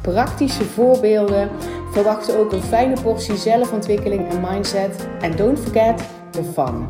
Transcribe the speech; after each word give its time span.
praktische 0.00 0.64
voorbeelden. 0.64 1.50
Verwacht 1.92 2.36
ook 2.36 2.52
een 2.52 2.62
fijne 2.62 3.00
portie 3.02 3.36
zelfontwikkeling 3.36 4.28
en 4.28 4.40
mindset. 4.40 5.06
En 5.20 5.36
don't 5.36 5.58
forget 5.58 6.02
the 6.30 6.44
fun. 6.44 6.86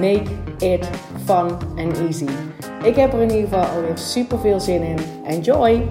Make 0.00 0.30
it 0.58 0.88
fun 1.24 1.50
and 1.76 1.98
easy. 1.98 2.28
Ik 2.82 2.96
heb 2.96 3.12
er 3.12 3.20
in 3.20 3.30
ieder 3.30 3.48
geval 3.48 3.64
alweer 3.64 3.98
super 3.98 4.38
veel 4.38 4.60
zin 4.60 4.82
in. 4.82 4.98
Enjoy! 5.24 5.88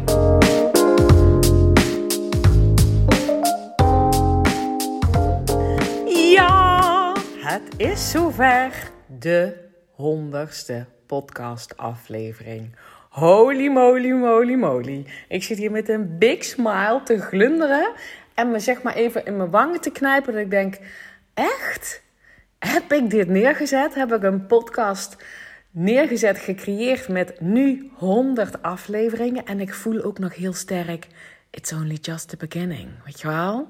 Ja, 6.06 7.14
het 7.38 7.64
is 7.78 8.12
zover. 8.12 8.92
De 9.20 9.54
honderdste 9.92 10.86
podcastaflevering. 11.06 12.76
Holy 13.14 13.68
moly 13.68 14.12
moly 14.12 14.56
moly. 14.56 15.06
Ik 15.28 15.44
zit 15.44 15.58
hier 15.58 15.72
met 15.72 15.90
een 15.90 16.18
big 16.18 16.44
smile 16.44 17.02
te 17.04 17.22
glunderen 17.22 17.92
en 18.34 18.52
me 18.52 18.60
zeg 18.60 18.82
maar 18.82 18.94
even 18.94 19.26
in 19.26 19.38
mijn 19.38 19.50
wangen 19.50 19.82
te 19.82 19.92
knijpen. 19.92 20.34
Dat 20.34 20.42
ik 20.42 20.50
denk, 20.50 20.78
echt? 21.34 22.04
Heb 22.60 22.94
ik 22.94 23.10
dit 23.10 23.28
neergezet? 23.28 23.96
Heb 23.96 24.14
ik 24.14 24.24
een 24.24 24.46
podcast 24.46 25.24
neergezet, 25.72 26.38
gecreëerd 26.38 27.08
met 27.08 27.40
nu 27.40 27.92
100 27.94 28.62
afleveringen. 28.62 29.46
En 29.46 29.60
ik 29.60 29.74
voel 29.74 30.04
ook 30.04 30.20
nog 30.20 30.36
heel 30.36 30.54
sterk, 30.54 31.08
it's 31.50 31.74
only 31.74 31.98
just 32.02 32.30
the 32.30 32.38
beginning. 32.38 32.90
Weet 33.06 33.22
je 33.22 33.28
wel? 33.28 33.68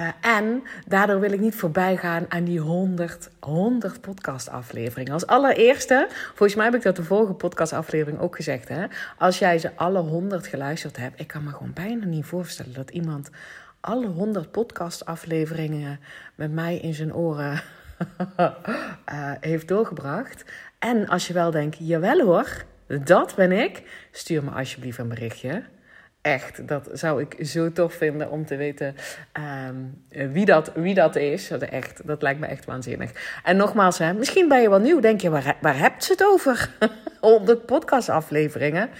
Uh, 0.00 0.08
en 0.20 0.62
daardoor 0.86 1.20
wil 1.20 1.32
ik 1.32 1.40
niet 1.40 1.54
voorbij 1.54 1.96
gaan 1.96 2.26
aan 2.28 2.44
die 2.44 2.60
100, 2.60 3.30
100 3.40 4.00
podcastafleveringen. 4.00 5.12
Als 5.12 5.26
allereerste, 5.26 6.06
volgens 6.10 6.54
mij 6.54 6.64
heb 6.64 6.74
ik 6.74 6.82
dat 6.82 6.96
de 6.96 7.04
vorige 7.04 7.32
podcastaflevering 7.32 8.20
ook 8.20 8.36
gezegd. 8.36 8.68
Hè? 8.68 8.86
Als 9.18 9.38
jij 9.38 9.58
ze 9.58 9.76
alle 9.76 9.98
100 9.98 10.46
geluisterd 10.46 10.96
hebt, 10.96 11.20
ik 11.20 11.26
kan 11.26 11.44
me 11.44 11.50
gewoon 11.50 11.72
bijna 11.72 12.04
niet 12.04 12.24
voorstellen 12.24 12.72
dat 12.72 12.90
iemand 12.90 13.30
alle 13.80 14.06
100 14.06 14.50
podcastafleveringen 14.50 16.00
met 16.34 16.52
mij 16.52 16.76
in 16.76 16.94
zijn 16.94 17.14
oren 17.14 17.62
uh, 18.38 18.50
heeft 19.40 19.68
doorgebracht. 19.68 20.44
En 20.78 21.08
als 21.08 21.26
je 21.26 21.32
wel 21.32 21.50
denkt, 21.50 21.76
jawel 21.80 22.20
hoor, 22.20 22.64
dat 22.86 23.34
ben 23.34 23.52
ik, 23.52 23.82
stuur 24.10 24.44
me 24.44 24.50
alsjeblieft 24.50 24.98
een 24.98 25.08
berichtje. 25.08 25.62
Echt, 26.24 26.68
dat 26.68 26.88
zou 26.92 27.20
ik 27.20 27.46
zo 27.46 27.72
tof 27.72 27.94
vinden 27.94 28.30
om 28.30 28.46
te 28.46 28.56
weten 28.56 28.94
um, 29.68 30.02
wie, 30.32 30.44
dat, 30.44 30.72
wie 30.74 30.94
dat 30.94 31.16
is. 31.16 31.48
Dat, 31.48 31.62
echt, 31.62 32.06
dat 32.06 32.22
lijkt 32.22 32.40
me 32.40 32.46
echt 32.46 32.64
waanzinnig. 32.64 33.40
En 33.42 33.56
nogmaals, 33.56 33.98
hè, 33.98 34.12
misschien 34.12 34.48
ben 34.48 34.62
je 34.62 34.68
wel 34.68 34.78
nieuw. 34.78 35.00
Denk 35.00 35.20
je, 35.20 35.30
waar, 35.30 35.56
waar 35.60 35.78
hebt 35.78 36.04
ze 36.04 36.12
het 36.12 36.24
over? 36.24 36.70
100 37.20 37.66
podcastafleveringen. 37.66 38.90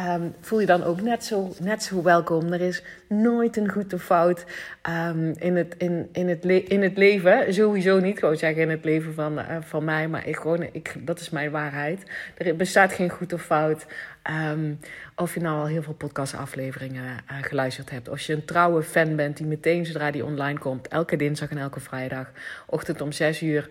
Um, 0.00 0.34
voel 0.40 0.60
je 0.60 0.66
dan 0.66 0.84
ook 0.84 1.00
net 1.00 1.24
zo, 1.24 1.52
net 1.60 1.82
zo 1.82 2.02
welkom. 2.02 2.52
Er 2.52 2.60
is 2.60 2.82
nooit 3.08 3.56
een 3.56 3.70
goed 3.70 3.92
of 3.92 4.02
fout 4.02 4.44
um, 4.88 5.32
in, 5.38 5.56
het, 5.56 5.74
in, 5.78 6.08
in, 6.12 6.28
het 6.28 6.44
in 6.44 6.82
het 6.82 6.96
leven. 6.96 7.54
Sowieso 7.54 8.00
niet, 8.00 8.18
gewoon 8.18 8.36
zeggen 8.36 8.62
in 8.62 8.70
het 8.70 8.84
leven 8.84 9.14
van, 9.14 9.38
uh, 9.38 9.44
van 9.60 9.84
mij. 9.84 10.08
Maar 10.08 10.26
ik, 10.26 10.36
gewoon, 10.36 10.62
ik, 10.72 10.94
dat 10.98 11.20
is 11.20 11.30
mijn 11.30 11.50
waarheid. 11.50 12.02
Er 12.36 12.56
bestaat 12.56 12.92
geen 12.92 13.10
goed 13.10 13.32
of 13.32 13.42
fout. 13.42 13.86
Um, 14.30 14.80
of 15.16 15.34
je 15.34 15.40
nou 15.40 15.58
al 15.60 15.66
heel 15.66 15.82
veel 15.82 15.94
podcastafleveringen 15.94 17.04
uh, 17.04 17.36
geluisterd 17.40 17.90
hebt. 17.90 18.08
Als 18.08 18.26
je 18.26 18.32
een 18.32 18.44
trouwe 18.44 18.82
fan 18.82 19.16
bent 19.16 19.36
die 19.36 19.46
meteen 19.46 19.86
zodra 19.86 20.10
die 20.10 20.24
online 20.24 20.58
komt... 20.58 20.88
elke 20.88 21.16
dinsdag 21.16 21.50
en 21.50 21.58
elke 21.58 21.80
vrijdag, 21.80 22.30
ochtend 22.66 23.00
om 23.00 23.12
6 23.12 23.42
uur 23.42 23.68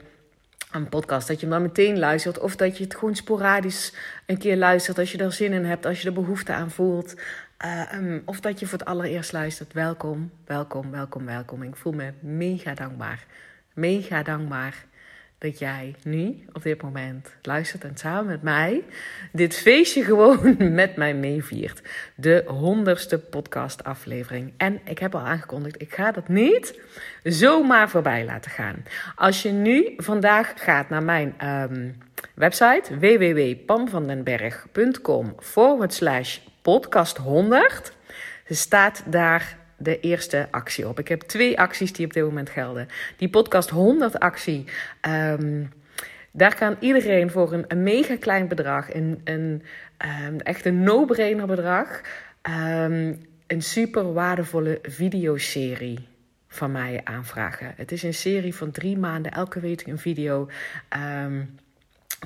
een 0.71 0.89
podcast, 0.89 1.27
dat 1.27 1.39
je 1.39 1.45
hem 1.45 1.55
dan 1.55 1.63
meteen 1.63 1.99
luistert. 1.99 2.39
Of 2.39 2.55
dat 2.55 2.77
je 2.77 2.83
het 2.83 2.95
gewoon 2.95 3.15
sporadisch 3.15 3.93
een 4.25 4.37
keer 4.37 4.57
luistert 4.57 4.97
als 4.97 5.11
je 5.11 5.17
er 5.17 5.33
zin 5.33 5.53
in 5.53 5.65
hebt, 5.65 5.85
als 5.85 6.01
je 6.01 6.07
er 6.07 6.13
behoefte 6.13 6.51
aan 6.51 6.71
voelt. 6.71 7.15
Uh, 7.65 7.93
um, 7.93 8.21
of 8.25 8.39
dat 8.39 8.59
je 8.59 8.65
voor 8.67 8.79
het 8.79 8.87
allereerst 8.87 9.31
luistert. 9.31 9.73
Welkom, 9.73 10.31
welkom, 10.45 10.91
welkom, 10.91 11.25
welkom. 11.25 11.63
Ik 11.63 11.75
voel 11.75 11.93
me 11.93 12.11
mega 12.19 12.73
dankbaar. 12.73 13.25
Mega 13.73 14.23
dankbaar 14.23 14.85
dat 15.43 15.59
jij 15.59 15.95
nu 16.03 16.45
op 16.53 16.63
dit 16.63 16.81
moment 16.81 17.35
luistert 17.41 17.83
en 17.83 17.97
samen 17.97 18.25
met 18.25 18.41
mij 18.41 18.83
dit 19.31 19.55
feestje 19.55 20.03
gewoon 20.03 20.55
met 20.81 20.95
mij 20.95 21.13
meeviert. 21.13 21.81
De 22.15 22.43
honderdste 22.47 23.19
podcastaflevering. 23.19 24.53
En 24.57 24.79
ik 24.85 24.99
heb 24.99 25.15
al 25.15 25.21
aangekondigd, 25.21 25.81
ik 25.81 25.93
ga 25.93 26.11
dat 26.11 26.27
niet 26.27 26.79
zomaar 27.23 27.89
voorbij 27.89 28.25
laten 28.25 28.51
gaan. 28.51 28.83
Als 29.15 29.41
je 29.41 29.51
nu 29.51 29.93
vandaag 29.97 30.53
gaat 30.55 30.89
naar 30.89 31.03
mijn 31.03 31.47
um, 31.47 31.97
website 32.35 32.99
www.pamvandenberg.com 32.99 35.35
forward 35.39 35.93
slash 35.93 36.39
podcast 36.61 37.17
100 37.17 37.93
staat 38.47 39.03
daar 39.05 39.57
de 39.77 39.99
eerste 39.99 40.47
actie 40.51 40.87
op. 40.87 40.99
Ik 40.99 41.07
heb 41.07 41.21
twee 41.21 41.59
acties 41.59 41.93
die 41.93 42.05
op 42.05 42.13
dit 42.13 42.23
moment 42.23 42.49
gelden. 42.49 42.87
Die 43.17 43.29
podcast 43.29 43.69
100 43.69 44.19
actie. 44.19 44.65
Um, 45.01 45.71
daar 46.31 46.55
kan 46.55 46.75
iedereen 46.79 47.29
voor 47.29 47.63
een, 47.67 47.83
mega 47.83 48.17
klein 48.17 48.47
bedrag, 48.47 48.93
een, 48.93 49.21
een 49.23 49.63
um, 50.27 50.39
echt 50.39 50.65
een 50.65 50.83
no-brainer 50.83 51.47
bedrag, 51.47 52.01
um, 52.41 53.21
een 53.47 53.61
super 53.61 54.13
waardevolle 54.13 54.79
videoserie 54.81 56.07
van 56.47 56.71
mij 56.71 57.01
aanvragen. 57.03 57.73
Het 57.75 57.91
is 57.91 58.03
een 58.03 58.13
serie 58.13 58.55
van 58.55 58.71
drie 58.71 58.97
maanden, 58.97 59.31
elke 59.31 59.59
week 59.59 59.87
een 59.87 59.99
video. 59.99 60.49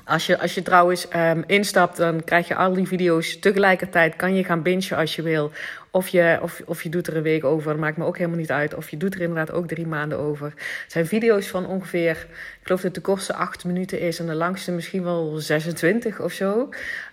Als 0.04 0.26
je, 0.26 0.40
als 0.40 0.54
je 0.54 0.62
trouwens 0.62 1.06
um, 1.16 1.44
instapt, 1.46 1.96
dan 1.96 2.24
krijg 2.24 2.48
je 2.48 2.54
al 2.54 2.72
die 2.72 2.86
video's 2.86 3.38
tegelijkertijd. 3.38 4.16
Kan 4.16 4.34
je 4.34 4.44
gaan 4.44 4.62
bingen 4.62 4.96
als 4.96 5.16
je 5.16 5.22
wil. 5.22 5.52
Of 5.90 6.08
je, 6.08 6.38
of, 6.42 6.62
of 6.64 6.82
je 6.82 6.88
doet 6.88 7.06
er 7.06 7.16
een 7.16 7.22
week 7.22 7.44
over. 7.44 7.78
Maakt 7.78 7.96
me 7.96 8.04
ook 8.04 8.16
helemaal 8.16 8.38
niet 8.38 8.50
uit. 8.50 8.74
Of 8.74 8.90
je 8.90 8.96
doet 8.96 9.14
er 9.14 9.20
inderdaad 9.20 9.52
ook 9.52 9.68
drie 9.68 9.86
maanden 9.86 10.18
over. 10.18 10.46
Het 10.82 10.92
zijn 10.92 11.06
video's 11.06 11.46
van 11.46 11.66
ongeveer, 11.66 12.26
ik 12.60 12.60
geloof 12.62 12.80
dat 12.80 12.94
de 12.94 13.00
kortste 13.00 13.34
acht 13.34 13.64
minuten 13.64 14.00
is. 14.00 14.18
En 14.18 14.26
de 14.26 14.34
langste 14.34 14.72
misschien 14.72 15.02
wel 15.02 15.36
26 15.36 16.20
of 16.20 16.32
zo. 16.32 16.68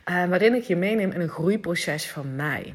Uh, 0.10 0.26
waarin 0.26 0.56
ik 0.56 0.64
je 0.64 0.76
meeneem 0.76 1.12
in 1.12 1.22
een 1.22 1.30
groeiproces 1.30 2.10
van 2.10 2.36
mij. 2.36 2.74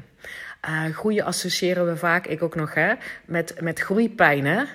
Uh, 0.69 0.95
groeien 0.95 1.25
associëren 1.25 1.85
we 1.85 1.97
vaak, 1.97 2.27
ik 2.27 2.41
ook 2.41 2.55
nog, 2.55 2.73
hè, 2.73 2.93
met, 3.25 3.53
met 3.61 3.79
groeipijnen. 3.79 4.67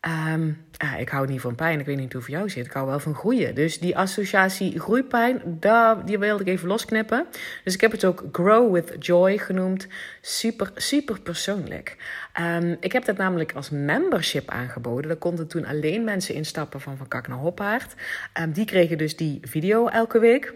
Um, 0.00 0.66
ik 0.98 1.08
hou 1.08 1.26
niet 1.26 1.40
van 1.40 1.54
pijn. 1.54 1.80
Ik 1.80 1.86
weet 1.86 1.96
niet 1.96 2.12
hoe 2.12 2.22
voor 2.22 2.30
jou 2.30 2.50
zit. 2.50 2.66
Ik 2.66 2.72
hou 2.72 2.86
wel 2.86 3.00
van 3.00 3.14
groeien. 3.14 3.54
Dus 3.54 3.78
die 3.78 3.96
associatie 3.96 4.80
groeipijn, 4.80 5.42
daar, 5.44 6.06
die 6.06 6.18
wilde 6.18 6.42
ik 6.42 6.48
even 6.48 6.68
losknippen. 6.68 7.26
Dus 7.64 7.74
ik 7.74 7.80
heb 7.80 7.90
het 7.90 8.04
ook 8.04 8.24
Grow 8.32 8.72
with 8.72 8.94
Joy 8.98 9.38
genoemd. 9.38 9.86
Super, 10.20 10.70
super 10.74 11.20
persoonlijk. 11.20 11.96
Um, 12.40 12.76
ik 12.80 12.92
heb 12.92 13.04
dat 13.04 13.16
namelijk 13.16 13.52
als 13.52 13.70
membership 13.70 14.48
aangeboden. 14.48 15.08
Daar 15.08 15.16
konden 15.16 15.46
toen 15.46 15.66
alleen 15.66 16.04
mensen 16.04 16.34
instappen 16.34 16.80
van 16.80 16.96
Van 16.96 17.08
Kak 17.08 17.28
naar 17.28 17.38
Hoppaard. 17.38 17.94
Um, 18.40 18.52
die 18.52 18.64
kregen 18.64 18.98
dus 18.98 19.16
die 19.16 19.38
video 19.42 19.86
elke 19.86 20.18
week 20.18 20.54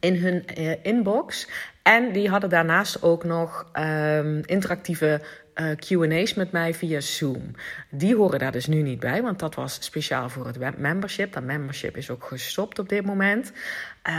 in 0.00 0.16
hun 0.16 0.44
uh, 0.58 0.72
inbox. 0.82 1.48
En 1.82 2.12
die 2.12 2.28
hadden 2.28 2.50
daarnaast 2.50 3.02
ook 3.02 3.24
nog 3.24 3.70
um, 3.78 4.40
interactieve 4.44 5.20
uh, 5.54 5.70
QA's 5.76 6.34
met 6.34 6.52
mij 6.52 6.74
via 6.74 7.00
Zoom. 7.00 7.50
Die 7.90 8.16
horen 8.16 8.38
daar 8.38 8.52
dus 8.52 8.66
nu 8.66 8.82
niet 8.82 9.00
bij, 9.00 9.22
want 9.22 9.38
dat 9.38 9.54
was 9.54 9.78
speciaal 9.80 10.28
voor 10.28 10.46
het 10.46 10.78
membership. 10.78 11.32
Dat 11.32 11.42
membership 11.42 11.96
is 11.96 12.10
ook 12.10 12.24
gestopt 12.24 12.78
op 12.78 12.88
dit 12.88 13.04
moment. 13.04 13.52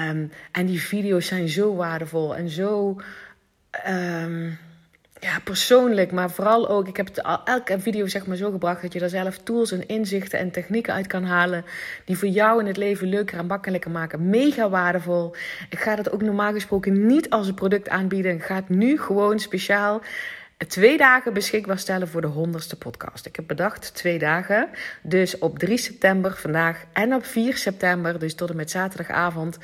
Um, 0.09 0.31
en 0.51 0.65
die 0.65 0.81
video's 0.81 1.27
zijn 1.27 1.49
zo 1.49 1.75
waardevol 1.75 2.35
en 2.35 2.49
zo. 2.49 3.01
Um, 3.87 4.57
ja, 5.25 5.39
persoonlijk, 5.43 6.11
maar 6.11 6.31
vooral 6.31 6.69
ook, 6.69 6.87
ik 6.87 6.97
heb 6.97 7.07
het 7.07 7.21
elke 7.45 7.79
video 7.79 8.07
zeg 8.07 8.25
maar 8.25 8.37
zo 8.37 8.51
gebracht 8.51 8.81
dat 8.81 8.93
je 8.93 8.99
daar 8.99 9.09
zelf 9.09 9.37
tools 9.37 9.71
en 9.71 9.87
inzichten 9.87 10.39
en 10.39 10.51
technieken 10.51 10.93
uit 10.93 11.07
kan 11.07 11.23
halen 11.23 11.65
die 12.05 12.17
voor 12.17 12.27
jou 12.27 12.59
in 12.59 12.65
het 12.65 12.77
leven 12.77 13.07
leuker 13.07 13.37
en 13.37 13.45
makkelijker 13.45 13.91
maken. 13.91 14.29
Mega 14.29 14.69
waardevol. 14.69 15.35
Ik 15.69 15.79
ga 15.79 15.95
dat 15.95 16.11
ook 16.11 16.21
normaal 16.21 16.51
gesproken 16.51 17.05
niet 17.05 17.29
als 17.29 17.47
een 17.47 17.53
product 17.53 17.89
aanbieden. 17.89 18.33
Ik 18.33 18.43
ga 18.43 18.55
het 18.55 18.69
nu 18.69 18.99
gewoon 18.99 19.39
speciaal 19.39 20.01
twee 20.67 20.97
dagen 20.97 21.33
beschikbaar 21.33 21.79
stellen 21.79 22.07
voor 22.07 22.21
de 22.21 22.27
honderdste 22.27 22.77
podcast. 22.77 23.25
Ik 23.25 23.35
heb 23.35 23.47
bedacht 23.47 23.95
twee 23.95 24.19
dagen. 24.19 24.69
Dus 25.03 25.37
op 25.37 25.59
3 25.59 25.77
september 25.77 26.35
vandaag 26.35 26.83
en 26.93 27.13
op 27.13 27.25
4 27.25 27.57
september, 27.57 28.19
dus 28.19 28.35
tot 28.35 28.49
en 28.49 28.55
met 28.55 28.71
zaterdagavond, 28.71 29.57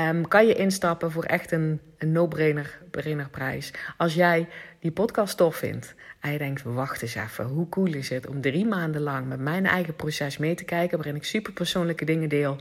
um, 0.00 0.28
kan 0.28 0.46
je 0.46 0.54
instappen 0.54 1.10
voor 1.10 1.24
echt 1.24 1.52
een 1.52 1.80
een 1.98 2.12
no-brainer 2.12 2.78
brainer 2.90 3.28
prijs. 3.28 3.70
Als 3.96 4.14
jij 4.14 4.48
die 4.80 4.90
podcast 4.90 5.36
tof 5.36 5.56
vindt 5.56 5.94
en 6.20 6.32
je 6.32 6.38
denkt, 6.38 6.62
wacht 6.62 7.02
eens 7.02 7.14
even, 7.14 7.44
hoe 7.44 7.68
cool 7.68 7.94
is 7.94 8.08
het 8.08 8.26
om 8.26 8.40
drie 8.40 8.66
maanden 8.66 9.00
lang 9.00 9.26
met 9.26 9.38
mijn 9.38 9.66
eigen 9.66 9.94
proces 9.94 10.38
mee 10.38 10.54
te 10.54 10.64
kijken, 10.64 10.96
waarin 10.96 11.16
ik 11.16 11.24
super 11.24 11.52
persoonlijke 11.52 12.04
dingen 12.04 12.28
deel, 12.28 12.56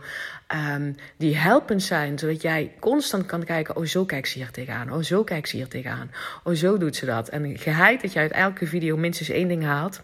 um, 0.75 0.95
die 1.17 1.37
helpend 1.37 1.83
zijn, 1.83 2.19
zodat 2.19 2.41
jij 2.41 2.73
constant 2.79 3.25
kan 3.25 3.43
kijken, 3.43 3.75
oh 3.75 3.85
zo 3.85 4.05
kijkt 4.05 4.27
ze 4.27 4.37
hier 4.37 4.51
tegenaan, 4.51 4.93
oh 4.93 5.01
zo 5.01 5.23
kijkt 5.23 5.49
ze 5.49 5.55
hier 5.55 5.67
tegenaan, 5.67 6.11
oh 6.43 6.53
zo 6.53 6.77
doet 6.77 6.95
ze 6.95 7.05
dat. 7.05 7.29
En 7.29 7.57
geheid 7.57 8.01
dat 8.01 8.13
je 8.13 8.19
uit 8.19 8.31
elke 8.31 8.67
video 8.67 8.97
minstens 8.97 9.29
één 9.29 9.47
ding 9.47 9.63
haalt. 9.63 10.01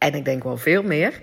En 0.00 0.14
ik 0.14 0.24
denk 0.24 0.42
wel 0.42 0.56
veel 0.56 0.82
meer. 0.82 1.18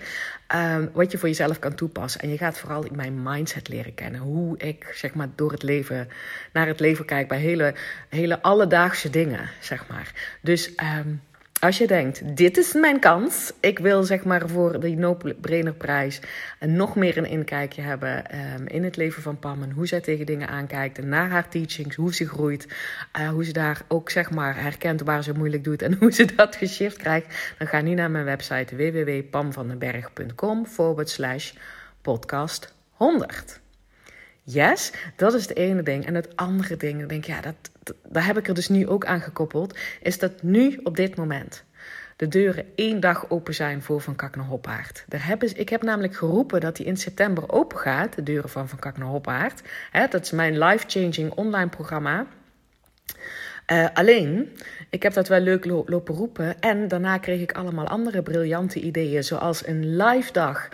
Um, 0.54 0.90
wat 0.92 1.10
je 1.12 1.18
voor 1.18 1.28
jezelf 1.28 1.58
kan 1.58 1.74
toepassen. 1.74 2.20
En 2.20 2.28
je 2.28 2.36
gaat 2.36 2.58
vooral 2.58 2.84
mijn 2.92 3.22
mindset 3.22 3.68
leren 3.68 3.94
kennen. 3.94 4.20
Hoe 4.20 4.58
ik 4.58 4.92
zeg 4.94 5.14
maar 5.14 5.28
door 5.34 5.52
het 5.52 5.62
leven, 5.62 6.08
naar 6.52 6.66
het 6.66 6.80
leven 6.80 7.04
kijk 7.04 7.28
bij 7.28 7.38
hele, 7.38 7.74
hele 8.08 8.42
alledaagse 8.42 9.10
dingen, 9.10 9.50
zeg 9.60 9.86
maar. 9.88 10.38
Dus 10.42 10.72
um, 10.98 11.22
als 11.60 11.78
je 11.78 11.86
denkt, 11.86 12.36
dit 12.36 12.56
is 12.56 12.72
mijn 12.72 12.98
kans. 12.98 13.52
Ik 13.60 13.78
wil 13.78 14.02
zeg 14.02 14.24
maar 14.24 14.48
voor 14.48 14.80
de 14.80 14.88
No-Brainer 14.88 15.74
prijs 15.74 16.20
nog 16.60 16.96
meer 16.96 17.16
een 17.16 17.26
inkijkje 17.26 17.82
hebben 17.82 18.24
um, 18.54 18.66
in 18.66 18.84
het 18.84 18.96
leven 18.96 19.22
van 19.22 19.38
Pam. 19.38 19.62
En 19.62 19.70
hoe 19.70 19.86
zij 19.86 20.00
tegen 20.00 20.26
dingen 20.26 20.48
aankijkt. 20.48 20.98
En 20.98 21.08
naar 21.08 21.30
haar 21.30 21.48
teachings, 21.48 21.96
hoe 21.96 22.14
ze 22.14 22.28
groeit. 22.28 22.66
Uh, 23.18 23.28
hoe 23.28 23.44
ze 23.44 23.52
daar 23.52 23.82
ook 23.88 24.10
zeg 24.10 24.30
maar 24.30 24.62
herkent 24.62 25.02
waar 25.02 25.22
ze 25.22 25.32
moeilijk 25.32 25.64
doet. 25.64 25.82
En 25.82 25.94
hoe 26.00 26.12
ze 26.12 26.34
dat 26.34 26.56
geshift 26.56 26.96
krijgt. 26.96 27.54
Dan 27.58 27.66
ga 27.66 27.80
nu 27.80 27.94
naar 27.94 28.10
mijn 28.10 28.24
website 28.24 28.76
www.pamvandenberg.com 28.76 30.66
forward 30.66 31.10
slash 31.10 31.52
podcast 32.02 32.74
100. 32.90 33.60
Yes, 34.50 34.92
dat 35.16 35.34
is 35.34 35.42
het 35.42 35.56
ene 35.56 35.82
ding. 35.82 36.06
En 36.06 36.14
het 36.14 36.36
andere 36.36 36.76
ding, 36.76 36.98
denk 37.08 37.10
ik, 37.10 37.24
ja, 37.24 37.40
dat, 37.40 37.94
daar 38.08 38.26
heb 38.26 38.38
ik 38.38 38.48
er 38.48 38.54
dus 38.54 38.68
nu 38.68 38.88
ook 38.88 39.04
aan 39.04 39.20
gekoppeld, 39.20 39.78
is 40.02 40.18
dat 40.18 40.42
nu 40.42 40.80
op 40.82 40.96
dit 40.96 41.16
moment 41.16 41.64
de 42.16 42.28
deuren 42.28 42.66
één 42.74 43.00
dag 43.00 43.30
open 43.30 43.54
zijn 43.54 43.82
voor 43.82 44.00
Van 44.00 44.16
Kak 44.16 44.36
naar 44.36 44.44
Hoppaard. 44.44 45.04
Daar 45.08 45.26
hebben, 45.26 45.58
ik 45.58 45.68
heb 45.68 45.82
namelijk 45.82 46.16
geroepen 46.16 46.60
dat 46.60 46.76
die 46.76 46.86
in 46.86 46.96
september 46.96 47.52
open 47.52 47.78
gaat, 47.78 48.14
de 48.14 48.22
deuren 48.22 48.50
van 48.50 48.68
Van 48.68 48.78
Kak 48.78 48.98
naar 48.98 49.08
Hoppaard. 49.08 49.62
dat 50.10 50.24
is 50.24 50.30
mijn 50.30 50.58
life-changing 50.58 51.32
online 51.32 51.68
programma. 51.68 52.26
Uh, 53.72 53.86
alleen, 53.94 54.56
ik 54.90 55.02
heb 55.02 55.12
dat 55.12 55.28
wel 55.28 55.40
leuk 55.40 55.64
lopen 55.64 56.14
roepen. 56.14 56.60
En 56.60 56.88
daarna 56.88 57.18
kreeg 57.18 57.40
ik 57.40 57.52
allemaal 57.52 57.86
andere 57.86 58.22
briljante 58.22 58.80
ideeën. 58.80 59.24
Zoals 59.24 59.66
een 59.66 59.96
live 59.96 60.32
dag. 60.32 60.68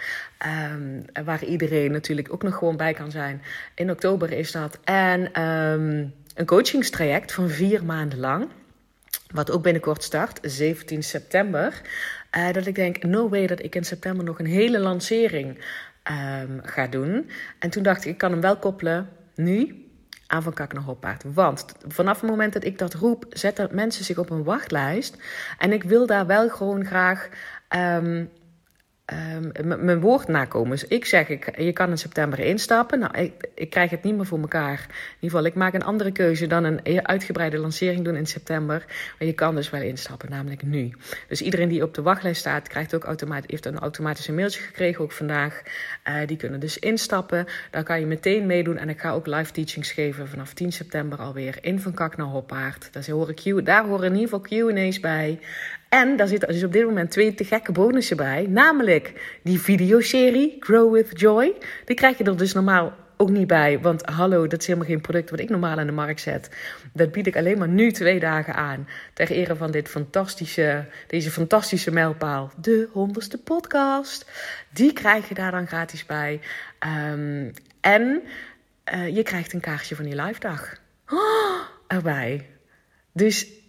Um, 0.47 1.05
waar 1.25 1.45
iedereen 1.45 1.91
natuurlijk 1.91 2.33
ook 2.33 2.43
nog 2.43 2.55
gewoon 2.55 2.77
bij 2.77 2.93
kan 2.93 3.11
zijn. 3.11 3.43
In 3.75 3.91
oktober 3.91 4.33
is 4.33 4.53
dat. 4.53 4.79
En 4.85 5.43
um, 5.43 6.15
een 6.35 6.47
coachingstraject 6.47 7.33
van 7.33 7.49
vier 7.49 7.85
maanden 7.85 8.19
lang. 8.19 8.49
Wat 9.33 9.51
ook 9.51 9.63
binnenkort 9.63 10.03
start, 10.03 10.39
17 10.43 11.03
september. 11.03 11.81
Uh, 12.37 12.53
dat 12.53 12.67
ik 12.67 12.75
denk, 12.75 13.03
no 13.03 13.29
way 13.29 13.47
dat 13.47 13.63
ik 13.63 13.75
in 13.75 13.85
september 13.85 14.25
nog 14.25 14.39
een 14.39 14.47
hele 14.47 14.79
lancering 14.79 15.59
um, 16.11 16.61
ga 16.63 16.87
doen. 16.87 17.31
En 17.59 17.71
toen 17.71 17.83
dacht 17.83 18.05
ik, 18.05 18.11
ik 18.11 18.19
kan 18.19 18.31
hem 18.31 18.41
wel 18.41 18.57
koppelen 18.57 19.09
nu 19.35 19.85
aan 20.27 20.43
Van 20.43 20.53
Kak 20.53 20.73
naar 20.73 20.83
Hoppaard. 20.83 21.25
Want 21.35 21.65
vanaf 21.87 22.21
het 22.21 22.31
moment 22.31 22.53
dat 22.53 22.65
ik 22.65 22.79
dat 22.79 22.95
roep, 22.95 23.27
zetten 23.29 23.69
mensen 23.73 24.05
zich 24.05 24.19
op 24.19 24.31
een 24.31 24.45
wachtlijst. 24.45 25.17
En 25.59 25.73
ik 25.73 25.83
wil 25.83 26.07
daar 26.07 26.27
wel 26.27 26.49
gewoon 26.49 26.85
graag 26.85 27.29
um, 29.13 29.85
mijn 29.85 30.01
woord 30.01 30.29
nakomen. 30.29 30.71
Dus 30.71 30.85
ik 30.85 31.05
zeg, 31.05 31.29
je 31.57 31.73
kan 31.73 31.91
in 31.91 31.99
september 31.99 32.39
instappen. 32.39 32.99
Nou, 32.99 33.19
ik, 33.19 33.49
ik, 33.55 33.71
krijg 33.71 33.91
het 33.91 34.03
niet 34.03 34.17
meer 34.17 34.27
voor 34.27 34.41
elkaar. 34.41 34.81
In 34.81 35.15
ieder 35.15 35.31
geval, 35.31 35.45
ik 35.45 35.55
maak 35.55 35.75
een 35.75 35.85
andere 35.85 36.13
keuze 36.13 36.47
dan 36.47 36.65
een 36.65 37.07
uitgebreide 37.07 37.59
lancering 37.59 38.05
doen 38.05 38.17
in 38.17 38.27
september. 38.27 38.85
Maar 39.19 39.29
je 39.29 39.33
kan 39.33 39.55
dus 39.55 39.71
wel 39.71 39.83
instappen, 39.83 40.31
namelijk 40.31 40.63
nu. 40.63 40.93
Dus 41.29 41.43
iedereen 41.43 41.69
die 41.69 41.83
op 41.83 41.95
de 41.95 42.03
wachtlijst 42.03 42.41
staat, 42.41 42.69
krijgt 42.69 42.95
ook 42.95 43.05
automatisch, 43.05 43.51
heeft 43.51 43.67
een 43.67 43.79
automatische 43.79 44.33
mailtje 44.33 44.61
gekregen, 44.61 45.05
ook 45.05 45.13
vandaag. 45.13 45.63
Uh, 46.09 46.27
die 46.27 46.37
kunnen 46.37 46.61
dus 46.61 46.79
instappen. 46.79 47.47
Daar 47.71 47.83
kan 47.83 48.01
je 48.01 48.07
meteen 48.07 48.47
meedoen. 48.47 48.77
En 48.77 48.89
ik 48.89 49.01
ga 49.01 49.13
ook 49.13 49.27
live 49.27 49.53
teachings 49.53 49.93
geven 49.93 50.29
vanaf 50.29 50.53
10 50.55 50.73
september 50.73 51.19
alweer 51.19 51.59
in 51.61 51.81
Van 51.81 51.95
Kak 51.95 52.17
naar 52.17 52.27
Hoppaard. 52.27 52.93
Daar 52.93 53.11
horen, 53.11 53.65
daar 53.65 53.87
horen 53.87 54.07
in 54.13 54.19
ieder 54.19 54.41
geval 54.41 54.73
Q&A's 54.73 55.01
bij. 55.01 55.39
En 55.95 56.17
daar 56.17 56.29
zitten 56.29 56.49
dus 56.49 56.65
op 56.65 56.73
dit 56.73 56.85
moment 56.85 57.11
twee 57.11 57.35
te 57.35 57.45
gekke 57.45 57.73
bonussen 57.73 58.17
bij. 58.17 58.47
Namelijk 58.49 59.39
die 59.43 59.61
videoserie 59.61 60.57
Grow 60.61 60.93
with 60.93 61.21
Joy. 61.21 61.55
Die 61.85 61.97
krijg 61.97 62.19
je 62.19 62.25
er 62.25 62.37
dus 62.37 62.53
normaal 62.53 62.93
ook 63.17 63.31
niet 63.31 63.47
bij. 63.47 63.81
Want 63.81 64.03
hallo, 64.03 64.47
dat 64.47 64.61
is 64.61 64.67
helemaal 64.67 64.89
geen 64.89 65.01
product 65.01 65.31
wat 65.31 65.41
ik 65.41 65.51
normaal 65.51 65.79
in 65.79 65.87
de 65.87 65.93
markt 65.93 66.21
zet. 66.21 66.51
Dat 66.93 67.13
bied 67.13 67.27
ik 67.27 67.37
alleen 67.37 67.59
maar 67.59 67.69
nu 67.69 67.93
twee 67.93 68.21
dagen 68.21 68.55
aan. 68.55 68.89
Ter 69.13 69.31
ere 69.31 69.57
van 69.57 69.71
dit 69.71 69.89
fantastische, 69.89 70.85
deze 71.07 71.31
fantastische 71.31 71.91
mijlpaal. 71.91 72.53
De 72.61 72.89
honderdste 72.93 73.39
podcast. 73.39 74.31
Die 74.71 74.93
krijg 74.93 75.29
je 75.29 75.35
daar 75.35 75.51
dan 75.51 75.67
gratis 75.67 76.07
bij. 76.07 76.41
Um, 77.11 77.53
en 77.81 78.23
uh, 78.95 79.17
je 79.17 79.23
krijgt 79.23 79.53
een 79.53 79.61
kaartje 79.61 79.97
van 79.97 80.05
die 80.05 80.23
live 80.23 80.41
dag. 80.41 80.75
Oh, 81.09 81.61
erbij. 81.87 82.47
Dus 83.13 83.63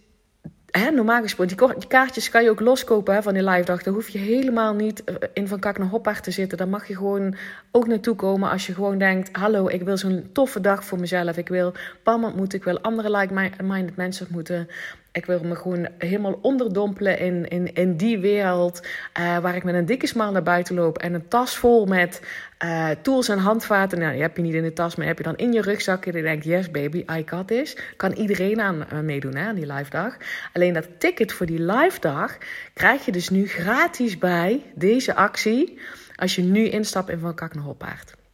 hè, 0.78 0.90
normaal 0.90 1.22
gesproken, 1.22 1.56
die, 1.78 1.88
kaartjes 1.88 2.28
kan 2.30 2.42
je 2.42 2.50
ook 2.50 2.60
loskopen 2.60 3.22
van 3.22 3.34
die 3.34 3.44
live 3.44 3.64
dag. 3.64 3.82
Daar 3.82 3.94
hoef 3.94 4.08
je 4.08 4.18
helemaal 4.18 4.74
niet 4.74 5.04
eh, 5.04 5.14
in 5.32 5.48
van 5.48 5.58
kak 5.58 5.78
naar 5.78 5.88
hoppaard 5.88 6.22
te 6.22 6.30
zitten. 6.30 6.58
Daar 6.58 6.68
mag 6.68 6.88
je 6.88 6.96
gewoon 6.96 7.34
ook 7.70 7.86
naartoe 7.86 8.14
komen 8.14 8.50
als 8.50 8.66
je 8.66 8.74
gewoon 8.74 8.98
denkt... 8.98 9.28
hallo, 9.32 9.68
ik 9.68 9.82
wil 9.82 9.96
zo'n 9.96 10.28
toffe 10.32 10.60
dag 10.60 10.84
voor 10.84 11.00
mezelf. 11.00 11.36
Ik 11.36 11.48
wil 11.48 11.72
Pam 12.02 12.24
ontmoeten, 12.24 12.58
ik 12.58 12.64
wil 12.64 12.80
andere 12.80 13.16
like-minded 13.16 13.96
mensen 13.96 14.26
ontmoeten. 14.26 14.68
Ik 15.16 15.26
wil 15.26 15.40
me 15.42 15.56
gewoon 15.56 15.88
helemaal 15.98 16.38
onderdompelen 16.42 17.18
in, 17.18 17.48
in, 17.48 17.74
in 17.74 17.96
die 17.96 18.18
wereld. 18.18 18.86
Uh, 19.18 19.38
waar 19.38 19.56
ik 19.56 19.64
met 19.64 19.74
een 19.74 19.86
dikke 19.86 20.06
smaal 20.06 20.32
naar 20.32 20.42
buiten 20.42 20.74
loop. 20.74 20.98
En 20.98 21.14
een 21.14 21.28
tas 21.28 21.56
vol 21.56 21.86
met 21.86 22.22
uh, 22.64 22.90
tools 23.02 23.28
en 23.28 23.38
handvaten. 23.38 23.98
Nou, 23.98 24.12
die 24.12 24.22
heb 24.22 24.36
je 24.36 24.42
niet 24.42 24.54
in 24.54 24.62
de 24.62 24.72
tas, 24.72 24.96
maar 24.96 25.06
heb 25.06 25.18
je 25.18 25.24
dan 25.24 25.36
in 25.36 25.52
je 25.52 25.60
rugzak. 25.60 26.06
En 26.06 26.16
je 26.16 26.22
denkt, 26.22 26.44
yes 26.44 26.70
baby, 26.70 27.04
I 27.12 27.22
got 27.26 27.48
this. 27.48 27.76
Kan 27.96 28.12
iedereen 28.12 28.60
aan 28.60 28.86
uh, 28.92 29.00
meedoen 29.00 29.34
hè, 29.34 29.46
aan 29.46 29.54
die 29.54 29.72
live 29.72 29.90
dag. 29.90 30.16
Alleen 30.52 30.74
dat 30.74 30.88
ticket 30.98 31.32
voor 31.32 31.46
die 31.46 31.60
live 31.60 32.00
dag 32.00 32.38
krijg 32.74 33.04
je 33.04 33.12
dus 33.12 33.28
nu 33.28 33.46
gratis 33.46 34.18
bij 34.18 34.62
deze 34.74 35.14
actie. 35.14 35.78
Als 36.14 36.34
je 36.34 36.42
nu 36.42 36.68
instapt 36.68 37.08
in 37.08 37.18
Van 37.18 37.34
Kak 37.34 37.54
naar. 37.54 38.25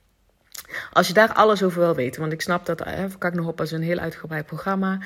Als 0.92 1.08
je 1.08 1.12
daar 1.12 1.32
alles 1.32 1.62
over 1.62 1.80
wil 1.80 1.94
weten, 1.94 2.20
want 2.20 2.32
ik 2.32 2.40
snap 2.40 2.66
dat 2.66 2.80
eh, 2.80 3.04
kan 3.18 3.30
ik 3.30 3.36
nog 3.36 3.46
op 3.46 3.60
als 3.60 3.70
een 3.70 3.82
heel 3.82 3.98
uitgebreid 3.98 4.46
programma. 4.46 4.98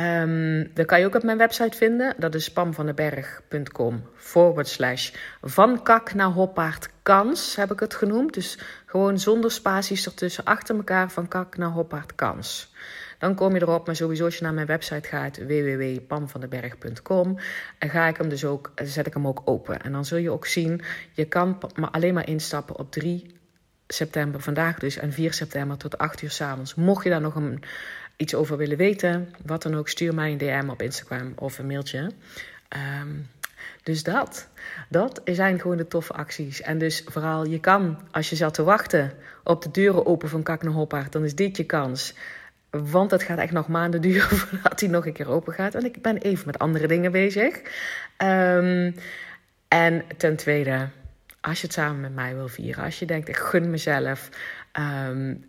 Um, 0.00 0.70
dat 0.74 0.86
kan 0.86 1.00
je 1.00 1.06
ook 1.06 1.14
op 1.14 1.22
mijn 1.22 1.38
website 1.38 1.76
vinden. 1.76 2.14
Dat 2.18 2.34
is 2.34 2.52
pamvandenberg.com 2.52 4.02
forward 4.16 4.68
slash 4.68 5.12
van 5.42 5.82
kak 5.82 6.14
naar 6.14 6.30
hoppaard 6.30 6.88
kans 7.02 7.56
heb 7.56 7.72
ik 7.72 7.80
het 7.80 7.94
genoemd. 7.94 8.34
Dus 8.34 8.58
gewoon 8.86 9.18
zonder 9.18 9.50
spaties 9.50 10.06
ertussen 10.06 10.44
achter 10.44 10.76
elkaar 10.76 11.10
van 11.10 11.28
kak 11.28 11.56
naar 11.56 11.70
hoppaard 11.70 12.14
kans. 12.14 12.72
Dan 13.18 13.34
kom 13.34 13.54
je 13.54 13.62
erop, 13.62 13.86
maar 13.86 13.96
sowieso 13.96 14.24
als 14.24 14.36
je 14.36 14.44
naar 14.44 14.54
mijn 14.54 14.66
website 14.66 15.08
gaat, 15.08 15.36
www.pamvandenberg.com, 15.36 17.38
en 17.78 17.90
ga 17.90 18.06
ik 18.06 18.16
hem 18.16 18.28
dus 18.28 18.44
ook, 18.44 18.72
zet 18.74 19.06
ik 19.06 19.14
hem 19.14 19.26
ook 19.26 19.42
open. 19.44 19.82
En 19.82 19.92
dan 19.92 20.04
zul 20.04 20.18
je 20.18 20.30
ook 20.30 20.46
zien, 20.46 20.80
je 21.12 21.24
kan 21.24 21.58
maar 21.74 21.90
alleen 21.90 22.14
maar 22.14 22.28
instappen 22.28 22.78
op 22.78 22.90
drie 22.90 23.42
september, 23.86 24.40
vandaag 24.40 24.78
dus, 24.78 24.96
en 24.96 25.12
4 25.12 25.32
september 25.32 25.76
tot 25.76 25.98
8 25.98 26.22
uur 26.22 26.30
s 26.30 26.40
avonds. 26.40 26.74
Mocht 26.74 27.04
je 27.04 27.10
daar 27.10 27.20
nog 27.20 27.34
een, 27.34 27.62
iets 28.16 28.34
over 28.34 28.56
willen 28.56 28.76
weten, 28.76 29.34
wat 29.44 29.62
dan 29.62 29.74
ook, 29.74 29.88
stuur 29.88 30.14
mij 30.14 30.30
een 30.30 30.38
DM 30.38 30.68
op 30.68 30.82
Instagram 30.82 31.32
of 31.36 31.58
een 31.58 31.66
mailtje. 31.66 32.10
Um, 33.00 33.26
dus 33.82 34.02
dat, 34.02 34.48
dat 34.88 35.20
zijn 35.24 35.60
gewoon 35.60 35.76
de 35.76 35.88
toffe 35.88 36.12
acties. 36.12 36.60
En 36.60 36.78
dus 36.78 37.02
vooral, 37.06 37.46
je 37.46 37.60
kan, 37.60 37.98
als 38.10 38.30
je 38.30 38.36
zat 38.36 38.54
te 38.54 38.62
wachten 38.62 39.12
op 39.44 39.62
de 39.62 39.70
deuren 39.70 40.06
open 40.06 40.28
van 40.28 40.42
Kak 40.42 40.62
naar 40.62 40.72
Hoppaard, 40.72 41.12
dan 41.12 41.24
is 41.24 41.34
dit 41.34 41.56
je 41.56 41.64
kans. 41.64 42.14
Want 42.70 43.10
het 43.10 43.22
gaat 43.22 43.38
echt 43.38 43.52
nog 43.52 43.68
maanden 43.68 44.00
duren 44.00 44.36
voordat 44.38 44.80
hij 44.80 44.88
nog 44.88 45.06
een 45.06 45.12
keer 45.12 45.28
open 45.28 45.52
gaat. 45.52 45.74
En 45.74 45.84
ik 45.84 46.02
ben 46.02 46.16
even 46.16 46.46
met 46.46 46.58
andere 46.58 46.86
dingen 46.86 47.12
bezig. 47.12 47.60
Um, 48.18 48.94
en 49.68 50.04
ten 50.16 50.36
tweede, 50.36 50.88
als 51.44 51.60
je 51.60 51.66
het 51.66 51.74
samen 51.74 52.00
met 52.00 52.14
mij 52.14 52.34
wil 52.34 52.48
vieren, 52.48 52.84
als 52.84 52.98
je 52.98 53.06
denkt, 53.06 53.28
ik 53.28 53.36
gun 53.36 53.70
mezelf 53.70 54.28
um, 54.78 55.44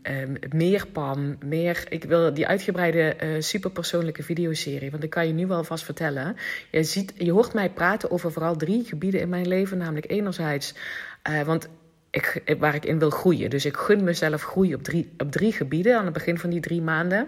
meer 0.49 0.87
PAM, 0.87 1.37
meer, 1.45 1.85
ik 1.89 2.03
wil 2.03 2.33
die 2.33 2.47
uitgebreide 2.47 3.15
uh, 3.23 3.41
superpersoonlijke 3.41 4.23
videoserie, 4.23 4.91
want 4.91 5.03
ik 5.03 5.09
kan 5.09 5.27
je 5.27 5.33
nu 5.33 5.47
wel 5.47 5.63
vast 5.63 5.83
vertellen. 5.83 6.35
Je, 6.71 6.83
ziet, 6.83 7.13
je 7.17 7.31
hoort 7.31 7.53
mij 7.53 7.69
praten 7.69 8.11
over 8.11 8.31
vooral 8.31 8.55
drie 8.55 8.83
gebieden 8.83 9.19
in 9.19 9.29
mijn 9.29 9.47
leven, 9.47 9.77
namelijk 9.77 10.11
enerzijds, 10.11 10.73
uh, 11.29 11.41
want 11.41 11.67
ik, 12.09 12.43
waar 12.59 12.75
ik 12.75 12.85
in 12.85 12.99
wil 12.99 13.09
groeien. 13.09 13.49
Dus 13.49 13.65
ik 13.65 13.77
gun 13.77 14.03
mezelf 14.03 14.43
groei 14.43 14.73
op 14.73 14.83
drie, 14.83 15.13
op 15.17 15.31
drie 15.31 15.51
gebieden 15.51 15.97
aan 15.97 16.05
het 16.05 16.13
begin 16.13 16.39
van 16.39 16.49
die 16.49 16.59
drie 16.59 16.81
maanden. 16.81 17.27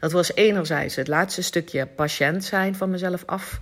Dat 0.00 0.12
was 0.12 0.34
enerzijds 0.34 0.96
het 0.96 1.08
laatste 1.08 1.42
stukje 1.42 1.86
patiënt 1.86 2.44
zijn 2.44 2.74
van 2.74 2.90
mezelf 2.90 3.24
af 3.26 3.60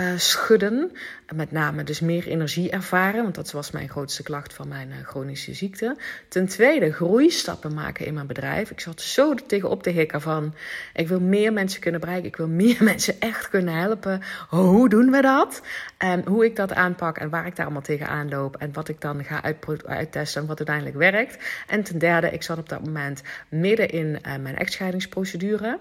uh, 0.00 0.12
schudden. 0.16 0.92
Met 1.34 1.52
name 1.52 1.84
dus 1.84 2.00
meer 2.00 2.26
energie 2.26 2.70
ervaren, 2.70 3.22
want 3.22 3.34
dat 3.34 3.52
was 3.52 3.70
mijn 3.70 3.88
grootste 3.88 4.22
klacht 4.22 4.54
van 4.54 4.68
mijn 4.68 4.88
uh, 4.88 4.96
chronische 5.06 5.54
ziekte. 5.54 5.96
Ten 6.28 6.46
tweede, 6.46 6.92
groeistappen 6.92 7.74
maken 7.74 8.06
in 8.06 8.14
mijn 8.14 8.26
bedrijf. 8.26 8.70
Ik 8.70 8.80
zat 8.80 9.00
zo 9.00 9.34
tegenop 9.34 9.82
te 9.82 9.90
hikken 9.90 10.20
van, 10.20 10.54
ik 10.94 11.08
wil 11.08 11.20
meer 11.20 11.52
mensen 11.52 11.80
kunnen 11.80 12.00
bereiken. 12.00 12.28
Ik 12.28 12.36
wil 12.36 12.48
meer 12.48 12.76
mensen 12.92 13.20
echt 13.20 13.48
kunnen 13.48 13.74
helpen. 13.74 14.22
Hoe 14.48 14.88
doen 14.88 15.10
we 15.10 15.22
dat? 15.22 15.62
En 15.98 16.26
hoe 16.26 16.44
ik 16.44 16.56
dat 16.56 16.72
aanpak 16.72 17.18
en 17.18 17.30
waar 17.30 17.46
ik 17.46 17.56
daar 17.56 17.64
allemaal 17.64 17.82
tegenaan 17.82 18.28
loop. 18.28 18.56
En 18.56 18.72
wat 18.72 18.88
ik 18.88 19.00
dan 19.00 19.24
ga 19.24 19.42
uittesten 19.84 20.40
en 20.42 20.48
wat 20.48 20.58
uiteindelijk 20.58 20.96
werkt. 20.96 21.44
En 21.66 21.82
ten 21.82 21.98
derde, 21.98 22.30
ik 22.30 22.42
zat 22.42 22.58
op 22.58 22.68
dat 22.68 22.84
moment 22.84 23.22
midden 23.48 23.88
in 23.88 24.06
uh, 24.06 24.36
mijn 24.36 24.56
echtscheidingsprocedure. 24.56 25.78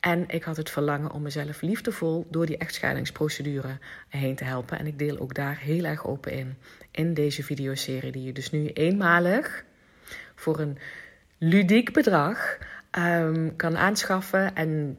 En 0.00 0.24
ik 0.28 0.42
had 0.42 0.56
het 0.56 0.70
verlangen 0.70 1.12
om 1.12 1.22
mezelf 1.22 1.60
liefdevol 1.60 2.26
door 2.30 2.46
die 2.46 2.56
echtscheidingsprocedure 2.56 3.78
heen 4.08 4.34
te 4.34 4.44
helpen. 4.44 4.78
En 4.78 4.86
ik 4.86 4.98
deel 4.98 5.18
ook 5.18 5.34
daar 5.34 5.58
heel 5.58 5.84
erg 5.84 6.06
open 6.06 6.32
in. 6.32 6.56
In 6.90 7.14
deze 7.14 7.42
videoserie, 7.42 8.12
die 8.12 8.22
je 8.22 8.32
dus 8.32 8.50
nu 8.50 8.66
eenmalig 8.66 9.64
voor 10.34 10.58
een 10.58 10.78
ludiek 11.38 11.92
bedrag 11.92 12.58
um, 12.98 13.56
kan 13.56 13.76
aanschaffen. 13.76 14.54
En 14.54 14.98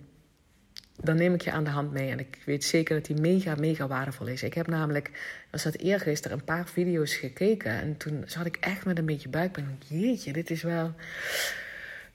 dan 1.04 1.16
neem 1.16 1.34
ik 1.34 1.42
je 1.42 1.52
aan 1.52 1.64
de 1.64 1.70
hand 1.70 1.92
mee. 1.92 2.10
En 2.10 2.20
ik 2.20 2.38
weet 2.46 2.64
zeker 2.64 2.96
dat 2.96 3.06
die 3.06 3.20
mega, 3.20 3.56
mega 3.56 3.88
waardevol 3.88 4.28
is. 4.28 4.44
Ik 4.44 4.54
heb 4.54 4.68
namelijk, 4.68 5.12
was 5.52 5.64
dat 5.64 5.76
eergisteren, 5.76 6.38
een 6.38 6.44
paar 6.44 6.68
video's 6.68 7.16
gekeken. 7.16 7.72
En 7.72 7.98
toen 7.98 8.24
zat 8.26 8.46
ik 8.46 8.58
echt 8.60 8.86
met 8.86 8.98
een 8.98 9.06
beetje 9.06 9.30
buikpijn. 9.30 9.80
Jeetje, 9.88 10.34
dit 10.34 10.50
is 10.50 10.62
wel 10.62 10.94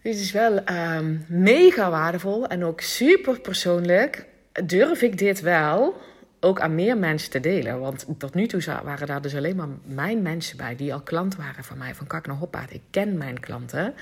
dit 0.06 0.18
is 0.18 0.32
wel 0.32 0.68
um, 0.70 1.24
mega 1.28 1.90
waardevol 1.90 2.46
en 2.46 2.64
ook 2.64 2.80
super 2.80 3.40
persoonlijk. 3.40 4.26
Durf 4.64 5.02
ik 5.02 5.18
dit 5.18 5.40
wel 5.40 6.00
ook 6.40 6.60
aan 6.60 6.74
meer 6.74 6.98
mensen 6.98 7.30
te 7.30 7.40
delen? 7.40 7.80
Want 7.80 8.06
tot 8.18 8.34
nu 8.34 8.46
toe 8.46 8.80
waren 8.84 9.06
daar 9.06 9.22
dus 9.22 9.34
alleen 9.34 9.56
maar 9.56 9.68
mijn 9.84 10.22
mensen 10.22 10.56
bij 10.56 10.76
die 10.76 10.92
al 10.92 11.00
klant 11.00 11.36
waren 11.36 11.64
van 11.64 11.78
mij, 11.78 11.94
van 11.94 12.06
Kak 12.06 12.26
naar 12.26 12.36
Hoppaard. 12.36 12.72
Ik 12.72 12.82
ken 12.90 13.18
mijn 13.18 13.40
klanten 13.40 13.94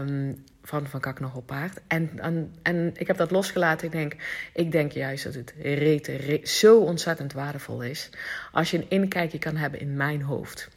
um, 0.00 0.44
van 0.62 0.86
Van 0.86 1.00
Kak 1.00 1.20
naar. 1.20 1.70
En, 1.86 2.10
en, 2.16 2.54
en 2.62 2.92
ik 2.94 3.06
heb 3.06 3.16
dat 3.16 3.30
losgelaten. 3.30 3.86
Ik 3.86 3.92
denk, 3.92 4.16
ik 4.52 4.72
denk 4.72 4.92
juist 4.92 5.24
dat 5.24 5.34
het 5.34 5.54
rete, 5.62 6.40
zo 6.44 6.78
ontzettend 6.78 7.32
waardevol 7.32 7.82
is 7.82 8.10
als 8.52 8.70
je 8.70 8.76
een 8.76 8.90
inkijkje 8.90 9.38
kan 9.38 9.56
hebben 9.56 9.80
in 9.80 9.96
mijn 9.96 10.22
hoofd. 10.22 10.68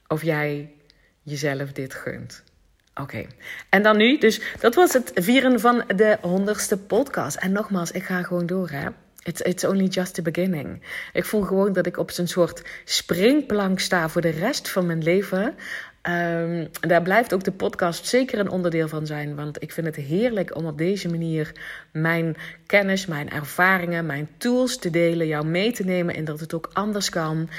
of 0.07 0.23
jij 0.23 0.73
jezelf 1.21 1.71
dit 1.71 1.93
gunt. 1.93 2.43
Oké, 3.01 3.25
en 3.69 3.83
dan 3.83 3.97
nu, 3.97 4.17
dus 4.17 4.41
dat 4.59 4.75
was 4.75 4.93
het 4.93 5.11
vieren 5.15 5.59
van 5.59 5.83
de 5.95 6.17
honderdste 6.21 6.77
podcast. 6.77 7.35
En 7.35 7.51
nogmaals, 7.51 7.91
ik 7.91 8.03
ga 8.03 8.23
gewoon 8.23 8.45
door, 8.45 8.69
hè. 8.69 8.89
It's, 9.23 9.41
it's 9.41 9.63
only 9.63 9.85
just 9.85 10.13
the 10.13 10.21
beginning. 10.21 10.81
Ik 11.13 11.25
voel 11.25 11.41
gewoon 11.41 11.73
dat 11.73 11.85
ik 11.85 11.97
op 11.97 12.11
zo'n 12.11 12.27
soort 12.27 12.61
springplank 12.83 13.79
sta 13.79 14.09
voor 14.09 14.21
de 14.21 14.29
rest 14.29 14.69
van 14.69 14.85
mijn 14.85 15.03
leven. 15.03 15.55
Um, 16.09 16.67
daar 16.79 17.01
blijft 17.01 17.33
ook 17.33 17.43
de 17.43 17.51
podcast 17.51 18.07
zeker 18.07 18.39
een 18.39 18.49
onderdeel 18.49 18.87
van 18.87 19.05
zijn. 19.05 19.35
Want 19.35 19.61
ik 19.61 19.71
vind 19.71 19.85
het 19.85 19.95
heerlijk 19.95 20.55
om 20.55 20.65
op 20.65 20.77
deze 20.77 21.09
manier 21.09 21.51
mijn 21.91 22.35
kennis, 22.65 23.05
mijn 23.05 23.29
ervaringen, 23.29 24.05
mijn 24.05 24.29
tools 24.37 24.77
te 24.77 24.89
delen. 24.89 25.27
Jou 25.27 25.45
mee 25.45 25.71
te 25.71 25.83
nemen 25.83 26.15
in 26.15 26.25
dat 26.25 26.39
het 26.39 26.53
ook 26.53 26.69
anders 26.73 27.09
kan. 27.09 27.49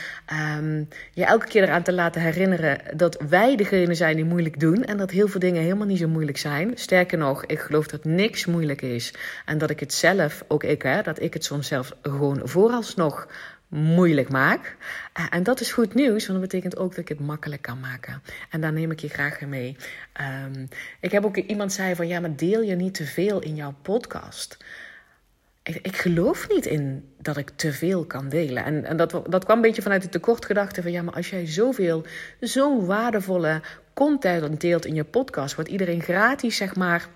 Um, 0.58 0.88
je 1.12 1.24
elke 1.24 1.46
keer 1.46 1.62
eraan 1.62 1.82
te 1.82 1.92
laten 1.92 2.20
herinneren 2.20 2.78
dat 2.96 3.22
wij 3.28 3.56
degene 3.56 3.94
zijn 3.94 4.16
die 4.16 4.24
moeilijk 4.24 4.60
doen. 4.60 4.84
En 4.84 4.96
dat 4.96 5.10
heel 5.10 5.28
veel 5.28 5.40
dingen 5.40 5.62
helemaal 5.62 5.86
niet 5.86 5.98
zo 5.98 6.08
moeilijk 6.08 6.38
zijn. 6.38 6.72
Sterker 6.74 7.18
nog, 7.18 7.44
ik 7.44 7.58
geloof 7.58 7.86
dat 7.86 8.04
niks 8.04 8.46
moeilijk 8.46 8.82
is. 8.82 9.14
En 9.44 9.58
dat 9.58 9.70
ik 9.70 9.80
het 9.80 9.92
zelf, 9.92 10.44
ook 10.48 10.64
ik, 10.64 10.82
hè, 10.82 11.02
dat 11.02 11.22
ik 11.22 11.34
het 11.34 11.44
soms 11.44 11.68
zelf 11.68 11.96
gewoon 12.02 12.40
vooralsnog 12.44 13.26
moeilijk 13.68 14.28
maak. 14.28 14.76
Eh, 15.12 15.26
en 15.30 15.42
dat 15.42 15.60
is 15.60 15.72
goed 15.72 15.94
nieuws, 15.94 16.26
want 16.26 16.40
dat 16.40 16.48
betekent 16.48 16.76
ook 16.76 16.90
dat 16.90 16.98
ik 16.98 17.08
het 17.08 17.20
makkelijk 17.20 17.62
kan 17.62 17.80
maken. 17.80 18.22
En 18.50 18.60
daar 18.60 18.72
neem 18.72 18.90
ik 18.90 19.00
je 19.00 19.08
graag 19.08 19.40
mee. 19.40 19.76
Um, 20.54 20.68
ik 21.00 21.12
heb 21.12 21.24
ook 21.24 21.36
iemand 21.36 21.72
zei 21.72 21.94
van 21.94 22.08
ja, 22.08 22.20
maar 22.20 22.36
deel 22.36 22.62
je 22.62 22.74
niet 22.74 22.94
te 22.94 23.04
veel 23.04 23.40
in 23.40 23.54
jouw 23.54 23.74
podcast. 23.82 24.56
Ik, 25.62 25.96
geloof 25.96 26.48
niet 26.48 26.66
in 26.66 27.12
dat 27.18 27.36
ik 27.36 27.50
te 27.50 27.72
veel 27.72 28.04
kan 28.04 28.28
delen. 28.28 28.64
En, 28.64 28.84
en 28.84 28.96
dat, 28.96 29.10
dat 29.10 29.44
kwam 29.44 29.56
een 29.56 29.62
beetje 29.62 29.82
vanuit 29.82 30.02
de 30.02 30.08
tekortgedachte 30.08 30.82
van 30.82 30.92
ja, 30.92 31.02
maar 31.02 31.14
als 31.14 31.30
jij 31.30 31.46
zoveel, 31.46 32.04
zo'n 32.40 32.86
waardevolle 32.86 33.60
content 33.94 34.60
deelt 34.60 34.84
in 34.84 34.94
je 34.94 35.04
podcast, 35.04 35.54
wordt 35.54 35.70
iedereen 35.70 36.02
gratis, 36.02 36.56
zeg 36.56 36.76
maar 36.76 37.08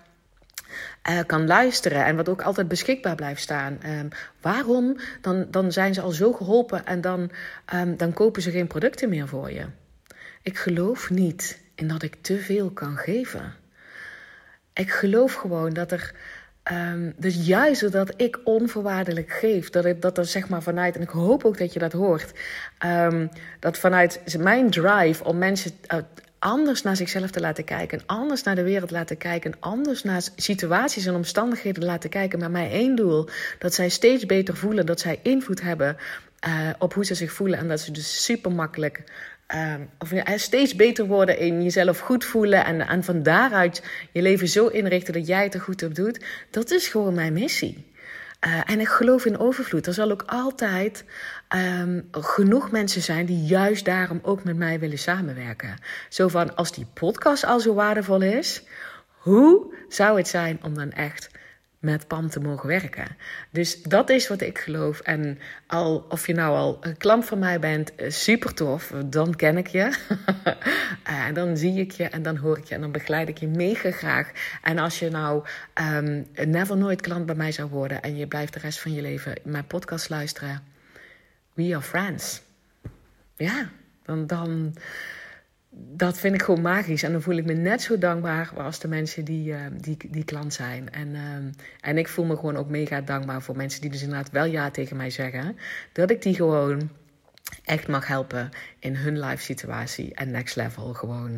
uh, 1.09 1.19
kan 1.27 1.47
luisteren 1.47 2.05
en 2.05 2.17
wat 2.17 2.29
ook 2.29 2.43
altijd 2.43 2.69
beschikbaar 2.69 3.15
blijft 3.15 3.43
staan. 3.43 3.79
Um, 3.87 4.09
waarom? 4.41 4.97
Dan, 5.21 5.47
dan 5.51 5.73
zijn 5.73 5.95
ze 5.95 6.01
al 6.01 6.11
zo 6.11 6.33
geholpen 6.33 6.87
en 6.87 7.01
dan, 7.01 7.31
um, 7.75 7.97
dan 7.97 8.13
kopen 8.13 8.43
ze 8.43 8.51
geen 8.51 8.67
producten 8.67 9.09
meer 9.09 9.29
voor 9.29 9.53
je. 9.53 9.65
Ik 10.43 10.59
geloof 10.59 11.11
niet 11.11 11.61
in 11.75 11.89
dat 11.89 12.03
ik 12.03 12.17
te 12.21 12.39
veel 12.39 12.71
kan 12.71 12.97
geven. 12.97 13.55
Ik 14.73 14.91
geloof 14.91 15.35
gewoon 15.35 15.71
dat 15.73 15.93
er. 15.93 16.15
Um, 16.73 17.15
dus 17.17 17.47
juist 17.47 17.81
doordat 17.81 18.13
ik 18.17 18.39
onvoorwaardelijk 18.45 19.31
geef, 19.31 19.71
dat, 19.71 19.85
ik, 19.85 20.03
dat 20.03 20.19
er 20.19 20.27
zeg 20.27 20.49
maar 20.49 20.63
vanuit, 20.63 20.97
en 20.97 21.03
ik 21.03 21.09
hoop 21.09 21.45
ook 21.45 21.59
dat 21.59 21.73
je 21.73 21.79
dat 21.79 21.93
hoort, 21.93 22.33
dat 23.61 23.79
vanuit 23.79 24.37
mijn 24.39 24.71
drive 24.71 25.25
om 25.25 25.39
mensen 25.39 25.73
anders 26.41 26.83
naar 26.83 26.97
zichzelf 26.97 27.31
te 27.31 27.41
laten 27.41 27.65
kijken, 27.65 28.01
anders 28.07 28.43
naar 28.43 28.55
de 28.55 28.63
wereld 28.63 28.91
laten 28.91 29.17
kijken, 29.17 29.55
anders 29.61 30.03
naar 30.03 30.23
situaties 30.37 31.07
en 31.07 31.15
omstandigheden 31.15 31.85
laten 31.85 32.11
kijken. 32.11 32.39
Maar 32.39 32.51
mij 32.51 32.71
één 32.71 32.97
doel: 32.97 33.29
dat 33.59 33.75
zij 33.75 33.89
steeds 33.89 34.27
beter 34.27 34.57
voelen, 34.57 34.87
dat 34.87 35.01
zij 35.01 35.19
invloed 35.23 35.61
hebben 35.61 35.97
uh, 36.47 36.69
op 36.79 36.95
hoe 36.95 37.05
ze 37.05 37.15
zich 37.15 37.33
voelen 37.33 37.59
en 37.59 37.69
dat 37.69 37.81
ze 37.81 37.93
dus 37.93 38.25
super 38.25 38.53
makkelijk. 38.53 39.03
Uh, 39.55 39.75
of 39.99 40.13
uh, 40.13 40.23
steeds 40.37 40.75
beter 40.75 41.07
worden 41.07 41.39
in 41.39 41.63
jezelf 41.63 41.99
goed 41.99 42.25
voelen 42.25 42.65
en, 42.65 42.81
en 42.89 43.05
van 43.05 43.23
daaruit 43.23 43.83
je 44.13 44.23
leven 44.23 44.49
zo 44.49 44.67
inrichten 44.67 45.13
dat 45.13 45.27
jij 45.27 45.43
het 45.43 45.55
er 45.55 45.61
goed 45.61 45.83
op 45.83 45.95
doet. 45.95 46.25
Dat 46.51 46.71
is 46.71 46.89
gewoon 46.89 47.15
mijn 47.15 47.33
missie. 47.33 47.90
Uh, 48.47 48.71
en 48.71 48.81
ik 48.81 48.89
geloof 48.89 49.25
in 49.25 49.39
overvloed. 49.39 49.87
Er 49.87 49.93
zal 49.93 50.11
ook 50.11 50.23
altijd 50.27 51.05
um, 51.81 52.09
genoeg 52.11 52.71
mensen 52.71 53.03
zijn 53.03 53.27
die 53.27 53.45
juist 53.45 53.85
daarom 53.85 54.19
ook 54.23 54.45
met 54.45 54.57
mij 54.57 54.79
willen 54.79 54.99
samenwerken. 54.99 55.79
Zo 56.09 56.29
van, 56.29 56.57
als 56.57 56.73
die 56.73 56.87
podcast 56.95 57.45
al 57.45 57.61
zo 57.61 57.75
waardevol 57.75 58.23
is, 58.23 58.63
hoe 59.07 59.75
zou 59.89 60.17
het 60.17 60.29
zijn 60.29 60.59
om 60.63 60.75
dan 60.75 60.91
echt 60.91 61.31
met 61.81 62.07
Pam 62.07 62.29
te 62.29 62.41
mogen 62.41 62.69
werken. 62.69 63.17
Dus 63.51 63.83
dat 63.83 64.11
is 64.11 64.29
wat 64.29 64.41
ik 64.41 64.59
geloof. 64.59 65.01
En 65.01 65.39
al, 65.67 66.07
of 66.09 66.27
je 66.27 66.35
nou 66.35 66.57
al 66.57 66.79
een 66.81 66.97
klant 66.97 67.25
van 67.25 67.39
mij 67.39 67.59
bent, 67.59 67.95
eh, 67.95 68.11
super 68.11 68.55
tof, 68.55 68.93
dan 69.07 69.37
ken 69.37 69.57
ik 69.57 69.67
je. 69.67 69.97
en 71.27 71.35
dan 71.35 71.57
zie 71.57 71.81
ik 71.81 71.91
je 71.91 72.05
en 72.05 72.23
dan 72.23 72.37
hoor 72.37 72.59
ik 72.59 72.65
je 72.65 72.75
en 72.75 72.81
dan 72.81 72.93
begeleid 72.93 73.29
ik 73.29 73.39
je 73.39 73.49
mega 73.49 73.91
graag. 73.91 74.31
En 74.63 74.79
als 74.79 74.99
je 74.99 75.11
nou 75.11 75.45
um, 75.75 76.27
never 76.35 76.77
nooit 76.77 77.01
klant 77.01 77.27
bij 77.27 77.35
mij 77.35 77.53
zou 77.53 77.69
worden 77.69 78.03
en 78.03 78.17
je 78.17 78.27
blijft 78.27 78.53
de 78.53 78.59
rest 78.59 78.81
van 78.81 78.93
je 78.93 79.03
leven 79.03 79.35
mijn 79.43 79.67
podcast 79.67 80.09
luisteren, 80.09 80.63
we 81.55 81.75
are 81.75 81.83
friends. 81.83 82.43
Ja, 83.37 83.71
dan. 84.05 84.27
dan 84.27 84.75
dat 85.89 86.19
vind 86.19 86.35
ik 86.35 86.43
gewoon 86.43 86.61
magisch. 86.61 87.03
En 87.03 87.13
dan 87.13 87.23
voel 87.23 87.37
ik 87.37 87.45
me 87.45 87.53
net 87.53 87.83
zo 87.83 87.99
dankbaar 87.99 88.53
als 88.57 88.79
de 88.79 88.89
mensen 88.89 89.25
die, 89.25 89.53
uh, 89.53 89.61
die, 89.81 89.97
die 90.11 90.25
klant 90.25 90.55
zijn. 90.55 90.91
En, 90.91 91.09
uh, 91.09 91.21
en 91.81 91.99
ik 91.99 92.09
voel 92.09 92.25
me 92.25 92.37
gewoon 92.37 92.57
ook 92.57 92.69
mega 92.69 93.01
dankbaar 93.01 93.43
voor 93.43 93.57
mensen 93.57 93.81
die 93.81 93.91
dus 93.91 94.03
inderdaad 94.03 94.31
wel 94.31 94.45
ja 94.45 94.71
tegen 94.71 94.97
mij 94.97 95.11
zeggen. 95.11 95.57
Dat 95.93 96.11
ik 96.11 96.23
die 96.23 96.35
gewoon 96.35 96.91
echt 97.65 97.89
mag 97.89 98.07
helpen 98.07 98.51
in 98.79 98.97
hun 98.97 99.21
life 99.21 99.43
situatie 99.43 100.15
en 100.15 100.31
next 100.31 100.57
level 100.57 100.95
gewoon 100.95 101.31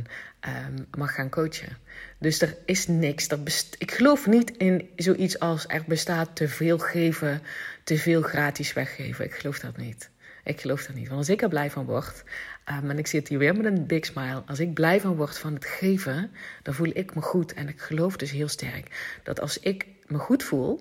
um, 0.49 0.87
mag 0.99 1.15
gaan 1.15 1.29
coachen. 1.29 1.77
Dus 2.19 2.41
er 2.41 2.57
is 2.65 2.87
niks. 2.87 3.29
Er 3.29 3.39
ik 3.79 3.91
geloof 3.91 4.27
niet 4.27 4.57
in 4.57 4.91
zoiets 4.97 5.39
als 5.39 5.65
er 5.67 5.85
bestaat 5.87 6.37
te 6.37 6.49
veel 6.49 6.79
geven, 6.79 7.43
te 7.85 7.99
veel 7.99 8.23
gratis 8.23 8.73
weggeven. 8.73 9.25
Ik 9.25 9.35
geloof 9.35 9.59
dat 9.59 9.77
niet. 9.77 10.11
Ik 10.45 10.61
geloof 10.61 10.87
dat 10.87 10.95
niet. 10.95 11.07
Want 11.07 11.19
als 11.19 11.29
ik 11.29 11.43
er 11.43 11.49
blij 11.49 11.71
van 11.71 11.85
word, 11.85 12.25
Um, 12.71 12.91
en 12.91 12.99
ik 12.99 13.07
zit 13.07 13.29
hier 13.29 13.39
weer 13.39 13.57
met 13.57 13.65
een 13.65 13.87
big 13.87 14.05
smile. 14.05 14.43
Als 14.47 14.61
ik 14.61 14.75
blij 14.75 15.01
van 15.01 15.17
word 15.17 15.39
van 15.39 15.55
het 15.55 15.65
geven, 15.65 16.31
dan 16.63 16.75
voel 16.75 16.91
ik 16.93 17.15
me 17.15 17.21
goed. 17.21 17.53
En 17.55 17.69
ik 17.69 17.81
geloof 17.81 18.17
dus 18.17 18.31
heel 18.31 18.49
sterk 18.49 19.19
dat 19.23 19.41
als 19.41 19.59
ik 19.59 19.87
me 20.07 20.19
goed 20.19 20.43
voel, 20.43 20.81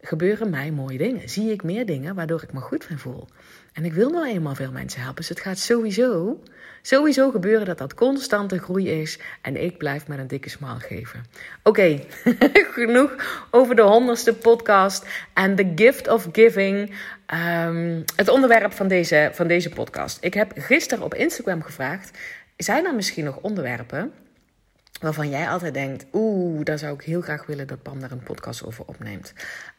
gebeuren 0.00 0.50
mij 0.50 0.70
mooie 0.70 0.98
dingen. 0.98 1.28
Zie 1.28 1.52
ik 1.52 1.62
meer 1.62 1.86
dingen 1.86 2.14
waardoor 2.14 2.42
ik 2.42 2.52
me 2.52 2.60
goed 2.60 2.84
van 2.84 2.98
voel. 2.98 3.28
En 3.74 3.84
ik 3.84 3.92
wil 3.92 4.10
nou 4.10 4.26
eenmaal 4.26 4.54
veel 4.54 4.70
mensen 4.70 5.00
helpen. 5.00 5.16
Dus 5.16 5.28
het 5.28 5.40
gaat 5.40 5.58
sowieso, 5.58 6.40
sowieso 6.82 7.30
gebeuren 7.30 7.66
dat 7.66 7.78
dat 7.78 7.94
constante 7.94 8.58
groei 8.58 9.00
is. 9.00 9.18
En 9.42 9.62
ik 9.62 9.78
blijf 9.78 10.08
met 10.08 10.18
een 10.18 10.26
dikke 10.26 10.48
smile 10.48 10.80
geven. 10.80 11.24
Oké, 11.62 12.00
genoeg 12.78 13.44
over 13.50 13.76
de 13.76 13.82
honderdste 13.82 14.34
podcast. 14.34 15.06
En 15.32 15.54
the 15.56 15.72
gift 15.74 16.08
of 16.08 16.28
giving. 16.32 16.96
Um, 17.66 18.04
het 18.16 18.28
onderwerp 18.28 18.72
van 18.72 18.88
deze, 18.88 19.30
van 19.32 19.46
deze 19.46 19.68
podcast. 19.68 20.18
Ik 20.20 20.34
heb 20.34 20.52
gisteren 20.56 21.04
op 21.04 21.14
Instagram 21.14 21.62
gevraagd. 21.62 22.10
Zijn 22.56 22.86
er 22.86 22.94
misschien 22.94 23.24
nog 23.24 23.36
onderwerpen 23.36 24.12
waarvan 25.04 25.28
jij 25.28 25.48
altijd 25.48 25.74
denkt: 25.74 26.06
oeh, 26.12 26.64
daar 26.64 26.78
zou 26.78 26.94
ik 26.94 27.02
heel 27.02 27.20
graag 27.20 27.46
willen 27.46 27.66
dat 27.66 27.82
Pam 27.82 28.00
daar 28.00 28.10
een 28.10 28.22
podcast 28.22 28.64
over 28.64 28.84
opneemt. 28.84 29.32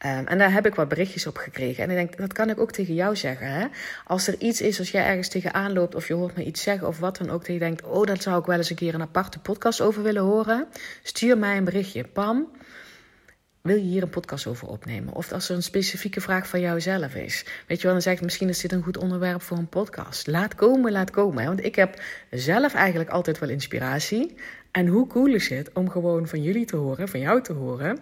Um, 0.05 0.27
en 0.27 0.37
daar 0.37 0.51
heb 0.51 0.65
ik 0.65 0.75
wat 0.75 0.87
berichtjes 0.87 1.27
op 1.27 1.37
gekregen. 1.37 1.83
En 1.83 1.89
ik 1.89 1.95
denk, 1.95 2.17
dat 2.17 2.33
kan 2.33 2.49
ik 2.49 2.59
ook 2.59 2.71
tegen 2.71 2.93
jou 2.93 3.15
zeggen. 3.15 3.47
Hè? 3.47 3.65
Als 4.05 4.27
er 4.27 4.35
iets 4.39 4.61
is, 4.61 4.79
als 4.79 4.91
jij 4.91 5.05
ergens 5.05 5.29
tegenaan 5.29 5.73
loopt 5.73 5.95
of 5.95 6.07
je 6.07 6.13
hoort 6.13 6.35
me 6.35 6.43
iets 6.43 6.63
zeggen 6.63 6.87
of 6.87 6.99
wat 6.99 7.17
dan 7.17 7.29
ook, 7.29 7.45
dat 7.45 7.53
je 7.53 7.59
denkt: 7.59 7.83
oh, 7.83 8.05
dat 8.05 8.21
zou 8.21 8.39
ik 8.39 8.45
wel 8.45 8.57
eens 8.57 8.69
een 8.69 8.75
keer 8.75 8.93
een 8.93 9.01
aparte 9.01 9.39
podcast 9.39 9.81
over 9.81 10.03
willen 10.03 10.23
horen. 10.23 10.67
Stuur 11.03 11.37
mij 11.37 11.57
een 11.57 11.63
berichtje. 11.63 12.03
Pam, 12.03 12.47
wil 13.61 13.75
je 13.75 13.81
hier 13.81 14.03
een 14.03 14.09
podcast 14.09 14.47
over 14.47 14.67
opnemen? 14.67 15.13
Of 15.13 15.31
als 15.31 15.49
er 15.49 15.55
een 15.55 15.63
specifieke 15.63 16.21
vraag 16.21 16.47
van 16.47 16.59
jou 16.59 16.81
zelf 16.81 17.15
is. 17.15 17.45
Weet 17.67 17.77
je 17.77 17.83
wel, 17.83 17.91
dan 17.91 18.01
zeg 18.01 18.13
ik 18.13 18.21
misschien 18.21 18.49
is 18.49 18.59
dit 18.59 18.71
een 18.71 18.83
goed 18.83 18.97
onderwerp 18.97 19.41
voor 19.41 19.57
een 19.57 19.69
podcast. 19.69 20.27
Laat 20.27 20.55
komen, 20.55 20.91
laat 20.91 21.11
komen. 21.11 21.45
Want 21.45 21.63
ik 21.63 21.75
heb 21.75 22.01
zelf 22.31 22.73
eigenlijk 22.73 23.09
altijd 23.09 23.39
wel 23.39 23.49
inspiratie. 23.49 24.35
En 24.75 24.87
hoe 24.87 25.07
cool 25.07 25.33
is 25.33 25.49
het 25.49 25.69
om 25.73 25.89
gewoon 25.89 26.27
van 26.27 26.43
jullie 26.43 26.65
te 26.65 26.75
horen, 26.75 27.07
van 27.07 27.19
jou 27.19 27.41
te 27.41 27.53
horen. 27.53 27.99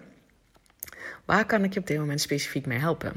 Waar 1.24 1.46
kan 1.46 1.64
ik 1.64 1.74
je 1.74 1.80
op 1.80 1.86
dit 1.86 1.98
moment 1.98 2.20
specifiek 2.20 2.66
mee 2.66 2.78
helpen? 2.78 3.12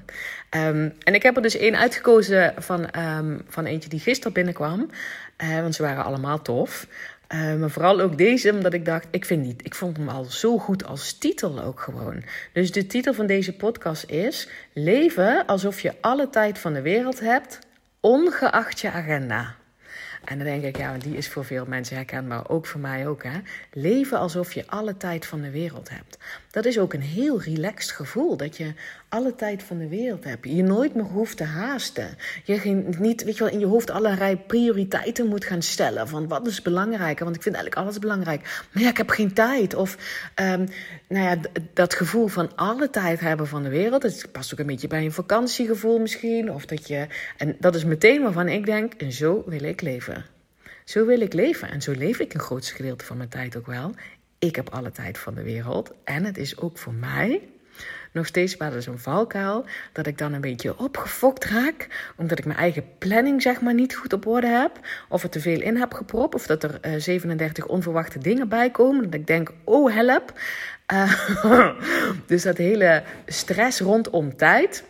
Um, 0.49 0.93
en 1.03 1.13
ik 1.13 1.23
heb 1.23 1.35
er 1.35 1.41
dus 1.41 1.57
één 1.57 1.75
uitgekozen 1.75 2.53
van, 2.57 2.99
um, 2.99 3.41
van 3.47 3.65
eentje 3.65 3.89
die 3.89 3.99
gisteren 3.99 4.33
binnenkwam. 4.33 4.89
Uh, 5.43 5.61
want 5.61 5.75
ze 5.75 5.81
waren 5.81 6.03
allemaal 6.03 6.41
tof. 6.41 6.87
Uh, 7.33 7.55
maar 7.55 7.69
vooral 7.69 7.99
ook 7.99 8.17
deze, 8.17 8.51
omdat 8.51 8.73
ik 8.73 8.85
dacht, 8.85 9.07
ik, 9.11 9.25
vind 9.25 9.45
niet, 9.45 9.65
ik 9.65 9.75
vond 9.75 9.97
hem 9.97 10.09
al 10.09 10.25
zo 10.25 10.57
goed 10.57 10.85
als 10.85 11.17
titel 11.17 11.63
ook 11.63 11.79
gewoon. 11.79 12.23
Dus 12.53 12.71
de 12.71 12.87
titel 12.87 13.13
van 13.13 13.25
deze 13.25 13.55
podcast 13.55 14.09
is: 14.09 14.49
Leven 14.73 15.45
alsof 15.45 15.79
je 15.79 15.93
alle 16.01 16.29
tijd 16.29 16.59
van 16.59 16.73
de 16.73 16.81
wereld 16.81 17.19
hebt, 17.19 17.59
ongeacht 17.99 18.79
je 18.79 18.91
agenda. 18.91 19.55
En 20.27 20.37
dan 20.37 20.47
denk 20.47 20.63
ik, 20.63 20.77
ja, 20.77 20.97
die 20.97 21.17
is 21.17 21.29
voor 21.29 21.45
veel 21.45 21.65
mensen 21.65 21.95
herkenbaar, 21.95 22.49
ook 22.49 22.65
voor 22.65 22.79
mij 22.79 23.07
ook. 23.07 23.23
Hè? 23.23 23.39
Leven 23.71 24.19
alsof 24.19 24.53
je 24.53 24.67
alle 24.67 24.97
tijd 24.97 25.25
van 25.25 25.41
de 25.41 25.51
wereld 25.51 25.89
hebt. 25.89 26.17
Dat 26.57 26.65
is 26.65 26.79
ook 26.79 26.93
een 26.93 27.01
heel 27.01 27.41
relaxed 27.41 27.91
gevoel, 27.91 28.37
dat 28.37 28.57
je 28.57 28.73
alle 29.09 29.35
tijd 29.35 29.63
van 29.63 29.77
de 29.77 29.87
wereld 29.87 30.23
hebt. 30.23 30.45
Je 30.45 30.63
nooit 30.63 30.95
meer 30.95 31.03
hoeft 31.03 31.37
te 31.37 31.43
haasten. 31.43 32.17
Je 32.43 32.83
niet, 32.99 33.23
weet 33.23 33.37
je 33.37 33.43
wel, 33.43 33.53
in 33.53 33.59
je 33.59 33.65
hoofd 33.65 33.89
allerlei 33.89 34.37
prioriteiten 34.37 35.27
moet 35.27 35.45
gaan 35.45 35.61
stellen. 35.61 36.07
Van 36.07 36.27
wat 36.27 36.47
is 36.47 36.61
belangrijker? 36.61 37.23
Want 37.23 37.35
ik 37.35 37.41
vind 37.41 37.55
eigenlijk 37.55 37.85
alles 37.85 37.99
belangrijk. 37.99 38.65
Maar 38.71 38.83
ja, 38.83 38.89
ik 38.89 38.97
heb 38.97 39.09
geen 39.09 39.33
tijd. 39.33 39.73
Of 39.73 39.97
um, 40.35 40.67
nou 41.07 41.25
ja, 41.25 41.37
dat 41.73 41.93
gevoel 41.93 42.27
van 42.27 42.55
alle 42.55 42.89
tijd 42.89 43.19
hebben 43.19 43.47
van 43.47 43.63
de 43.63 43.69
wereld. 43.69 44.01
Dat 44.01 44.31
past 44.31 44.53
ook 44.53 44.59
een 44.59 44.65
beetje 44.65 44.87
bij 44.87 45.03
een 45.03 45.11
vakantiegevoel 45.11 45.99
misschien. 45.99 46.51
Of 46.51 46.65
dat 46.65 46.87
je, 46.87 47.07
en 47.37 47.55
dat 47.59 47.75
is 47.75 47.83
meteen 47.83 48.21
waarvan 48.21 48.47
ik 48.47 48.65
denk, 48.65 48.93
en 48.93 49.11
zo 49.11 49.43
wil 49.45 49.63
ik 49.63 49.81
leven. 49.81 50.25
Zo 50.85 51.05
wil 51.05 51.21
ik 51.21 51.33
leven. 51.33 51.71
En 51.71 51.81
zo 51.81 51.91
leef 51.91 52.19
ik 52.19 52.33
een 52.33 52.39
grootste 52.39 52.75
gedeelte 52.75 53.05
van 53.05 53.17
mijn 53.17 53.29
tijd 53.29 53.55
ook 53.55 53.67
wel. 53.67 53.93
Ik 54.39 54.55
heb 54.55 54.69
alle 54.69 54.91
tijd 54.91 55.17
van 55.17 55.33
de 55.33 55.43
wereld. 55.43 55.93
En 56.03 56.23
het 56.23 56.37
is 56.37 56.57
ook 56.57 56.77
voor 56.77 56.93
mij 56.93 57.41
nog 58.11 58.25
steeds 58.25 58.57
wel 58.57 58.73
eens 58.73 58.85
een 58.85 58.99
valkuil. 58.99 59.65
Dat 59.91 60.07
ik 60.07 60.17
dan 60.17 60.33
een 60.33 60.41
beetje 60.41 60.79
opgefokt 60.79 61.45
raak. 61.45 62.11
Omdat 62.15 62.39
ik 62.39 62.45
mijn 62.45 62.59
eigen 62.59 62.83
planning 62.97 63.41
zeg 63.41 63.61
maar 63.61 63.73
niet 63.73 63.95
goed 63.95 64.13
op 64.13 64.27
orde 64.27 64.47
heb. 64.47 64.79
Of 65.09 65.23
er 65.23 65.29
te 65.29 65.39
veel 65.39 65.61
in 65.61 65.77
heb 65.77 65.93
gepropt. 65.93 66.35
Of 66.35 66.45
dat 66.45 66.63
er 66.63 66.79
uh, 66.81 66.95
eh, 66.95 67.01
37 67.01 67.65
onverwachte 67.65 68.19
dingen 68.19 68.49
bij 68.49 68.71
komen. 68.71 69.03
Dat 69.03 69.13
ik 69.13 69.27
denk, 69.27 69.51
oh 69.63 69.93
help. 69.93 70.39
Uh, 70.93 71.71
dus 72.25 72.43
dat 72.43 72.57
hele 72.57 73.03
stress 73.25 73.79
rondom 73.79 74.35
tijd. 74.35 74.83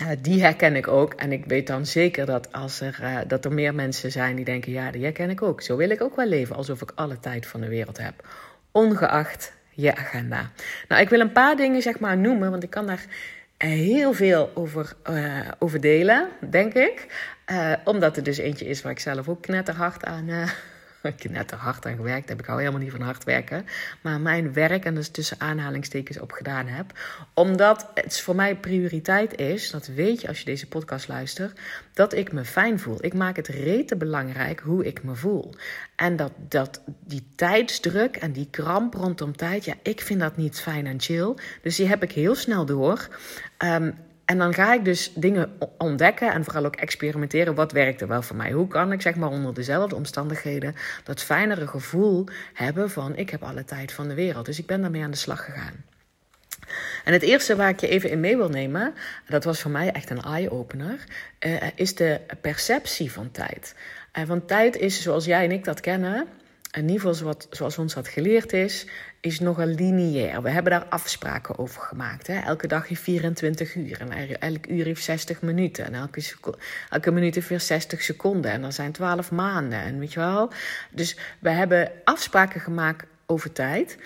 Uh, 0.00 0.08
die 0.20 0.42
herken 0.42 0.76
ik 0.76 0.88
ook. 0.88 1.14
En 1.14 1.32
ik 1.32 1.44
weet 1.44 1.66
dan 1.66 1.86
zeker 1.86 2.26
dat 2.26 2.52
als 2.52 2.80
er, 2.80 3.24
dat 3.26 3.44
er 3.44 3.52
meer 3.52 3.74
mensen 3.74 4.12
zijn 4.12 4.36
die 4.36 4.44
denken: 4.44 4.72
ja, 4.72 4.90
die 4.90 5.02
herken 5.02 5.30
ik 5.30 5.42
ook. 5.42 5.62
Zo 5.62 5.76
wil 5.76 5.90
ik 5.90 6.02
ook 6.02 6.16
wel 6.16 6.26
leven, 6.26 6.56
alsof 6.56 6.82
ik 6.82 6.92
alle 6.94 7.20
tijd 7.20 7.46
van 7.46 7.60
de 7.60 7.68
wereld 7.68 7.98
heb. 7.98 8.24
Ongeacht 8.72 9.52
je 9.70 9.96
agenda. 9.96 10.50
Nou, 10.88 11.02
ik 11.02 11.08
wil 11.08 11.20
een 11.20 11.32
paar 11.32 11.56
dingen 11.56 11.82
zeg 11.82 11.98
maar 11.98 12.18
noemen, 12.18 12.50
want 12.50 12.62
ik 12.62 12.70
kan 12.70 12.86
daar 12.86 13.04
heel 13.56 14.12
veel 14.12 14.50
over, 14.54 14.92
uh, 15.10 15.48
over 15.58 15.80
delen, 15.80 16.28
denk 16.50 16.74
ik. 16.74 17.06
Uh, 17.46 17.72
omdat 17.84 18.16
er 18.16 18.22
dus 18.22 18.38
eentje 18.38 18.66
is 18.66 18.82
waar 18.82 18.92
ik 18.92 18.98
zelf 18.98 19.28
ook 19.28 19.42
knetterhard 19.42 20.04
aan, 20.04 20.28
uh, 20.28 20.50
ik 21.16 21.22
heb 21.22 21.32
net 21.32 21.50
er 21.50 21.56
hard 21.56 21.86
aan 21.86 21.96
gewerkt 21.96 22.28
heb. 22.28 22.38
Ik 22.38 22.46
hou 22.46 22.58
helemaal 22.58 22.80
niet 22.80 22.90
van 22.90 23.00
hard 23.00 23.24
werken. 23.24 23.66
Maar 24.00 24.20
mijn 24.20 24.52
werk, 24.52 24.84
en 24.84 24.94
dus 24.94 25.08
tussen 25.08 25.40
aanhalingstekens 25.40 26.18
op 26.18 26.32
gedaan 26.32 26.66
heb. 26.66 26.98
Omdat 27.34 27.90
het 27.94 28.20
voor 28.20 28.34
mij 28.34 28.56
prioriteit 28.56 29.38
is, 29.38 29.70
dat 29.70 29.86
weet 29.86 30.20
je 30.20 30.28
als 30.28 30.38
je 30.38 30.44
deze 30.44 30.68
podcast 30.68 31.08
luistert, 31.08 31.60
dat 31.94 32.14
ik 32.14 32.32
me 32.32 32.44
fijn 32.44 32.78
voel. 32.78 33.04
Ik 33.04 33.14
maak 33.14 33.36
het 33.36 33.48
rete 33.48 33.96
belangrijk 33.96 34.60
hoe 34.60 34.86
ik 34.86 35.02
me 35.02 35.14
voel. 35.14 35.54
En 35.96 36.16
dat, 36.16 36.32
dat 36.48 36.82
die 37.04 37.26
tijdsdruk 37.34 38.16
en 38.16 38.32
die 38.32 38.48
kramp 38.50 38.94
rondom 38.94 39.36
tijd, 39.36 39.64
ja, 39.64 39.74
ik 39.82 40.00
vind 40.00 40.20
dat 40.20 40.36
niet 40.36 40.60
fijn 40.60 40.86
en 40.86 41.00
chill. 41.00 41.34
Dus 41.62 41.76
die 41.76 41.86
heb 41.86 42.02
ik 42.02 42.12
heel 42.12 42.34
snel 42.34 42.66
door. 42.66 43.08
Um, 43.58 43.94
en 44.30 44.38
dan 44.38 44.54
ga 44.54 44.74
ik 44.74 44.84
dus 44.84 45.12
dingen 45.14 45.52
ontdekken 45.78 46.32
en 46.32 46.44
vooral 46.44 46.64
ook 46.64 46.76
experimenteren. 46.76 47.54
Wat 47.54 47.72
werkt 47.72 48.00
er 48.00 48.08
wel 48.08 48.22
voor 48.22 48.36
mij? 48.36 48.50
Hoe 48.50 48.68
kan 48.68 48.92
ik 48.92 49.02
zeg 49.02 49.14
maar 49.14 49.28
onder 49.28 49.54
dezelfde 49.54 49.96
omstandigheden 49.96 50.74
dat 51.04 51.22
fijnere 51.22 51.66
gevoel 51.66 52.26
hebben 52.54 52.90
van 52.90 53.16
ik 53.16 53.30
heb 53.30 53.42
alle 53.42 53.64
tijd 53.64 53.92
van 53.92 54.08
de 54.08 54.14
wereld. 54.14 54.46
Dus 54.46 54.58
ik 54.58 54.66
ben 54.66 54.80
daarmee 54.80 55.02
aan 55.02 55.10
de 55.10 55.16
slag 55.16 55.44
gegaan. 55.44 55.84
En 57.04 57.12
het 57.12 57.22
eerste 57.22 57.56
waar 57.56 57.68
ik 57.68 57.80
je 57.80 57.88
even 57.88 58.10
in 58.10 58.20
mee 58.20 58.36
wil 58.36 58.48
nemen, 58.48 58.94
dat 59.28 59.44
was 59.44 59.60
voor 59.60 59.70
mij 59.70 59.92
echt 59.92 60.10
een 60.10 60.22
eye-opener, 60.22 61.04
uh, 61.46 61.62
is 61.74 61.94
de 61.94 62.20
perceptie 62.40 63.12
van 63.12 63.30
tijd. 63.30 63.74
Uh, 64.18 64.24
want 64.24 64.48
tijd 64.48 64.76
is, 64.76 65.02
zoals 65.02 65.24
jij 65.24 65.44
en 65.44 65.52
ik 65.52 65.64
dat 65.64 65.80
kennen, 65.80 66.26
in 66.70 66.80
ieder 66.80 66.96
geval 66.96 67.14
zoals, 67.14 67.46
zoals 67.50 67.78
ons 67.78 67.94
dat 67.94 68.08
geleerd 68.08 68.52
is, 68.52 68.86
is 69.20 69.40
nogal 69.40 69.66
lineair. 69.66 70.42
We 70.42 70.50
hebben 70.50 70.72
daar 70.72 70.86
afspraken 70.88 71.58
over 71.58 71.82
gemaakt. 71.82 72.26
Hè? 72.26 72.38
Elke 72.38 72.66
dag 72.66 72.88
heeft 72.88 73.02
24 73.02 73.74
uur 73.74 74.00
en 74.00 74.38
elk 74.40 74.66
uur 74.66 74.84
heeft 74.84 75.04
60 75.04 75.42
minuten. 75.42 75.84
En 75.84 75.94
elke, 75.94 76.22
elke 76.90 77.10
minuut 77.10 77.34
heeft 77.34 77.48
weer 77.48 77.60
60 77.60 78.02
seconden. 78.02 78.50
En 78.50 78.64
er 78.64 78.72
zijn 78.72 78.92
12 78.92 79.30
maanden. 79.30 79.78
En 79.78 79.98
weet 79.98 80.12
je 80.12 80.20
wel? 80.20 80.50
Dus 80.90 81.16
we 81.38 81.50
hebben 81.50 81.92
afspraken 82.04 82.60
gemaakt 82.60 83.06
over 83.26 83.52
tijd. 83.52 83.98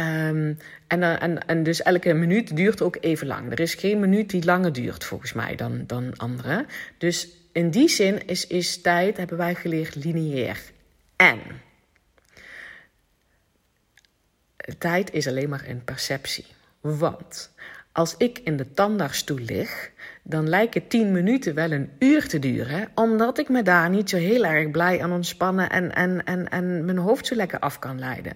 Um, 0.00 0.58
en, 0.86 1.02
en, 1.02 1.46
en 1.46 1.62
dus 1.62 1.82
elke 1.82 2.12
minuut 2.12 2.56
duurt 2.56 2.82
ook 2.82 2.96
even 3.00 3.26
lang. 3.26 3.52
Er 3.52 3.60
is 3.60 3.74
geen 3.74 4.00
minuut 4.00 4.30
die 4.30 4.44
langer 4.44 4.72
duurt, 4.72 5.04
volgens 5.04 5.32
mij, 5.32 5.56
dan, 5.56 5.84
dan 5.86 6.16
andere. 6.16 6.66
Dus 6.98 7.28
in 7.52 7.70
die 7.70 7.88
zin 7.88 8.26
is, 8.26 8.46
is 8.46 8.80
tijd, 8.80 9.16
hebben 9.16 9.36
wij 9.36 9.54
geleerd, 9.54 9.94
lineair. 9.94 10.60
En 11.16 11.40
tijd 14.78 15.12
is 15.12 15.28
alleen 15.28 15.48
maar 15.48 15.64
een 15.66 15.84
perceptie. 15.84 16.46
Want 16.80 17.52
als 17.92 18.14
ik 18.16 18.38
in 18.44 18.56
de 18.56 18.70
tandartsstoel 18.70 19.38
lig, 19.38 19.90
dan 20.22 20.48
lijken 20.48 20.86
10 20.86 21.12
minuten 21.12 21.54
wel 21.54 21.72
een 21.72 21.90
uur 21.98 22.28
te 22.28 22.38
duren, 22.38 22.88
omdat 22.94 23.38
ik 23.38 23.48
me 23.48 23.62
daar 23.62 23.90
niet 23.90 24.10
zo 24.10 24.16
heel 24.16 24.44
erg 24.44 24.70
blij 24.70 25.02
aan 25.02 25.12
ontspannen 25.12 25.70
en, 25.70 25.94
en, 25.94 26.24
en, 26.24 26.48
en 26.48 26.84
mijn 26.84 26.98
hoofd 26.98 27.26
zo 27.26 27.34
lekker 27.34 27.58
af 27.58 27.78
kan 27.78 27.98
leiden. 27.98 28.32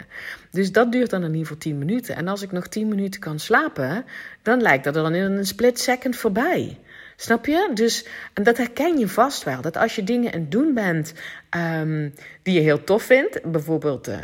Dus 0.51 0.71
dat 0.71 0.91
duurt 0.91 1.09
dan 1.09 1.21
in 1.23 1.27
ieder 1.27 1.41
geval 1.41 1.57
10 1.57 1.77
minuten. 1.77 2.15
En 2.15 2.27
als 2.27 2.41
ik 2.41 2.51
nog 2.51 2.67
10 2.67 2.87
minuten 2.87 3.19
kan 3.19 3.39
slapen, 3.39 4.05
dan 4.41 4.61
lijkt 4.61 4.83
dat 4.83 4.93
dan 4.93 5.15
in 5.15 5.31
een 5.31 5.45
split 5.45 5.79
second 5.79 6.15
voorbij. 6.15 6.77
Snap 7.21 7.45
je? 7.45 7.71
Dus, 7.73 8.05
en 8.33 8.43
dat 8.43 8.57
herken 8.57 8.97
je 8.97 9.07
vast 9.07 9.43
wel. 9.43 9.61
Dat 9.61 9.77
als 9.77 9.95
je 9.95 10.03
dingen 10.03 10.33
aan 10.33 10.39
het 10.39 10.51
doen 10.51 10.73
bent 10.73 11.13
um, 11.55 12.13
die 12.43 12.53
je 12.53 12.59
heel 12.59 12.83
tof 12.83 13.03
vindt, 13.03 13.51
bijvoorbeeld 13.51 14.07
uh, 14.07 14.17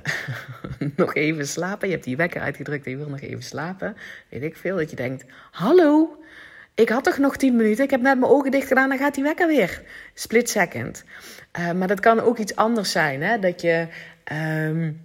nog 0.95 1.15
even 1.15 1.47
slapen. 1.47 1.87
Je 1.87 1.93
hebt 1.93 2.05
die 2.05 2.17
wekker 2.17 2.41
uitgedrukt 2.41 2.85
en 2.85 2.91
je 2.91 2.97
wil 2.97 3.09
nog 3.09 3.21
even 3.21 3.43
slapen. 3.43 3.95
Weet 4.29 4.43
ik 4.43 4.55
veel. 4.55 4.77
Dat 4.77 4.89
je 4.89 4.95
denkt: 4.95 5.25
Hallo, 5.51 6.17
ik 6.73 6.89
had 6.89 7.03
toch 7.03 7.17
nog 7.17 7.37
10 7.37 7.55
minuten? 7.55 7.83
Ik 7.83 7.91
heb 7.91 8.01
net 8.01 8.19
mijn 8.19 8.31
ogen 8.31 8.51
dicht 8.51 8.67
gedaan, 8.67 8.89
dan 8.89 8.97
gaat 8.97 9.15
die 9.15 9.23
wekker 9.23 9.47
weer. 9.47 9.81
Split 10.13 10.49
second. 10.49 11.03
Uh, 11.59 11.71
maar 11.71 11.87
dat 11.87 11.99
kan 11.99 12.19
ook 12.19 12.37
iets 12.37 12.55
anders 12.55 12.91
zijn. 12.91 13.21
Hè? 13.21 13.39
Dat 13.39 13.61
je. 13.61 13.87
Um, 14.67 15.04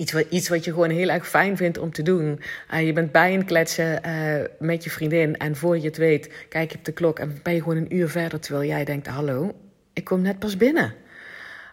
Iets 0.00 0.12
wat, 0.12 0.26
iets 0.30 0.48
wat 0.48 0.64
je 0.64 0.72
gewoon 0.72 0.90
heel 0.90 1.08
erg 1.08 1.28
fijn 1.28 1.56
vindt 1.56 1.78
om 1.78 1.92
te 1.92 2.02
doen. 2.02 2.40
Uh, 2.74 2.86
je 2.86 2.92
bent 2.92 3.12
bij 3.12 3.34
een 3.34 3.44
kletsen 3.44 4.00
uh, 4.06 4.44
met 4.58 4.84
je 4.84 4.90
vriendin 4.90 5.36
en 5.36 5.56
voor 5.56 5.78
je 5.78 5.86
het 5.86 5.96
weet, 5.96 6.30
kijk 6.48 6.72
je 6.72 6.78
op 6.78 6.84
de 6.84 6.92
klok 6.92 7.18
en 7.18 7.38
ben 7.42 7.54
je 7.54 7.62
gewoon 7.62 7.76
een 7.76 7.96
uur 7.96 8.08
verder 8.08 8.40
terwijl 8.40 8.68
jij 8.68 8.84
denkt: 8.84 9.06
Hallo, 9.06 9.54
ik 9.92 10.04
kom 10.04 10.22
net 10.22 10.38
pas 10.38 10.56
binnen. 10.56 10.94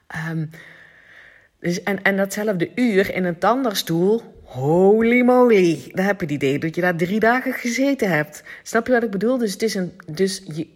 Ehm, 0.07 0.45
dus, 1.59 1.83
en, 1.83 2.01
en 2.01 2.17
datzelfde 2.17 2.71
uur 2.75 3.13
in 3.13 3.23
een 3.23 3.37
tandarstoel, 3.37 4.21
holy 4.43 5.21
moly, 5.21 5.91
daar 5.91 6.05
heb 6.05 6.19
je 6.19 6.25
het 6.25 6.35
idee 6.35 6.59
dat 6.59 6.75
je 6.75 6.81
daar 6.81 6.95
drie 6.95 7.19
dagen 7.19 7.53
gezeten 7.53 8.09
hebt. 8.09 8.43
Snap 8.63 8.87
je 8.87 8.93
wat 8.93 9.03
ik 9.03 9.11
bedoel? 9.11 9.37
Dus, 9.37 9.51
het 9.51 9.61
is 9.61 9.75
een, 9.75 9.91
dus 10.11 10.43
je, 10.53 10.67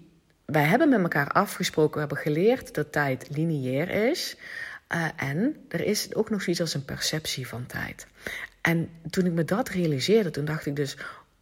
wij 0.46 0.64
hebben 0.64 0.90
met 0.90 1.02
elkaar 1.02 1.28
afgesproken, 1.28 1.94
we 1.94 2.00
hebben 2.00 2.18
geleerd 2.18 2.74
dat 2.74 2.92
tijd 2.92 3.28
lineair 3.32 3.90
is. 4.10 4.38
En 5.16 5.56
er 5.70 5.82
is 5.82 6.16
ook 6.16 6.30
nog 6.30 6.42
zoiets 6.42 6.62
als 6.62 6.74
een 6.74 6.86
perceptie 6.86 7.48
van 7.48 7.66
tijd. 7.66 8.08
En 8.62 8.90
toen 9.10 9.26
ik 9.26 9.32
me 9.32 9.44
dat 9.44 9.70
realiseerde, 9.70 10.32
toen 10.32 10.46
dacht 10.46 10.66
ik 10.66 10.76
dus, 10.76 10.98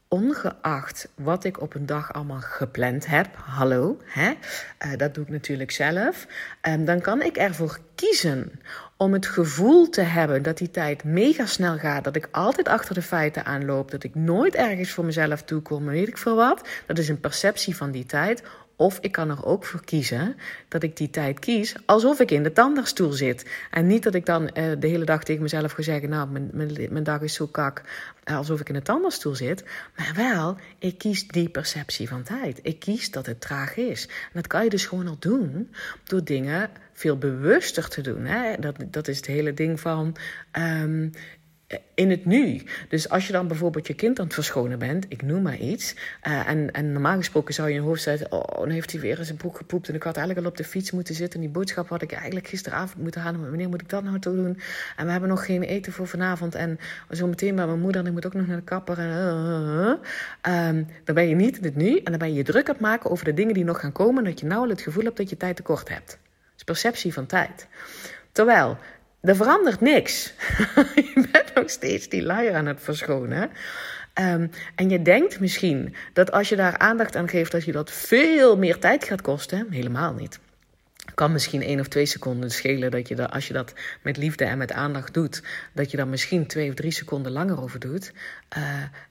ongeacht 0.09 1.09
wat 1.15 1.43
ik 1.43 1.61
op 1.61 1.75
een 1.75 1.85
dag 1.85 2.13
allemaal 2.13 2.41
gepland 2.41 3.07
heb, 3.07 3.27
hallo, 3.35 4.01
hè, 4.05 4.29
uh, 4.85 4.97
dat 4.97 5.13
doe 5.13 5.23
ik 5.23 5.29
natuurlijk 5.29 5.71
zelf, 5.71 6.27
um, 6.67 6.85
dan 6.85 7.01
kan 7.01 7.21
ik 7.21 7.37
ervoor 7.37 7.79
kiezen 7.95 8.51
om 8.97 9.13
het 9.13 9.25
gevoel 9.25 9.89
te 9.89 10.01
hebben 10.01 10.43
dat 10.43 10.57
die 10.57 10.71
tijd 10.71 11.03
mega 11.03 11.45
snel 11.45 11.77
gaat, 11.77 12.03
dat 12.03 12.15
ik 12.15 12.27
altijd 12.31 12.67
achter 12.67 12.93
de 12.93 13.01
feiten 13.01 13.45
aanloop, 13.45 13.91
dat 13.91 14.03
ik 14.03 14.15
nooit 14.15 14.55
ergens 14.55 14.91
voor 14.91 15.05
mezelf 15.05 15.43
toekom, 15.43 15.85
weet 15.85 16.07
ik 16.07 16.17
veel 16.17 16.35
wat. 16.35 16.67
Dat 16.85 16.97
is 16.97 17.09
een 17.09 17.19
perceptie 17.19 17.75
van 17.75 17.91
die 17.91 18.05
tijd. 18.05 18.43
Of 18.79 18.97
ik 19.01 19.11
kan 19.11 19.29
er 19.29 19.45
ook 19.45 19.65
voor 19.65 19.85
kiezen 19.85 20.35
dat 20.67 20.83
ik 20.83 20.97
die 20.97 21.09
tijd 21.09 21.39
kies 21.39 21.75
alsof 21.85 22.19
ik 22.19 22.31
in 22.31 22.43
de 22.43 22.51
tandartsstoel 22.51 23.11
zit. 23.11 23.45
En 23.71 23.87
niet 23.87 24.03
dat 24.03 24.15
ik 24.15 24.25
dan 24.25 24.43
uh, 24.43 24.49
de 24.53 24.87
hele 24.87 25.05
dag 25.05 25.23
tegen 25.23 25.41
mezelf 25.41 25.71
ga 25.71 25.81
zeggen: 25.81 26.09
Nou, 26.09 26.29
mijn, 26.29 26.49
mijn, 26.53 26.87
mijn 26.89 27.03
dag 27.03 27.21
is 27.21 27.33
zo 27.33 27.47
kak, 27.47 27.81
uh, 28.25 28.37
alsof 28.37 28.59
ik 28.59 28.67
in 28.67 28.73
de 28.73 28.81
tandartsstoel 28.81 29.35
zit. 29.35 29.63
Maar 29.97 30.13
wel, 30.15 30.57
ik 30.77 30.97
kies 30.97 31.27
die 31.27 31.49
perceptie 31.49 32.07
van 32.07 32.23
tijd. 32.23 32.59
Ik 32.61 32.79
kies 32.79 33.11
dat 33.11 33.25
het 33.25 33.41
traag 33.41 33.75
is. 33.75 34.05
En 34.07 34.31
dat 34.33 34.47
kan 34.47 34.63
je 34.63 34.69
dus 34.69 34.85
gewoon 34.85 35.07
al 35.07 35.17
doen 35.19 35.73
door 36.03 36.23
dingen 36.23 36.69
veel 36.93 37.17
bewuster 37.17 37.89
te 37.89 38.01
doen. 38.01 38.25
Hè? 38.25 38.55
Dat, 38.59 38.75
dat 38.87 39.07
is 39.07 39.17
het 39.17 39.25
hele 39.25 39.53
ding 39.53 39.79
van. 39.79 40.15
Um, 40.51 41.11
in 41.93 42.09
het 42.09 42.25
nu. 42.25 42.61
Dus 42.89 43.09
als 43.09 43.27
je 43.27 43.33
dan 43.33 43.47
bijvoorbeeld 43.47 43.87
je 43.87 43.93
kind 43.93 44.19
aan 44.19 44.25
het 44.25 44.33
verschonen 44.33 44.79
bent, 44.79 45.05
ik 45.09 45.21
noem 45.21 45.41
maar 45.41 45.57
iets. 45.57 45.95
Uh, 46.27 46.47
en, 46.47 46.71
en 46.71 46.91
normaal 46.91 47.17
gesproken 47.17 47.53
zou 47.53 47.67
je 47.67 47.73
in 47.75 47.81
je 47.81 47.87
hoofd 47.87 48.01
zeggen: 48.01 48.31
Oh, 48.31 48.59
dan 48.59 48.69
heeft 48.69 48.91
hij 48.91 49.01
weer 49.01 49.19
eens 49.19 49.29
een 49.29 49.37
boek 49.37 49.57
gepoept. 49.57 49.89
En 49.89 49.95
ik 49.95 50.03
had 50.03 50.17
eigenlijk 50.17 50.45
al 50.45 50.51
op 50.51 50.57
de 50.57 50.63
fiets 50.63 50.91
moeten 50.91 51.15
zitten. 51.15 51.39
En 51.39 51.45
die 51.45 51.53
boodschap 51.53 51.89
had 51.89 52.01
ik 52.01 52.11
eigenlijk 52.11 52.47
gisteravond 52.47 53.03
moeten 53.03 53.21
halen. 53.21 53.49
Wanneer 53.49 53.69
moet 53.69 53.81
ik 53.81 53.89
dat 53.89 54.03
nou 54.03 54.19
toe 54.19 54.35
doen? 54.35 54.59
En 54.95 55.05
we 55.05 55.11
hebben 55.11 55.29
nog 55.29 55.45
geen 55.45 55.63
eten 55.63 55.93
voor 55.93 56.07
vanavond. 56.07 56.55
En 56.55 56.79
zo 57.11 57.27
meteen 57.27 57.55
bij 57.55 57.65
mijn 57.65 57.79
moeder. 57.79 58.01
En 58.01 58.07
ik 58.07 58.13
moet 58.13 58.25
ook 58.25 58.33
nog 58.33 58.47
naar 58.47 58.57
de 58.57 58.63
kapper. 58.63 58.99
En, 58.99 59.07
uh, 60.47 60.67
um, 60.67 60.87
dan 61.03 61.15
ben 61.15 61.27
je 61.27 61.35
niet 61.35 61.57
in 61.57 61.63
het 61.63 61.75
nu. 61.75 61.97
En 61.97 62.11
dan 62.11 62.17
ben 62.19 62.29
je 62.29 62.35
je 62.35 62.43
druk 62.43 62.67
aan 62.67 62.73
het 62.73 62.83
maken 62.83 63.09
over 63.09 63.25
de 63.25 63.33
dingen 63.33 63.53
die 63.53 63.63
nog 63.63 63.79
gaan 63.79 63.91
komen. 63.91 64.23
En 64.23 64.29
dat 64.29 64.39
je 64.39 64.45
nou 64.45 64.69
het 64.69 64.81
gevoel 64.81 65.03
hebt 65.03 65.17
dat 65.17 65.29
je 65.29 65.37
tijd 65.37 65.55
tekort 65.55 65.89
hebt. 65.89 66.07
Dat 66.07 66.57
is 66.57 66.63
perceptie 66.63 67.13
van 67.13 67.25
tijd. 67.25 67.67
Terwijl 68.31 68.77
er 69.21 69.35
verandert 69.35 69.81
niks. 69.81 70.33
je 70.95 71.27
bent 71.31 71.53
nog 71.53 71.69
steeds 71.69 72.09
die 72.09 72.23
luier 72.23 72.55
aan 72.55 72.65
het 72.65 72.81
verschonen. 72.81 73.49
Um, 74.19 74.49
en 74.75 74.89
je 74.89 75.01
denkt 75.01 75.39
misschien 75.39 75.95
dat 76.13 76.31
als 76.31 76.49
je 76.49 76.55
daar 76.55 76.77
aandacht 76.77 77.15
aan 77.15 77.29
geeft, 77.29 77.51
dat 77.51 77.65
je 77.65 77.71
dat 77.71 77.91
veel 77.91 78.57
meer 78.57 78.79
tijd 78.79 79.03
gaat 79.03 79.21
kosten. 79.21 79.67
Helemaal 79.69 80.13
niet. 80.13 80.39
Kan 81.15 81.31
misschien 81.31 81.61
één 81.61 81.79
of 81.79 81.87
twee 81.87 82.05
seconden 82.05 82.51
schelen 82.51 82.91
dat 82.91 83.07
je 83.07 83.15
dat, 83.15 83.31
als 83.31 83.47
je 83.47 83.53
dat 83.53 83.73
met 84.01 84.17
liefde 84.17 84.45
en 84.45 84.57
met 84.57 84.71
aandacht 84.71 85.13
doet, 85.13 85.43
dat 85.73 85.91
je 85.91 85.97
dan 85.97 86.09
misschien 86.09 86.47
twee 86.47 86.69
of 86.69 86.75
drie 86.75 86.91
seconden 86.91 87.31
langer 87.31 87.61
over 87.61 87.79
doet. 87.79 88.13
Uh, 88.57 88.63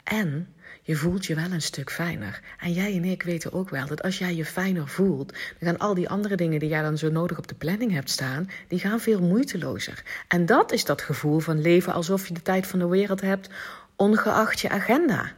en 0.05 0.55
je 0.88 0.96
voelt 0.96 1.27
je 1.27 1.35
wel 1.35 1.53
een 1.53 1.62
stuk 1.62 1.90
fijner. 1.90 2.40
En 2.59 2.72
jij 2.72 2.96
en 2.96 3.05
ik 3.05 3.22
weten 3.22 3.53
ook 3.53 3.70
wel 3.70 3.87
dat 3.87 4.03
als 4.03 4.18
jij 4.18 4.35
je 4.35 4.44
fijner 4.44 4.88
voelt, 4.88 5.33
dan 5.33 5.68
gaan 5.68 5.79
al 5.79 5.94
die 5.94 6.09
andere 6.09 6.37
dingen 6.37 6.59
die 6.59 6.68
jij 6.68 6.83
dan 6.83 6.98
zo 6.98 7.11
nodig 7.11 7.38
op 7.38 7.48
de 7.48 7.55
planning 7.55 7.92
hebt 7.92 8.11
staan, 8.11 8.51
die 8.68 8.79
gaan 8.79 9.01
veel 9.01 9.20
moeitelozer. 9.20 10.03
En 10.29 10.46
dat 10.46 10.72
is 10.72 10.85
dat 10.85 11.03
gevoel 11.03 11.38
van 11.38 11.61
leven 11.61 11.92
alsof 11.92 12.29
je 12.29 12.35
de 12.35 12.42
tijd 12.42 12.66
van 12.66 12.79
de 12.79 12.87
wereld 12.87 13.20
hebt, 13.20 13.48
ongeacht 13.96 14.61
je 14.61 14.68
agenda. 14.68 15.33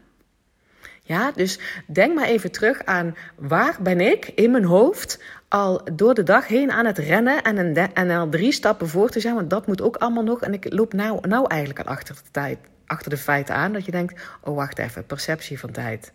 Ja, 1.02 1.32
dus 1.34 1.58
denk 1.86 2.14
maar 2.14 2.26
even 2.26 2.52
terug 2.52 2.84
aan 2.84 3.16
waar 3.36 3.76
ben 3.82 4.00
ik 4.00 4.26
in 4.26 4.50
mijn 4.50 4.64
hoofd 4.64 5.22
al 5.48 5.80
door 5.92 6.14
de 6.14 6.22
dag 6.22 6.46
heen 6.46 6.70
aan 6.70 6.86
het 6.86 6.98
rennen 6.98 7.42
en, 7.42 7.56
een 7.56 7.94
en 7.94 8.10
al 8.10 8.28
drie 8.28 8.52
stappen 8.52 8.88
voor 8.88 9.10
te 9.10 9.20
zijn, 9.20 9.34
want 9.34 9.50
dat 9.50 9.66
moet 9.66 9.82
ook 9.82 9.96
allemaal 9.96 10.24
nog. 10.24 10.40
En 10.40 10.52
ik 10.52 10.72
loop 10.72 10.92
nou, 10.92 11.28
nou 11.28 11.46
eigenlijk 11.48 11.80
al 11.80 11.92
achter 11.92 12.14
de 12.14 12.30
tijd 12.30 12.58
achter 12.90 13.11
de 13.11 13.16
feiten 13.16 13.55
aan 13.55 13.72
dat 13.72 13.85
je 13.85 13.90
denkt: 13.90 14.22
oh 14.40 14.55
wacht 14.55 14.79
even, 14.79 15.07
perceptie 15.07 15.59
van 15.59 15.70
tijd. 15.70 16.12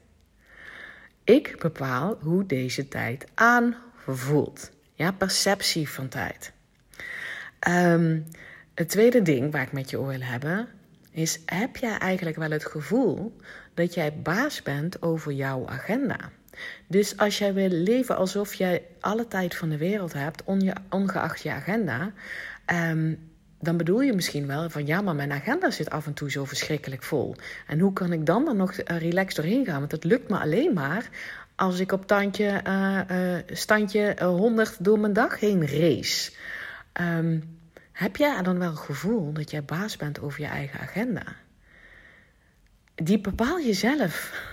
Ik 1.23 1.55
bepaal 1.59 2.17
hoe 2.21 2.45
deze 2.45 2.88
tijd 2.88 3.25
aanvoelt. 3.33 4.71
Ja, 4.93 5.11
perceptie 5.11 5.89
van 5.89 6.07
tijd. 6.07 6.51
Um, 7.67 8.25
het 8.73 8.89
tweede 8.89 9.21
ding 9.21 9.51
waar 9.51 9.61
ik 9.61 9.71
met 9.71 9.89
je 9.89 9.97
over 9.97 10.17
wil 10.17 10.27
hebben 10.27 10.67
is: 11.11 11.39
heb 11.45 11.77
jij 11.77 11.97
eigenlijk 11.97 12.38
wel 12.38 12.51
het 12.51 12.65
gevoel 12.65 13.35
dat 13.73 13.93
jij 13.93 14.13
baas 14.21 14.61
bent 14.61 15.01
over 15.01 15.31
jouw 15.31 15.67
agenda? 15.67 16.31
Dus 16.88 17.17
als 17.17 17.38
jij 17.38 17.53
wil 17.53 17.69
leven 17.69 18.17
alsof 18.17 18.53
jij 18.53 18.83
alle 18.99 19.27
tijd 19.27 19.55
van 19.55 19.69
de 19.69 19.77
wereld 19.77 20.13
hebt, 20.13 20.43
ongeacht 20.89 21.41
je 21.41 21.51
agenda, 21.51 22.13
um, 22.73 23.34
dan 23.65 23.78
bedoel 23.78 24.01
je 24.01 24.13
misschien 24.13 24.47
wel 24.47 24.69
van 24.69 24.86
ja, 24.86 25.01
maar 25.01 25.15
mijn 25.15 25.32
agenda 25.32 25.71
zit 25.71 25.89
af 25.89 26.06
en 26.06 26.13
toe 26.13 26.32
zo 26.32 26.45
verschrikkelijk 26.45 27.04
vol. 27.04 27.36
En 27.67 27.80
hoe 27.80 27.93
kan 27.93 28.12
ik 28.12 28.25
dan 28.25 28.45
dan 28.45 28.58
nog 28.58 28.71
uh, 28.71 28.97
relaxed 28.97 29.36
doorheen 29.36 29.65
gaan? 29.65 29.80
Want 29.80 29.91
dat 29.91 30.04
lukt 30.04 30.30
me 30.30 30.38
alleen 30.38 30.73
maar 30.73 31.10
als 31.56 31.80
ik 31.80 31.91
op 31.91 32.08
tandje, 32.08 32.62
uh, 32.67 32.99
uh, 33.12 33.38
standje 33.47 34.15
100 34.23 34.84
door 34.84 34.99
mijn 34.99 35.13
dag 35.13 35.39
heen 35.39 35.67
race. 35.67 36.32
Um, 37.01 37.58
heb 37.91 38.15
jij 38.15 38.41
dan 38.41 38.60
wel 38.60 38.69
het 38.69 38.80
gevoel 38.80 39.34
dat 39.34 39.51
jij 39.51 39.63
baas 39.63 39.97
bent 39.97 40.21
over 40.21 40.41
je 40.41 40.47
eigen 40.47 40.80
agenda? 40.80 41.23
Die 42.95 43.21
bepaal 43.21 43.58
je 43.58 43.73
zelf. 43.73 44.43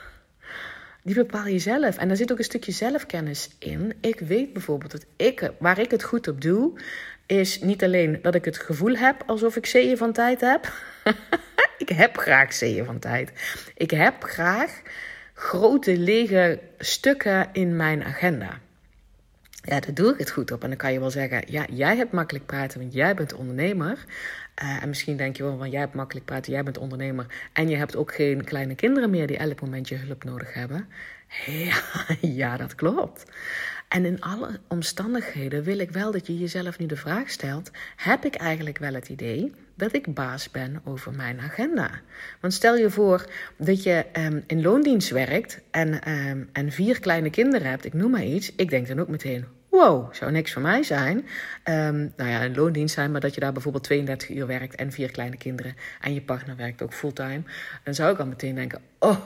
Die 1.02 1.14
bepaal 1.14 1.46
je 1.46 1.58
zelf. 1.58 1.96
En 1.96 2.08
daar 2.08 2.16
zit 2.16 2.32
ook 2.32 2.38
een 2.38 2.44
stukje 2.44 2.72
zelfkennis 2.72 3.50
in. 3.58 3.94
Ik 4.00 4.20
weet 4.20 4.52
bijvoorbeeld 4.52 4.90
dat 4.90 5.06
ik, 5.16 5.52
waar 5.58 5.78
ik 5.78 5.90
het 5.90 6.02
goed 6.02 6.28
op 6.28 6.40
doe, 6.40 6.80
is 7.26 7.60
niet 7.60 7.84
alleen 7.84 8.18
dat 8.22 8.34
ik 8.34 8.44
het 8.44 8.58
gevoel 8.58 8.94
heb 8.94 9.22
alsof 9.26 9.56
ik 9.56 9.66
zeeën 9.66 9.96
van 9.96 10.12
tijd 10.12 10.40
heb. 10.40 10.72
ik 11.84 11.88
heb 11.88 12.16
graag 12.16 12.52
zeeën 12.52 12.84
van 12.84 12.98
tijd. 12.98 13.32
Ik 13.76 13.90
heb 13.90 14.24
graag 14.24 14.82
grote 15.34 15.98
lege 15.98 16.60
stukken 16.78 17.48
in 17.52 17.76
mijn 17.76 18.04
agenda. 18.04 18.60
Ja, 19.64 19.80
daar 19.80 19.94
doe 19.94 20.12
ik 20.12 20.18
het 20.18 20.30
goed 20.30 20.52
op. 20.52 20.62
En 20.62 20.68
dan 20.68 20.78
kan 20.78 20.92
je 20.92 21.00
wel 21.00 21.10
zeggen, 21.10 21.42
ja, 21.46 21.64
jij 21.70 21.96
hebt 21.96 22.12
makkelijk 22.12 22.46
praten, 22.46 22.80
want 22.80 22.92
jij 22.92 23.14
bent 23.14 23.34
ondernemer. 23.34 24.04
Uh, 24.62 24.82
en 24.82 24.88
misschien 24.88 25.16
denk 25.16 25.36
je 25.36 25.42
wel, 25.42 25.58
van 25.58 25.70
jij 25.70 25.80
hebt 25.80 25.94
makkelijk 25.94 26.26
praten, 26.26 26.52
jij 26.52 26.62
bent 26.62 26.78
ondernemer. 26.78 27.26
En 27.52 27.68
je 27.68 27.76
hebt 27.76 27.96
ook 27.96 28.14
geen 28.14 28.44
kleine 28.44 28.74
kinderen 28.74 29.10
meer 29.10 29.26
die 29.26 29.36
elk 29.36 29.60
moment 29.60 29.88
je 29.88 29.96
hulp 29.96 30.24
nodig 30.24 30.54
hebben. 30.54 30.88
Ja 32.20 32.56
dat 32.56 32.74
klopt. 32.74 33.24
En 33.92 34.04
in 34.04 34.20
alle 34.20 34.58
omstandigheden 34.68 35.62
wil 35.62 35.78
ik 35.78 35.90
wel 35.90 36.12
dat 36.12 36.26
je 36.26 36.38
jezelf 36.38 36.78
nu 36.78 36.86
de 36.86 36.96
vraag 36.96 37.30
stelt: 37.30 37.70
heb 37.96 38.24
ik 38.24 38.34
eigenlijk 38.34 38.78
wel 38.78 38.94
het 38.94 39.08
idee 39.08 39.52
dat 39.74 39.94
ik 39.94 40.14
baas 40.14 40.50
ben 40.50 40.80
over 40.84 41.12
mijn 41.12 41.40
agenda? 41.40 41.90
Want 42.40 42.54
stel 42.54 42.76
je 42.76 42.90
voor 42.90 43.30
dat 43.56 43.82
je 43.82 44.04
um, 44.12 44.44
in 44.46 44.62
loondienst 44.62 45.10
werkt 45.10 45.60
en, 45.70 46.10
um, 46.10 46.48
en 46.52 46.72
vier 46.72 47.00
kleine 47.00 47.30
kinderen 47.30 47.68
hebt, 47.68 47.84
ik 47.84 47.92
noem 47.92 48.10
maar 48.10 48.24
iets. 48.24 48.52
Ik 48.56 48.70
denk 48.70 48.88
dan 48.88 49.00
ook 49.00 49.08
meteen: 49.08 49.44
wow, 49.68 50.14
zou 50.14 50.30
niks 50.30 50.52
voor 50.52 50.62
mij 50.62 50.82
zijn. 50.82 51.16
Um, 51.16 52.12
nou 52.16 52.30
ja, 52.30 52.40
in 52.40 52.54
loondienst 52.54 52.94
zijn, 52.94 53.10
maar 53.10 53.20
dat 53.20 53.34
je 53.34 53.40
daar 53.40 53.52
bijvoorbeeld 53.52 53.84
32 53.84 54.30
uur 54.30 54.46
werkt 54.46 54.74
en 54.74 54.92
vier 54.92 55.10
kleine 55.10 55.36
kinderen 55.36 55.76
en 56.00 56.14
je 56.14 56.22
partner 56.22 56.56
werkt 56.56 56.82
ook 56.82 56.92
fulltime. 56.92 57.42
Dan 57.84 57.94
zou 57.94 58.12
ik 58.12 58.18
al 58.18 58.26
meteen 58.26 58.54
denken: 58.54 58.80
oh 58.98 59.20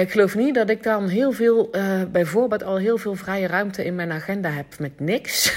ik 0.00 0.10
geloof 0.10 0.34
niet 0.34 0.54
dat 0.54 0.70
ik 0.70 0.82
dan 0.82 1.08
heel 1.08 1.32
veel, 1.32 1.76
uh, 1.76 2.02
bijvoorbeeld 2.04 2.62
al 2.62 2.76
heel 2.76 2.98
veel 2.98 3.14
vrije 3.14 3.46
ruimte 3.46 3.84
in 3.84 3.94
mijn 3.94 4.12
agenda 4.12 4.50
heb 4.50 4.78
met 4.78 5.00
niks. 5.00 5.56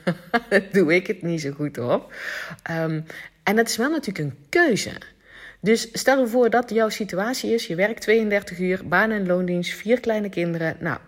doe 0.72 0.94
ik 0.94 1.06
het 1.06 1.22
niet 1.22 1.40
zo 1.40 1.50
goed 1.50 1.78
op. 1.78 2.14
Um, 2.70 3.04
en 3.42 3.56
dat 3.56 3.68
is 3.68 3.76
wel 3.76 3.90
natuurlijk 3.90 4.18
een 4.18 4.38
keuze. 4.48 4.90
Dus 5.60 5.88
stel 5.92 6.20
je 6.20 6.26
voor 6.26 6.50
dat 6.50 6.70
jouw 6.70 6.88
situatie 6.88 7.54
is: 7.54 7.66
je 7.66 7.74
werkt 7.74 8.00
32 8.00 8.58
uur, 8.58 8.88
baan 8.88 9.10
en 9.10 9.26
loondienst, 9.26 9.74
vier 9.74 10.00
kleine 10.00 10.28
kinderen. 10.28 10.76
Nou, 10.80 10.98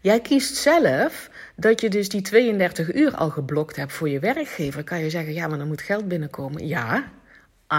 jij 0.00 0.20
kiest 0.20 0.56
zelf 0.56 1.30
dat 1.56 1.80
je 1.80 1.90
dus 1.90 2.08
die 2.08 2.22
32 2.22 2.94
uur 2.94 3.14
al 3.14 3.30
geblokt 3.30 3.76
hebt 3.76 3.92
voor 3.92 4.08
je 4.08 4.18
werkgever. 4.18 4.84
Kan 4.84 4.98
je 4.98 5.10
zeggen: 5.10 5.32
ja, 5.32 5.46
maar 5.46 5.58
dan 5.58 5.66
moet 5.66 5.82
geld 5.82 6.08
binnenkomen. 6.08 6.66
Ja, 6.66 7.10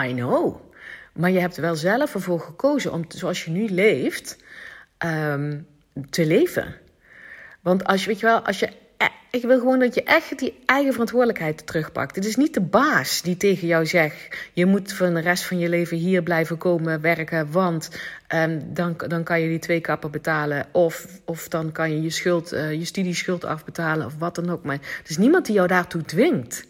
I 0.05 0.13
know. 0.13 0.72
Maar 1.13 1.32
je 1.32 1.39
hebt 1.39 1.58
wel 1.58 1.76
zelf 1.76 2.13
ervoor 2.13 2.39
gekozen 2.39 2.91
om, 2.91 3.06
zoals 3.08 3.45
je 3.45 3.52
nu 3.52 3.69
leeft, 3.69 4.38
um, 5.06 5.67
te 6.10 6.26
leven. 6.26 6.76
Want 7.62 7.84
als 7.84 8.02
je, 8.02 8.08
weet 8.08 8.19
je 8.19 8.26
wel, 8.26 8.39
als 8.39 8.60
je, 8.60 8.69
ik 9.30 9.41
wil 9.41 9.60
gewoon 9.60 9.80
dat 9.80 9.93
je 9.93 10.04
echt 10.04 10.39
die 10.39 10.60
eigen 10.65 10.91
verantwoordelijkheid 10.91 11.67
terugpakt. 11.67 12.15
Het 12.15 12.26
is 12.26 12.36
niet 12.36 12.54
de 12.54 12.62
baas 12.62 13.21
die 13.21 13.38
tegen 13.38 13.67
jou 13.67 13.86
zegt: 13.86 14.38
je 14.54 14.65
moet 14.65 14.93
voor 14.93 15.13
de 15.13 15.19
rest 15.19 15.43
van 15.43 15.60
je 15.60 15.69
leven 15.69 15.97
hier 15.97 16.23
blijven 16.23 16.58
komen 16.58 17.02
werken, 17.02 17.52
want 17.52 17.89
um, 18.36 18.73
dan, 18.73 18.95
dan 19.08 19.23
kan 19.23 19.41
je 19.41 19.47
die 19.47 19.60
twee 19.60 19.82
kappen 19.82 20.12
betalen. 20.12 20.65
Of, 20.71 21.08
of 21.26 21.47
dan 21.47 21.71
kan 21.71 21.91
je 21.91 22.02
je, 22.02 22.10
schuld, 22.10 22.54
uh, 22.54 22.71
je 22.73 22.86
studieschuld 22.86 23.45
afbetalen, 23.45 24.06
of 24.06 24.15
wat 24.17 24.36
dan 24.36 24.49
ook. 24.49 24.63
Maar 24.63 24.76
er 24.76 25.10
is 25.10 25.17
niemand 25.17 25.45
die 25.45 25.56
jou 25.56 25.67
daartoe 25.67 26.02
dwingt 26.02 26.65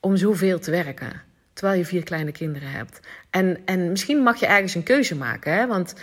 om 0.00 0.16
zoveel 0.16 0.58
te 0.58 0.70
werken. 0.70 1.22
Terwijl 1.54 1.78
je 1.78 1.84
vier 1.84 2.02
kleine 2.02 2.32
kinderen 2.32 2.70
hebt. 2.70 3.00
En, 3.30 3.58
en 3.64 3.90
misschien 3.90 4.22
mag 4.22 4.40
je 4.40 4.46
ergens 4.46 4.74
een 4.74 4.82
keuze 4.82 5.16
maken, 5.16 5.52
hè? 5.52 5.66
want 5.66 5.94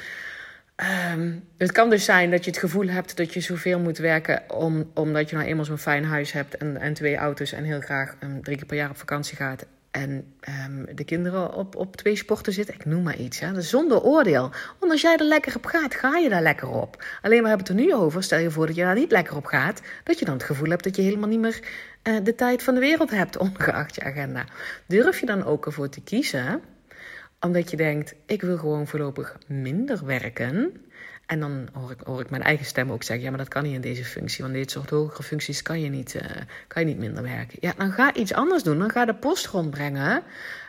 Um, 1.12 1.44
het 1.58 1.72
kan 1.72 1.90
dus 1.90 2.06
zijn 2.06 2.32
dat 2.32 2.44
je 2.46 2.52
het 2.52 2.60
gevoel 2.60 2.88
hebt 2.88 3.18
dat 3.18 3.34
je 3.34 3.40
zoveel 3.40 3.80
moet 3.80 3.98
werken 3.98 4.44
om, 4.50 4.92
omdat 4.94 5.30
je 5.30 5.36
nou 5.36 5.48
eenmaal 5.48 5.66
zo'n 5.66 5.78
fijn 5.78 6.06
huis 6.06 6.32
hebt 6.32 6.58
en, 6.58 6.78
en 6.78 6.94
twee 6.94 7.16
auto's 7.16 7.52
en 7.52 7.64
heel 7.64 7.82
graag 7.82 8.16
um, 8.24 8.44
drie 8.44 8.58
keer 8.58 8.66
per 8.66 8.78
jaar 8.78 8.90
op 8.90 8.98
vakantie 8.98 9.36
gaat. 9.36 9.66
En 9.92 10.34
um, 10.66 10.96
de 10.96 11.04
kinderen 11.04 11.54
op, 11.54 11.76
op 11.76 11.96
twee 11.96 12.16
sporten 12.16 12.54
zitten. 12.54 12.74
Ik 12.76 12.86
noem 12.86 13.04
maar 13.04 13.18
iets. 13.18 13.40
Hè. 13.40 13.58
Is 13.58 13.70
zonder 13.70 14.02
oordeel. 14.02 14.52
Want 14.80 14.92
als 14.92 15.02
jij 15.02 15.18
er 15.18 15.26
lekker 15.26 15.56
op 15.56 15.66
gaat, 15.66 15.96
ga 15.96 16.18
je 16.18 16.30
daar 16.30 16.42
lekker 16.42 16.70
op. 16.70 17.04
Alleen 17.22 17.42
we 17.42 17.48
hebben 17.48 17.68
het 17.68 17.78
er 17.78 17.84
nu 17.86 17.94
over. 17.94 18.24
Stel 18.24 18.40
je 18.40 18.52
voor 18.52 18.68
dat 18.68 18.76
je 18.76 18.82
daar 18.82 18.96
niet 18.96 19.12
lekker 19.12 19.36
op 19.36 19.46
gaat. 19.46 19.82
Dat 20.04 20.20
je 20.20 20.26
dan 20.26 20.34
het 20.34 20.44
gevoel 20.44 20.70
hebt 20.70 20.84
dat 20.84 20.96
je 20.96 21.02
helemaal 21.02 21.30
niet 21.30 21.40
meer 21.40 21.60
uh, 22.04 22.18
de 22.24 22.36
tijd 22.36 22.64
van 22.64 22.74
de 22.74 22.80
wereld 22.80 23.10
hebt. 23.10 23.38
Ongeacht 23.48 23.96
je 23.96 24.04
agenda. 24.04 24.46
Durf 24.86 25.20
je 25.20 25.26
dan 25.26 25.44
ook 25.44 25.66
ervoor 25.66 25.90
te 25.90 26.02
kiezen 26.02 26.62
omdat 27.42 27.72
je 27.72 27.78
denkt, 27.78 28.16
ik 28.26 28.42
wil 28.42 28.58
gewoon 28.58 28.88
voorlopig 28.88 29.38
minder 29.48 30.06
werken. 30.06 30.86
En 31.32 31.40
dan 31.40 31.68
hoor 31.74 31.92
ik, 31.92 32.00
hoor 32.04 32.20
ik 32.20 32.30
mijn 32.30 32.44
eigen 32.44 32.66
stem 32.66 32.92
ook 32.92 33.04
zeggen: 33.04 33.26
ja, 33.26 33.30
maar 33.30 33.40
dat 33.40 33.48
kan 33.48 33.64
niet 33.64 33.74
in 33.74 33.82
deze 33.82 34.06
functie. 34.06 34.44
Want 34.44 34.56
dit 34.56 34.72
soort 34.72 34.90
hogere 34.90 35.24
functies 35.24 35.62
kan 35.62 35.82
je 35.82 35.90
niet, 35.90 36.14
uh, 36.14 36.22
kan 36.68 36.82
je 36.82 36.88
niet 36.88 36.98
minder 36.98 37.24
werken. 37.24 37.58
Ja, 37.60 37.74
dan 37.78 37.92
ga 37.92 38.14
iets 38.14 38.34
anders 38.34 38.64
doen. 38.64 38.80
Dan 38.80 38.90
ga 38.90 39.06
de 39.06 39.14
post 39.14 39.46
rondbrengen. 39.46 40.24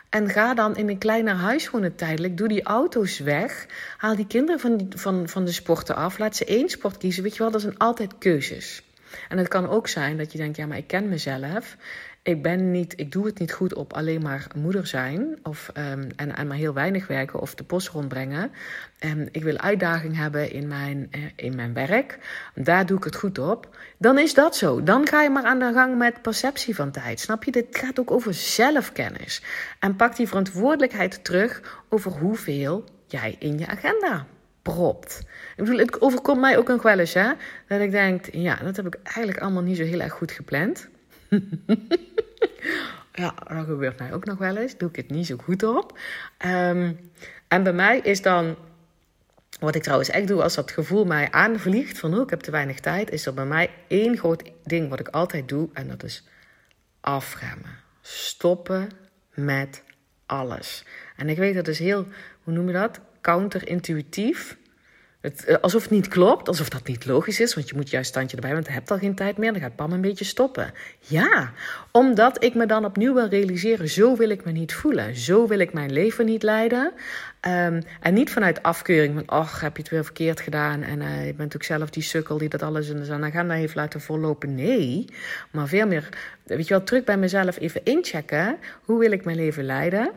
En 0.08 0.28
ga 0.28 0.54
dan 0.54 0.76
in 0.76 0.88
een 0.88 0.98
kleiner 0.98 1.34
huis 1.34 1.70
wonen 1.70 1.94
tijdelijk. 1.94 2.36
Doe 2.36 2.48
die 2.48 2.62
auto's 2.62 3.18
weg. 3.18 3.66
Haal 3.96 4.16
die 4.16 4.26
kinderen 4.26 4.60
van, 4.60 4.92
van, 4.96 5.28
van 5.28 5.44
de 5.44 5.52
sporten 5.52 5.94
af. 5.96 6.18
Laat 6.18 6.36
ze 6.36 6.44
één 6.44 6.68
sport 6.68 6.96
kiezen. 6.96 7.22
Weet 7.22 7.32
je 7.32 7.42
wel, 7.42 7.50
dat 7.50 7.60
zijn 7.60 7.78
altijd 7.78 8.18
keuzes. 8.18 8.82
En 9.28 9.38
het 9.38 9.48
kan 9.48 9.68
ook 9.68 9.88
zijn 9.88 10.16
dat 10.16 10.32
je 10.32 10.38
denkt: 10.38 10.56
ja, 10.56 10.66
maar 10.66 10.76
ik 10.76 10.86
ken 10.86 11.08
mezelf 11.08 11.76
ik 12.22 12.42
ben 12.42 12.70
niet, 12.70 12.92
ik 12.96 13.12
doe 13.12 13.26
het 13.26 13.38
niet 13.38 13.52
goed 13.52 13.74
op 13.74 13.92
alleen 13.92 14.22
maar 14.22 14.46
moeder 14.56 14.86
zijn 14.86 15.38
of, 15.42 15.70
um, 15.74 16.08
en, 16.16 16.36
en 16.36 16.46
maar 16.46 16.56
heel 16.56 16.72
weinig 16.72 17.06
werken 17.06 17.40
of 17.40 17.54
de 17.54 17.64
post 17.64 17.88
rondbrengen. 17.88 18.50
En 18.98 19.28
ik 19.32 19.42
wil 19.42 19.58
uitdaging 19.58 20.16
hebben 20.16 20.50
in 20.50 20.68
mijn, 20.68 21.08
eh, 21.10 21.20
in 21.36 21.56
mijn 21.56 21.74
werk. 21.74 22.18
Daar 22.54 22.86
doe 22.86 22.96
ik 22.96 23.04
het 23.04 23.16
goed 23.16 23.38
op. 23.38 23.76
Dan 23.98 24.18
is 24.18 24.34
dat 24.34 24.56
zo. 24.56 24.82
Dan 24.82 25.06
ga 25.06 25.22
je 25.22 25.30
maar 25.30 25.44
aan 25.44 25.58
de 25.58 25.72
gang 25.72 25.98
met 25.98 26.22
perceptie 26.22 26.74
van 26.74 26.90
tijd. 26.90 27.20
Snap 27.20 27.44
je? 27.44 27.50
Dit 27.50 27.66
gaat 27.70 28.00
ook 28.00 28.10
over 28.10 28.34
zelfkennis. 28.34 29.42
En 29.78 29.96
pak 29.96 30.16
die 30.16 30.28
verantwoordelijkheid 30.28 31.24
terug 31.24 31.82
over 31.88 32.10
hoeveel 32.10 32.84
jij 33.06 33.36
in 33.38 33.58
je 33.58 33.66
agenda 33.66 34.26
propt. 34.62 35.20
Ik 35.56 35.64
bedoel, 35.64 35.78
het 35.78 36.00
overkomt 36.00 36.40
mij 36.40 36.58
ook 36.58 36.68
nog 36.68 36.82
wel 36.82 36.98
eens, 36.98 37.14
hè? 37.14 37.32
Dat 37.68 37.80
ik 37.80 37.90
denk, 37.90 38.26
ja, 38.32 38.56
dat 38.56 38.76
heb 38.76 38.86
ik 38.86 38.96
eigenlijk 39.02 39.38
allemaal 39.38 39.62
niet 39.62 39.76
zo 39.76 39.84
heel 39.84 40.00
erg 40.00 40.12
goed 40.12 40.32
gepland. 40.32 40.90
ja, 43.22 43.34
dat 43.48 43.66
gebeurt 43.66 43.98
mij 43.98 44.12
ook 44.12 44.24
nog 44.24 44.38
wel 44.38 44.56
eens. 44.56 44.76
Doe 44.76 44.88
ik 44.88 44.96
het 44.96 45.10
niet 45.10 45.26
zo 45.26 45.36
goed 45.36 45.62
op. 45.62 45.98
Um, 46.46 47.10
en 47.48 47.62
bij 47.62 47.72
mij 47.72 47.98
is 47.98 48.22
dan, 48.22 48.56
wat 49.60 49.74
ik 49.74 49.82
trouwens 49.82 50.10
echt 50.10 50.28
doe 50.28 50.42
als 50.42 50.54
dat 50.54 50.70
gevoel 50.70 51.04
mij 51.04 51.30
aanvliegt 51.30 51.98
van 51.98 52.14
oh, 52.14 52.22
ik 52.22 52.30
heb 52.30 52.40
te 52.40 52.50
weinig 52.50 52.80
tijd, 52.80 53.10
is 53.10 53.26
er 53.26 53.34
bij 53.34 53.46
mij 53.46 53.70
één 53.88 54.16
groot 54.16 54.50
ding 54.64 54.88
wat 54.88 55.00
ik 55.00 55.08
altijd 55.08 55.48
doe 55.48 55.68
en 55.72 55.88
dat 55.88 56.02
is 56.02 56.26
afremmen. 57.00 57.76
Stoppen 58.00 58.88
met 59.34 59.82
alles. 60.26 60.84
En 61.16 61.28
ik 61.28 61.36
weet 61.36 61.54
dat 61.54 61.68
is 61.68 61.78
heel, 61.78 62.06
hoe 62.42 62.54
noem 62.54 62.66
je 62.66 62.72
dat? 62.72 63.00
Counterintuïtief. 63.20 64.56
Eh, 65.22 65.56
alsof 65.60 65.82
het 65.82 65.90
niet 65.90 66.08
klopt, 66.08 66.48
alsof 66.48 66.68
dat 66.68 66.86
niet 66.86 67.06
logisch 67.06 67.40
is, 67.40 67.54
want 67.54 67.68
je 67.68 67.76
moet 67.76 67.90
juist 67.90 68.08
standje 68.08 68.36
erbij, 68.36 68.52
want 68.52 68.66
je 68.66 68.72
hebt 68.72 68.90
al 68.90 68.98
geen 68.98 69.14
tijd 69.14 69.36
meer, 69.36 69.52
dan 69.52 69.60
gaat 69.60 69.76
Pam 69.76 69.92
een 69.92 70.00
beetje 70.00 70.24
stoppen. 70.24 70.72
Ja, 70.98 71.52
omdat 71.90 72.44
ik 72.44 72.54
me 72.54 72.66
dan 72.66 72.84
opnieuw 72.84 73.14
wil 73.14 73.28
realiseren, 73.28 73.88
zo 73.88 74.16
wil 74.16 74.30
ik 74.30 74.44
me 74.44 74.52
niet 74.52 74.74
voelen, 74.74 75.16
zo 75.16 75.46
wil 75.46 75.58
ik 75.58 75.72
mijn 75.72 75.92
leven 75.92 76.26
niet 76.26 76.42
leiden. 76.42 76.92
Um, 77.48 77.82
en 78.00 78.14
niet 78.14 78.30
vanuit 78.30 78.62
afkeuring 78.62 79.14
van, 79.14 79.26
ach, 79.26 79.60
heb 79.60 79.76
je 79.76 79.82
het 79.82 79.90
weer 79.90 80.04
verkeerd 80.04 80.40
gedaan 80.40 80.82
en 80.82 81.00
uh, 81.00 81.26
je 81.26 81.34
bent 81.34 81.54
ook 81.54 81.62
zelf 81.62 81.90
die 81.90 82.02
sukkel 82.02 82.38
die 82.38 82.48
dat 82.48 82.62
alles 82.62 82.88
in 82.88 83.04
zijn 83.04 83.24
agenda 83.24 83.54
heeft 83.54 83.74
laten 83.74 84.00
vollopen. 84.00 84.54
Nee, 84.54 85.04
maar 85.50 85.68
veel 85.68 85.86
meer, 85.86 86.08
weet 86.44 86.68
je 86.68 86.74
wel, 86.74 86.84
terug 86.84 87.04
bij 87.04 87.16
mezelf 87.16 87.58
even 87.58 87.80
inchecken, 87.84 88.56
hoe 88.84 88.98
wil 88.98 89.12
ik 89.12 89.24
mijn 89.24 89.36
leven 89.36 89.64
leiden? 89.64 90.10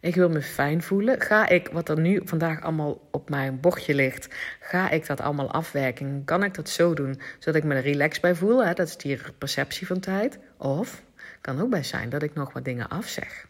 Ik 0.00 0.14
wil 0.14 0.28
me 0.28 0.42
fijn 0.42 0.82
voelen. 0.82 1.20
Ga 1.20 1.48
ik, 1.48 1.68
wat 1.68 1.88
er 1.88 2.00
nu 2.00 2.20
vandaag 2.24 2.62
allemaal 2.62 3.08
op 3.10 3.28
mijn 3.30 3.60
bordje 3.60 3.94
ligt, 3.94 4.28
ga 4.60 4.90
ik 4.90 5.06
dat 5.06 5.20
allemaal 5.20 5.50
afwerken? 5.50 6.22
Kan 6.24 6.44
ik 6.44 6.54
dat 6.54 6.68
zo 6.68 6.94
doen, 6.94 7.20
zodat 7.38 7.62
ik 7.62 7.68
me 7.68 7.74
er 7.74 7.82
relaxed 7.82 8.22
bij 8.22 8.34
voel? 8.34 8.64
Hè? 8.64 8.72
Dat 8.72 8.88
is 8.88 8.96
die 8.96 9.18
perceptie 9.38 9.86
van 9.86 10.00
tijd. 10.00 10.38
Of 10.56 11.02
kan 11.40 11.60
ook 11.60 11.70
best 11.70 11.90
zijn 11.90 12.08
dat 12.08 12.22
ik 12.22 12.34
nog 12.34 12.52
wat 12.52 12.64
dingen 12.64 12.88
afzeg. 12.88 13.46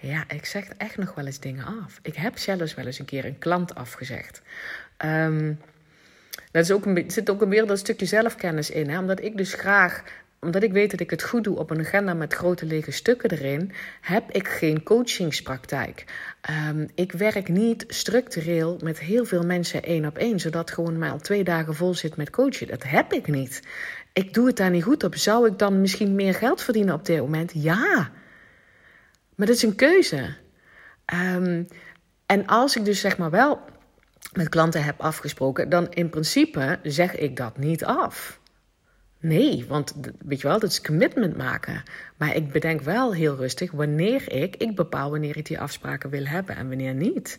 Ja, 0.00 0.24
ik 0.28 0.44
zeg 0.44 0.68
echt 0.68 0.96
nog 0.96 1.14
wel 1.14 1.26
eens 1.26 1.40
dingen 1.40 1.64
af. 1.64 1.98
Ik 2.02 2.16
heb 2.16 2.38
zelfs 2.38 2.74
wel 2.74 2.86
eens 2.86 2.98
een 2.98 3.04
keer 3.04 3.24
een 3.24 3.38
klant 3.38 3.74
afgezegd. 3.74 4.42
Um, 5.04 5.60
dat 6.50 6.64
is 6.64 6.70
ook 6.70 6.86
een, 6.86 7.10
zit 7.10 7.30
ook 7.30 7.42
een 7.42 7.48
meer 7.48 7.66
dat 7.66 7.78
stukje 7.78 8.06
zelfkennis 8.06 8.70
in. 8.70 8.90
Hè? 8.90 8.98
Omdat 8.98 9.22
ik 9.22 9.36
dus 9.36 9.54
graag 9.54 10.02
omdat 10.40 10.62
ik 10.62 10.72
weet 10.72 10.90
dat 10.90 11.00
ik 11.00 11.10
het 11.10 11.22
goed 11.22 11.44
doe 11.44 11.58
op 11.58 11.70
een 11.70 11.80
agenda 11.80 12.14
met 12.14 12.34
grote 12.34 12.66
lege 12.66 12.90
stukken 12.90 13.30
erin, 13.30 13.72
heb 14.00 14.30
ik 14.30 14.48
geen 14.48 14.82
coachingspraktijk. 14.82 16.04
Um, 16.68 16.88
ik 16.94 17.12
werk 17.12 17.48
niet 17.48 17.84
structureel 17.88 18.78
met 18.82 18.98
heel 18.98 19.24
veel 19.24 19.42
mensen 19.42 19.82
één 19.82 20.06
op 20.06 20.18
één, 20.18 20.40
zodat 20.40 20.70
gewoon 20.70 20.98
mij 20.98 21.10
al 21.10 21.18
twee 21.18 21.44
dagen 21.44 21.74
vol 21.74 21.94
zit 21.94 22.16
met 22.16 22.30
coachen. 22.30 22.66
Dat 22.66 22.82
heb 22.82 23.12
ik 23.12 23.26
niet. 23.26 23.62
Ik 24.12 24.34
doe 24.34 24.46
het 24.46 24.56
daar 24.56 24.70
niet 24.70 24.82
goed 24.82 25.04
op. 25.04 25.14
Zou 25.14 25.46
ik 25.46 25.58
dan 25.58 25.80
misschien 25.80 26.14
meer 26.14 26.34
geld 26.34 26.62
verdienen 26.62 26.94
op 26.94 27.04
dit 27.04 27.18
moment? 27.18 27.52
Ja. 27.54 28.10
Maar 29.34 29.46
dat 29.46 29.56
is 29.56 29.62
een 29.62 29.74
keuze. 29.74 30.34
Um, 31.14 31.66
en 32.26 32.46
als 32.46 32.76
ik 32.76 32.84
dus 32.84 33.00
zeg 33.00 33.18
maar 33.18 33.30
wel 33.30 33.60
met 34.32 34.48
klanten 34.48 34.84
heb 34.84 35.00
afgesproken, 35.00 35.68
dan 35.68 35.90
in 35.90 36.10
principe 36.10 36.78
zeg 36.82 37.16
ik 37.16 37.36
dat 37.36 37.58
niet 37.58 37.84
af. 37.84 38.37
Nee, 39.20 39.64
want 39.68 39.94
weet 40.18 40.40
je 40.40 40.48
wel, 40.48 40.58
dat 40.58 40.70
is 40.70 40.80
commitment 40.80 41.36
maken. 41.36 41.82
Maar 42.16 42.36
ik 42.36 42.52
bedenk 42.52 42.80
wel 42.80 43.14
heel 43.14 43.36
rustig 43.36 43.70
wanneer 43.70 44.32
ik, 44.32 44.56
ik 44.56 44.74
bepaal 44.76 45.10
wanneer 45.10 45.36
ik 45.36 45.46
die 45.46 45.60
afspraken 45.60 46.10
wil 46.10 46.24
hebben 46.24 46.56
en 46.56 46.68
wanneer 46.68 46.94
niet. 46.94 47.38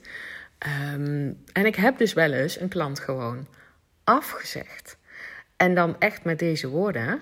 Um, 0.93 1.43
en 1.53 1.65
ik 1.65 1.75
heb 1.75 1.97
dus 1.97 2.13
wel 2.13 2.31
eens 2.31 2.59
een 2.59 2.67
klant 2.67 2.99
gewoon 2.99 3.47
afgezegd. 4.03 4.97
En 5.57 5.75
dan 5.75 5.99
echt 5.99 6.23
met 6.23 6.39
deze 6.39 6.67
woorden: 6.67 7.21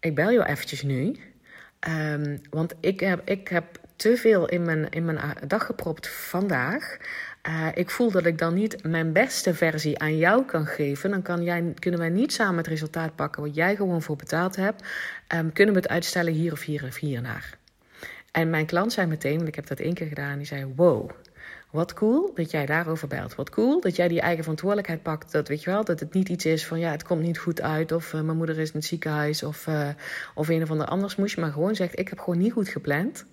Ik 0.00 0.14
bel 0.14 0.32
jou 0.32 0.44
eventjes 0.44 0.82
nu. 0.82 1.16
Um, 1.88 2.40
want 2.50 2.74
ik 2.80 3.00
heb, 3.00 3.22
ik 3.24 3.48
heb 3.48 3.80
te 3.96 4.16
veel 4.16 4.48
in 4.48 4.62
mijn, 4.62 4.88
in 4.88 5.04
mijn 5.04 5.34
dag 5.46 5.66
gepropt 5.66 6.08
vandaag. 6.08 6.96
Uh, 7.48 7.68
ik 7.74 7.90
voel 7.90 8.10
dat 8.10 8.26
ik 8.26 8.38
dan 8.38 8.54
niet 8.54 8.84
mijn 8.84 9.12
beste 9.12 9.54
versie 9.54 9.98
aan 9.98 10.16
jou 10.16 10.44
kan 10.44 10.66
geven. 10.66 11.10
Dan 11.10 11.22
kan 11.22 11.42
jij, 11.42 11.74
kunnen 11.78 12.00
wij 12.00 12.08
niet 12.08 12.32
samen 12.32 12.56
het 12.56 12.66
resultaat 12.66 13.16
pakken 13.16 13.42
wat 13.42 13.54
jij 13.54 13.76
gewoon 13.76 14.02
voor 14.02 14.16
betaald 14.16 14.56
hebt. 14.56 14.84
Um, 15.34 15.52
kunnen 15.52 15.74
we 15.74 15.80
het 15.80 15.88
uitstellen 15.88 16.32
hier 16.32 16.52
of 16.52 16.62
hier 16.62 16.84
of 16.84 16.96
hiernaar. 16.96 17.58
En 18.32 18.50
mijn 18.50 18.66
klant 18.66 18.92
zei 18.92 19.06
meteen, 19.06 19.36
want 19.36 19.48
ik 19.48 19.54
heb 19.54 19.66
dat 19.66 19.80
één 19.80 19.94
keer 19.94 20.06
gedaan, 20.06 20.36
die 20.36 20.46
zei: 20.46 20.72
Wow, 20.76 21.10
wat 21.70 21.92
cool 21.92 22.30
dat 22.34 22.50
jij 22.50 22.66
daarover 22.66 23.08
belt. 23.08 23.34
Wat 23.34 23.50
cool 23.50 23.80
dat 23.80 23.96
jij 23.96 24.08
die 24.08 24.20
eigen 24.20 24.42
verantwoordelijkheid 24.42 25.02
pakt. 25.02 25.32
Dat 25.32 25.48
weet 25.48 25.62
je 25.62 25.70
wel, 25.70 25.84
dat 25.84 26.00
het 26.00 26.12
niet 26.12 26.28
iets 26.28 26.44
is 26.44 26.66
van 26.66 26.78
ja, 26.78 26.90
het 26.90 27.02
komt 27.02 27.22
niet 27.22 27.38
goed 27.38 27.60
uit. 27.60 27.92
Of 27.92 28.12
uh, 28.12 28.20
mijn 28.20 28.36
moeder 28.36 28.58
is 28.58 28.68
in 28.68 28.76
het 28.76 28.84
ziekenhuis. 28.84 29.42
Of, 29.42 29.66
uh, 29.66 29.88
of 30.34 30.48
een 30.48 30.62
of 30.62 30.70
ander 30.70 30.86
anders 30.86 31.16
moest. 31.16 31.36
Maar 31.36 31.52
gewoon 31.52 31.74
zegt: 31.74 31.98
Ik 31.98 32.08
heb 32.08 32.18
gewoon 32.18 32.38
niet 32.38 32.52
goed 32.52 32.68
gepland. 32.68 33.26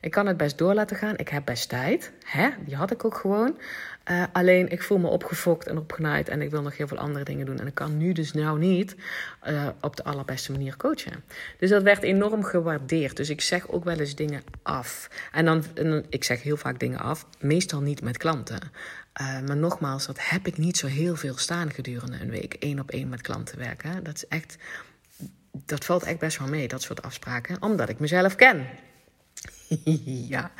Ik 0.00 0.10
kan 0.10 0.26
het 0.26 0.36
best 0.36 0.58
door 0.58 0.74
laten 0.74 0.96
gaan. 0.96 1.16
Ik 1.16 1.28
heb 1.28 1.44
best 1.44 1.68
tijd. 1.68 2.12
Hè? 2.24 2.48
Die 2.64 2.76
had 2.76 2.90
ik 2.90 3.04
ook 3.04 3.16
gewoon. 3.16 3.58
Uh, 4.10 4.24
alleen 4.32 4.68
ik 4.68 4.82
voel 4.82 4.98
me 4.98 5.08
opgefokt 5.08 5.66
en 5.66 5.78
opgenaaid. 5.78 6.28
En 6.28 6.42
ik 6.42 6.50
wil 6.50 6.62
nog 6.62 6.76
heel 6.76 6.88
veel 6.88 6.98
andere 6.98 7.24
dingen 7.24 7.46
doen. 7.46 7.58
En 7.58 7.66
ik 7.66 7.74
kan 7.74 7.96
nu 7.96 8.12
dus 8.12 8.32
nou 8.32 8.58
niet 8.58 8.96
uh, 9.48 9.68
op 9.80 9.96
de 9.96 10.04
allerbeste 10.04 10.52
manier 10.52 10.76
coachen. 10.76 11.24
Dus 11.58 11.70
dat 11.70 11.82
werd 11.82 12.02
enorm 12.02 12.44
gewaardeerd. 12.44 13.16
Dus 13.16 13.30
ik 13.30 13.40
zeg 13.40 13.68
ook 13.68 13.84
wel 13.84 13.98
eens 13.98 14.14
dingen 14.14 14.42
af. 14.62 15.10
En 15.32 15.44
dan, 15.44 15.64
ik 16.08 16.24
zeg 16.24 16.42
heel 16.42 16.56
vaak 16.56 16.78
dingen 16.78 16.98
af. 16.98 17.26
Meestal 17.38 17.80
niet 17.80 18.02
met 18.02 18.16
klanten. 18.16 18.60
Uh, 19.20 19.40
maar 19.46 19.56
nogmaals, 19.56 20.06
dat 20.06 20.28
heb 20.28 20.46
ik 20.46 20.58
niet 20.58 20.76
zo 20.76 20.86
heel 20.86 21.16
veel 21.16 21.36
staan 21.36 21.72
gedurende 21.72 22.20
een 22.20 22.30
week. 22.30 22.54
één 22.54 22.80
op 22.80 22.90
één 22.90 23.08
met 23.08 23.20
klanten 23.20 23.58
werken. 23.58 24.04
Dat 24.04 24.14
is 24.14 24.28
echt. 24.28 24.56
Dat 25.66 25.84
valt 25.84 26.02
echt 26.02 26.18
best 26.18 26.38
wel 26.38 26.48
mee, 26.48 26.68
dat 26.68 26.82
soort 26.82 27.02
afspraken. 27.02 27.62
Omdat 27.62 27.88
ik 27.88 27.98
mezelf 27.98 28.34
ken. 28.34 28.66
ja, 30.34 30.50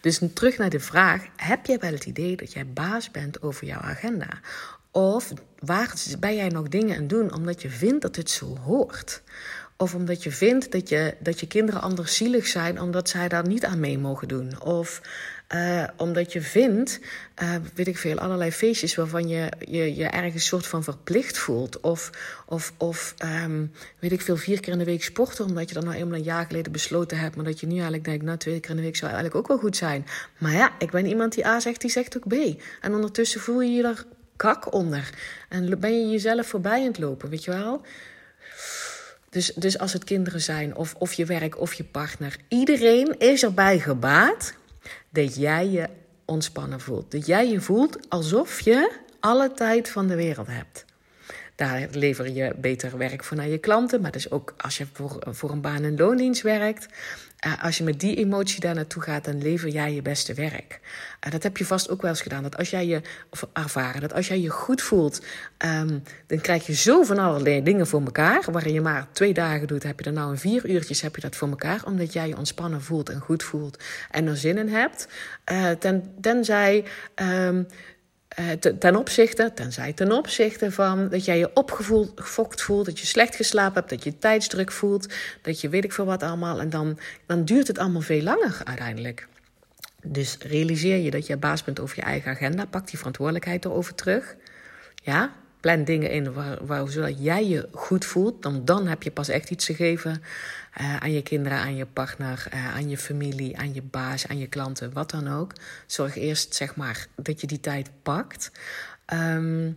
dus 0.00 0.20
terug 0.34 0.58
naar 0.58 0.70
de 0.70 0.80
vraag: 0.80 1.26
heb 1.36 1.66
jij 1.66 1.78
wel 1.78 1.92
het 1.92 2.04
idee 2.04 2.36
dat 2.36 2.52
jij 2.52 2.66
baas 2.66 3.10
bent 3.10 3.42
over 3.42 3.66
jouw 3.66 3.80
agenda? 3.80 4.28
Of 4.90 5.32
waar 5.58 5.94
ben 6.18 6.36
jij 6.36 6.48
nog 6.48 6.68
dingen 6.68 6.96
aan 6.96 7.06
doen 7.06 7.34
omdat 7.34 7.62
je 7.62 7.70
vindt 7.70 8.02
dat 8.02 8.16
het 8.16 8.30
zo 8.30 8.56
hoort? 8.56 9.22
Of 9.76 9.94
omdat 9.94 10.22
je 10.22 10.30
vindt 10.30 10.72
dat 10.72 10.88
je, 10.88 11.16
dat 11.20 11.40
je 11.40 11.46
kinderen 11.46 11.80
anders 11.80 12.16
zielig 12.16 12.46
zijn 12.46 12.80
omdat 12.80 13.08
zij 13.08 13.28
daar 13.28 13.46
niet 13.46 13.64
aan 13.64 13.80
mee 13.80 13.98
mogen 13.98 14.28
doen. 14.28 14.62
Of 14.62 15.00
uh, 15.54 15.84
omdat 15.96 16.32
je 16.32 16.40
vindt, 16.40 17.00
uh, 17.42 17.54
weet 17.74 17.86
ik 17.86 17.98
veel, 17.98 18.18
allerlei 18.18 18.52
feestjes 18.52 18.94
waarvan 18.94 19.28
je 19.28 19.52
je, 19.58 19.94
je 19.96 20.04
ergens 20.04 20.46
soort 20.46 20.66
van 20.66 20.84
verplicht 20.84 21.38
voelt. 21.38 21.80
Of, 21.80 22.10
of, 22.46 22.72
of 22.76 23.14
um, 23.44 23.72
weet 23.98 24.12
ik 24.12 24.20
veel, 24.20 24.36
vier 24.36 24.60
keer 24.60 24.72
in 24.72 24.78
de 24.78 24.84
week 24.84 25.04
sporten, 25.04 25.44
omdat 25.44 25.68
je 25.68 25.74
dat 25.74 25.84
nou 25.84 25.96
eenmaal 25.96 26.18
een 26.18 26.24
jaar 26.24 26.46
geleden 26.46 26.72
besloten 26.72 27.18
hebt. 27.18 27.36
Maar 27.36 27.44
dat 27.44 27.60
je 27.60 27.66
nu 27.66 27.72
eigenlijk 27.72 28.04
denkt, 28.04 28.24
nou 28.24 28.38
twee 28.38 28.60
keer 28.60 28.70
in 28.70 28.76
de 28.76 28.82
week 28.82 28.96
zou 28.96 29.12
eigenlijk 29.12 29.40
ook 29.40 29.48
wel 29.48 29.58
goed 29.58 29.76
zijn. 29.76 30.06
Maar 30.38 30.52
ja, 30.52 30.72
ik 30.78 30.90
ben 30.90 31.06
iemand 31.06 31.34
die 31.34 31.46
A 31.46 31.60
zegt, 31.60 31.80
die 31.80 31.90
zegt 31.90 32.16
ook 32.16 32.28
B. 32.28 32.62
En 32.80 32.94
ondertussen 32.94 33.40
voel 33.40 33.60
je 33.60 33.70
je 33.70 33.82
er 33.82 34.04
kak 34.36 34.74
onder. 34.74 35.10
En 35.48 35.80
ben 35.80 36.00
je 36.00 36.10
jezelf 36.10 36.46
voorbij 36.46 36.80
aan 36.80 36.86
het 36.86 36.98
lopen, 36.98 37.28
weet 37.28 37.44
je 37.44 37.50
wel? 37.50 37.82
Dus, 39.30 39.52
dus 39.54 39.78
als 39.78 39.92
het 39.92 40.04
kinderen 40.04 40.40
zijn, 40.40 40.76
of, 40.76 40.94
of 40.94 41.12
je 41.12 41.24
werk, 41.24 41.60
of 41.60 41.74
je 41.74 41.84
partner. 41.84 42.36
Iedereen 42.48 43.18
is 43.18 43.42
erbij 43.42 43.78
gebaat 43.78 44.58
dat 45.10 45.36
jij 45.36 45.68
je 45.68 45.88
ontspannen 46.24 46.80
voelt. 46.80 47.10
Dat 47.10 47.26
jij 47.26 47.50
je 47.50 47.60
voelt 47.60 48.08
alsof 48.08 48.60
je 48.60 48.92
alle 49.20 49.52
tijd 49.52 49.90
van 49.90 50.06
de 50.06 50.14
wereld 50.14 50.46
hebt. 50.46 50.84
Daar 51.60 51.88
lever 51.90 52.30
je 52.30 52.52
beter 52.56 52.98
werk 52.98 53.24
voor 53.24 53.36
naar 53.36 53.48
je 53.48 53.58
klanten. 53.58 54.00
Maar 54.00 54.10
dus 54.10 54.30
ook 54.30 54.54
als 54.56 54.78
je 54.78 54.86
voor, 54.92 55.22
voor 55.28 55.50
een 55.50 55.60
baan- 55.60 55.84
en 55.84 55.96
loondienst 55.96 56.42
werkt. 56.42 56.86
Uh, 57.46 57.64
als 57.64 57.78
je 57.78 57.84
met 57.84 58.00
die 58.00 58.16
emotie 58.16 58.60
daar 58.60 58.74
naartoe 58.74 59.02
gaat, 59.02 59.24
dan 59.24 59.42
lever 59.42 59.68
jij 59.68 59.94
je 59.94 60.02
beste 60.02 60.34
werk. 60.34 60.80
Uh, 61.26 61.32
dat 61.32 61.42
heb 61.42 61.56
je 61.56 61.64
vast 61.64 61.90
ook 61.90 62.02
wel 62.02 62.10
eens 62.10 62.20
gedaan. 62.20 62.42
Dat 62.42 62.56
als 62.56 62.70
jij 62.70 62.86
je, 62.86 63.00
ervaren, 63.52 64.00
dat 64.00 64.12
als 64.12 64.28
jij 64.28 64.40
je 64.40 64.48
goed 64.48 64.82
voelt, 64.82 65.22
um, 65.58 66.02
dan 66.26 66.40
krijg 66.40 66.66
je 66.66 66.74
zo 66.74 67.02
van 67.02 67.18
allerlei 67.18 67.62
dingen 67.62 67.86
voor 67.86 68.00
elkaar. 68.00 68.44
Waarin 68.52 68.72
je 68.72 68.80
maar 68.80 69.06
twee 69.12 69.34
dagen 69.34 69.66
doet, 69.66 69.82
heb 69.82 69.98
je 69.98 70.04
dan 70.04 70.14
nou 70.14 70.30
in 70.30 70.38
vier 70.38 70.68
uurtjes 70.68 71.00
heb 71.00 71.14
je 71.14 71.20
dat 71.20 71.36
voor 71.36 71.48
elkaar. 71.48 71.84
Omdat 71.84 72.12
jij 72.12 72.28
je 72.28 72.36
ontspannen 72.36 72.82
voelt 72.82 73.08
en 73.08 73.20
goed 73.20 73.42
voelt 73.42 73.82
en 74.10 74.26
er 74.26 74.36
zin 74.36 74.58
in 74.58 74.68
hebt. 74.68 75.08
Uh, 75.52 75.70
ten, 75.70 76.14
tenzij. 76.20 76.84
Uh, 77.22 77.58
ten 78.78 78.96
opzichte, 78.96 79.50
tenzij 79.54 79.92
ten 79.92 80.12
opzichte 80.12 80.72
van 80.72 81.08
dat 81.08 81.24
jij 81.24 81.38
je 81.38 81.50
opgefokt 81.54 82.62
voelt, 82.62 82.86
dat 82.86 82.98
je 82.98 83.06
slecht 83.06 83.36
geslapen 83.36 83.74
hebt, 83.74 83.90
dat 83.90 84.04
je 84.04 84.18
tijdsdruk 84.18 84.72
voelt, 84.72 85.14
dat 85.42 85.60
je 85.60 85.68
weet 85.68 85.84
ik 85.84 85.92
veel 85.92 86.04
wat 86.04 86.22
allemaal. 86.22 86.60
En 86.60 86.70
dan, 86.70 86.98
dan 87.26 87.44
duurt 87.44 87.66
het 87.66 87.78
allemaal 87.78 88.00
veel 88.00 88.22
langer 88.22 88.60
uiteindelijk. 88.64 89.28
Dus 90.02 90.36
realiseer 90.38 90.96
je 90.96 91.10
dat 91.10 91.26
je 91.26 91.36
baas 91.36 91.64
bent 91.64 91.80
over 91.80 91.96
je 91.96 92.02
eigen 92.02 92.30
agenda. 92.30 92.64
Pak 92.64 92.88
die 92.88 92.98
verantwoordelijkheid 92.98 93.64
erover 93.64 93.94
terug. 93.94 94.36
Ja, 95.02 95.32
plan 95.60 95.84
dingen 95.84 96.10
in 96.10 96.32
waar, 96.32 96.66
waar, 96.66 96.88
zodat 96.88 97.24
jij 97.24 97.46
je 97.46 97.68
goed 97.72 98.04
voelt. 98.04 98.42
Dan, 98.42 98.64
dan 98.64 98.86
heb 98.86 99.02
je 99.02 99.10
pas 99.10 99.28
echt 99.28 99.50
iets 99.50 99.66
te 99.66 99.74
geven 99.74 100.22
uh, 100.80 100.96
aan 100.96 101.12
je 101.12 101.22
kinderen, 101.22 101.58
aan 101.58 101.76
je 101.76 101.86
partner, 101.86 102.46
uh, 102.54 102.74
aan 102.74 102.88
je 102.88 102.98
familie, 102.98 103.58
aan 103.58 103.74
je 103.74 103.82
baas, 103.82 104.28
aan 104.28 104.38
je 104.38 104.46
klanten, 104.46 104.92
wat 104.92 105.10
dan 105.10 105.28
ook. 105.28 105.52
Zorg 105.86 106.16
eerst 106.16 106.54
zeg 106.54 106.76
maar 106.76 107.06
dat 107.16 107.40
je 107.40 107.46
die 107.46 107.60
tijd 107.60 107.90
pakt. 108.02 108.50
Um, 109.12 109.76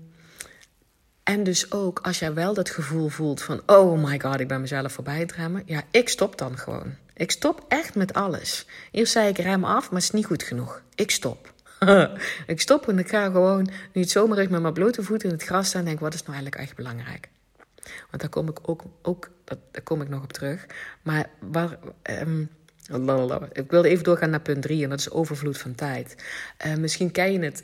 en 1.23 1.43
dus 1.43 1.71
ook 1.71 1.99
als 1.99 2.19
jij 2.19 2.33
wel 2.33 2.53
dat 2.53 2.69
gevoel 2.69 3.09
voelt 3.09 3.41
van: 3.41 3.61
oh 3.65 4.03
my 4.03 4.19
god, 4.19 4.39
ik 4.39 4.47
ben 4.47 4.61
mezelf 4.61 4.91
voorbij 4.91 5.19
het 5.19 5.31
remmen. 5.31 5.63
Ja, 5.65 5.83
ik 5.91 6.09
stop 6.09 6.37
dan 6.37 6.57
gewoon. 6.57 6.95
Ik 7.13 7.31
stop 7.31 7.65
echt 7.67 7.95
met 7.95 8.13
alles. 8.13 8.65
Eerst 8.91 9.11
zei 9.11 9.27
ik 9.27 9.37
rem 9.37 9.63
af, 9.63 9.83
maar 9.83 9.99
het 9.99 10.03
is 10.03 10.11
niet 10.11 10.25
goed 10.25 10.43
genoeg. 10.43 10.81
Ik 10.95 11.11
stop. 11.11 11.53
ik 12.47 12.61
stop 12.61 12.87
en 12.87 12.99
ik 12.99 13.09
ga 13.09 13.25
gewoon 13.25 13.69
niet 13.91 14.11
zomaar 14.11 14.37
echt 14.37 14.49
met 14.49 14.61
mijn 14.61 14.73
blote 14.73 15.03
voeten 15.03 15.29
in 15.29 15.35
het 15.35 15.43
gras 15.43 15.67
staan 15.67 15.81
en 15.81 15.87
denk: 15.87 15.99
wat 15.99 16.13
is 16.13 16.23
nou 16.23 16.33
eigenlijk 16.33 16.63
echt 16.63 16.75
belangrijk? 16.75 17.29
Want 17.83 18.21
daar 18.21 18.29
kom 18.29 18.49
ik 18.49 18.69
ook, 18.69 18.83
ook 19.01 19.29
daar 19.43 19.83
kom 19.83 20.01
ik 20.01 20.09
nog 20.09 20.23
op 20.23 20.33
terug. 20.33 20.65
Maar 21.01 21.29
waar. 21.39 21.77
Um, 22.03 22.49
ik 23.51 23.71
wilde 23.71 23.87
even 23.87 24.03
doorgaan 24.03 24.29
naar 24.29 24.41
punt 24.41 24.61
drie 24.61 24.83
en 24.83 24.89
dat 24.89 24.99
is 24.99 25.09
overvloed 25.09 25.57
van 25.57 25.75
tijd. 25.75 26.15
Uh, 26.65 26.75
misschien 26.75 27.11
ken 27.11 27.31
je 27.31 27.39
het 27.39 27.63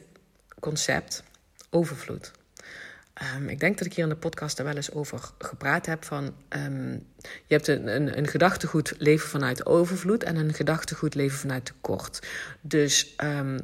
concept 0.60 1.24
overvloed. 1.70 2.32
Um, 3.36 3.50
ik 3.50 3.60
denk 3.60 3.78
dat 3.78 3.88
ik 3.88 3.94
hier 3.94 4.04
in 4.04 4.10
de 4.10 4.16
podcast 4.16 4.60
er 4.60 4.66
wel 4.66 4.76
eens 4.76 4.92
over 4.92 5.20
gepraat 5.38 5.86
heb. 5.86 6.04
Van, 6.04 6.34
um, 6.50 7.06
je 7.46 7.54
hebt 7.54 7.68
een, 7.68 7.96
een, 7.96 8.18
een, 8.18 8.28
gedachtegoed 8.28 8.94
leven 8.98 9.30
vanuit 9.30 9.66
overvloed 9.66 10.24
en 10.24 10.36
een 10.36 10.54
gedachtegoed 10.54 11.16
leven 11.16 11.38
vanuit 11.38 11.66
tekort. 11.66 12.28
Dus 12.62 13.16
uh, 13.24 13.56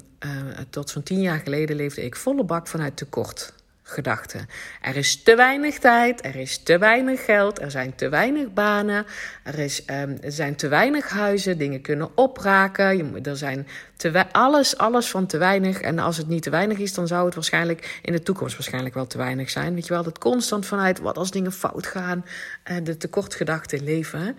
tot 0.69 0.89
zo'n 0.89 1.03
tien 1.03 1.21
jaar 1.21 1.39
geleden 1.39 1.75
leefde 1.75 2.03
ik 2.03 2.15
volle 2.15 2.43
bak 2.43 2.67
vanuit 2.67 2.97
tekort 2.97 3.53
gedachten. 3.87 4.47
Er 4.81 4.95
is 4.95 5.23
te 5.23 5.35
weinig 5.35 5.79
tijd, 5.79 6.25
er 6.25 6.35
is 6.35 6.57
te 6.57 6.77
weinig 6.77 7.25
geld, 7.25 7.61
er 7.61 7.71
zijn 7.71 7.95
te 7.95 8.09
weinig 8.09 8.53
banen, 8.53 9.05
er, 9.43 9.59
is, 9.59 9.83
um, 9.89 10.17
er 10.21 10.31
zijn 10.31 10.55
te 10.55 10.67
weinig 10.67 11.09
huizen, 11.09 11.57
dingen 11.57 11.81
kunnen 11.81 12.17
opraken, 12.17 12.97
je, 12.97 13.21
er 13.21 13.37
zijn 13.37 13.67
te 13.97 14.25
alles, 14.31 14.77
alles 14.77 15.09
van 15.09 15.25
te 15.25 15.37
weinig. 15.37 15.81
En 15.81 15.99
als 15.99 16.17
het 16.17 16.27
niet 16.27 16.43
te 16.43 16.49
weinig 16.49 16.77
is, 16.77 16.93
dan 16.93 17.07
zou 17.07 17.25
het 17.25 17.35
waarschijnlijk 17.35 17.99
in 18.01 18.11
de 18.11 18.23
toekomst 18.23 18.55
waarschijnlijk 18.55 18.95
wel 18.95 19.07
te 19.07 19.17
weinig 19.17 19.49
zijn. 19.49 19.73
Weet 19.73 19.87
je 19.87 19.93
wel, 19.93 20.03
dat 20.03 20.17
constant 20.17 20.65
vanuit 20.65 20.99
wat 20.99 21.17
als 21.17 21.31
dingen 21.31 21.51
fout 21.51 21.87
gaan, 21.87 22.25
uh, 22.71 22.77
de 22.83 22.97
tekortgedachte 22.97 23.83
leven. 23.83 24.37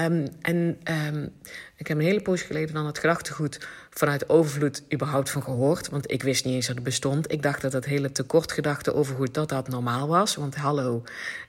Um, 0.00 0.28
en 0.40 0.80
um, 1.06 1.32
ik 1.76 1.86
heb 1.86 1.98
een 1.98 2.04
hele 2.04 2.22
poos 2.22 2.42
geleden 2.42 2.74
dan 2.74 2.86
het 2.86 2.98
gedachtegoed 2.98 3.66
vanuit 3.90 4.28
overvloed 4.28 4.82
überhaupt 4.92 5.30
van 5.30 5.42
gehoord. 5.42 5.88
Want 5.88 6.10
ik 6.10 6.22
wist 6.22 6.44
niet 6.44 6.54
eens 6.54 6.66
dat 6.66 6.74
het 6.74 6.84
bestond. 6.84 7.32
Ik 7.32 7.42
dacht 7.42 7.62
dat 7.62 7.72
dat 7.72 7.84
hele 7.84 8.12
tekortgedachte 8.12 8.94
overgoed 8.94 9.34
dat 9.34 9.48
dat 9.48 9.68
normaal 9.68 10.08
was. 10.08 10.34
Want 10.34 10.56
hallo, 10.56 11.02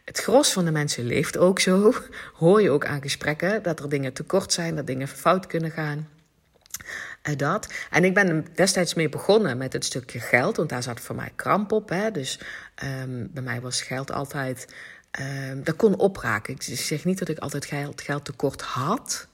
het 0.06 0.19
gros 0.19 0.54
van 0.54 0.65
de 0.65 0.72
mensen 0.72 1.04
leeft 1.04 1.38
ook 1.38 1.60
zo. 1.60 1.93
Hoor 2.34 2.62
je 2.62 2.72
ook 2.72 2.86
aan 2.86 3.02
gesprekken 3.02 3.63
dat 3.63 3.80
er 3.80 3.89
dingen 3.89 4.13
tekort 4.13 4.54
zijn, 4.54 4.76
dat 4.76 4.88
dingen 4.88 5.08
fout 5.08 5.48
kunnen 5.48 5.72
gaan. 5.72 6.08
Dat. 7.36 7.73
En 7.89 8.03
ik 8.03 8.13
ben 8.13 8.45
destijds 8.55 8.93
mee 8.93 9.10
begonnen 9.10 9.58
met 9.58 9.73
het 9.73 9.86
stukje 9.86 10.19
geld, 10.19 10.58
want 10.58 10.69
daar 10.69 10.84
zat 10.84 10.99
voor 10.99 11.15
mij 11.15 11.32
kramp 11.36 11.71
op. 11.71 11.89
Hè. 11.89 12.12
Dus 12.12 12.39
um, 12.84 13.29
bij 13.34 13.43
mij 13.43 13.62
was 13.62 13.82
geld 13.82 14.12
altijd. 14.12 14.67
Um, 15.49 15.63
dat 15.63 15.75
kon 15.75 15.95
opraken. 15.97 16.53
Ik 16.53 16.62
zeg 16.62 17.05
niet 17.05 17.19
dat 17.19 17.29
ik 17.29 17.38
altijd 17.38 17.65
geld, 17.65 18.01
geld 18.01 18.25
tekort 18.25 18.62
had 18.62 19.27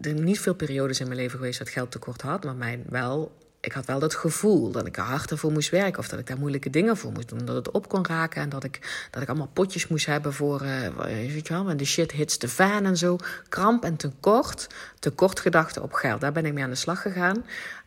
er 0.00 0.14
niet 0.14 0.40
veel 0.40 0.54
periodes 0.54 1.00
in 1.00 1.06
mijn 1.06 1.18
leven 1.18 1.38
geweest 1.38 1.58
dat 1.58 1.68
geld 1.68 1.90
tekort 1.90 2.20
had, 2.20 2.44
maar 2.44 2.54
mijn 2.54 2.84
wel 2.88 3.36
ik 3.64 3.72
had 3.72 3.86
wel 3.86 3.98
dat 3.98 4.14
gevoel 4.14 4.70
dat 4.70 4.86
ik 4.86 4.96
er 4.96 5.02
harder 5.02 5.38
voor 5.38 5.52
moest 5.52 5.70
werken. 5.70 5.98
Of 5.98 6.08
dat 6.08 6.18
ik 6.18 6.26
daar 6.26 6.38
moeilijke 6.38 6.70
dingen 6.70 6.96
voor 6.96 7.12
moest 7.12 7.28
doen. 7.28 7.44
Dat 7.44 7.56
het 7.56 7.70
op 7.70 7.88
kon 7.88 8.06
raken. 8.06 8.42
En 8.42 8.48
dat 8.48 8.64
ik, 8.64 9.06
dat 9.10 9.22
ik 9.22 9.28
allemaal 9.28 9.50
potjes 9.52 9.88
moest 9.88 10.06
hebben 10.06 10.32
voor. 10.32 10.62
Uh, 10.62 10.88
weet 11.06 11.46
je 11.46 11.52
wel, 11.54 11.64
when 11.64 11.76
the 11.76 11.84
shit 11.84 12.12
hits 12.12 12.36
the 12.36 12.48
fan 12.48 12.84
en 12.84 12.96
zo. 12.96 13.16
Kramp 13.48 13.84
en 13.84 13.96
tekort. 13.96 14.66
Tekortgedachten 14.98 15.82
op 15.82 15.92
geld. 15.92 16.20
Daar 16.20 16.32
ben 16.32 16.46
ik 16.46 16.52
mee 16.52 16.64
aan 16.64 16.70
de 16.70 16.76
slag 16.76 17.02
gegaan. 17.02 17.44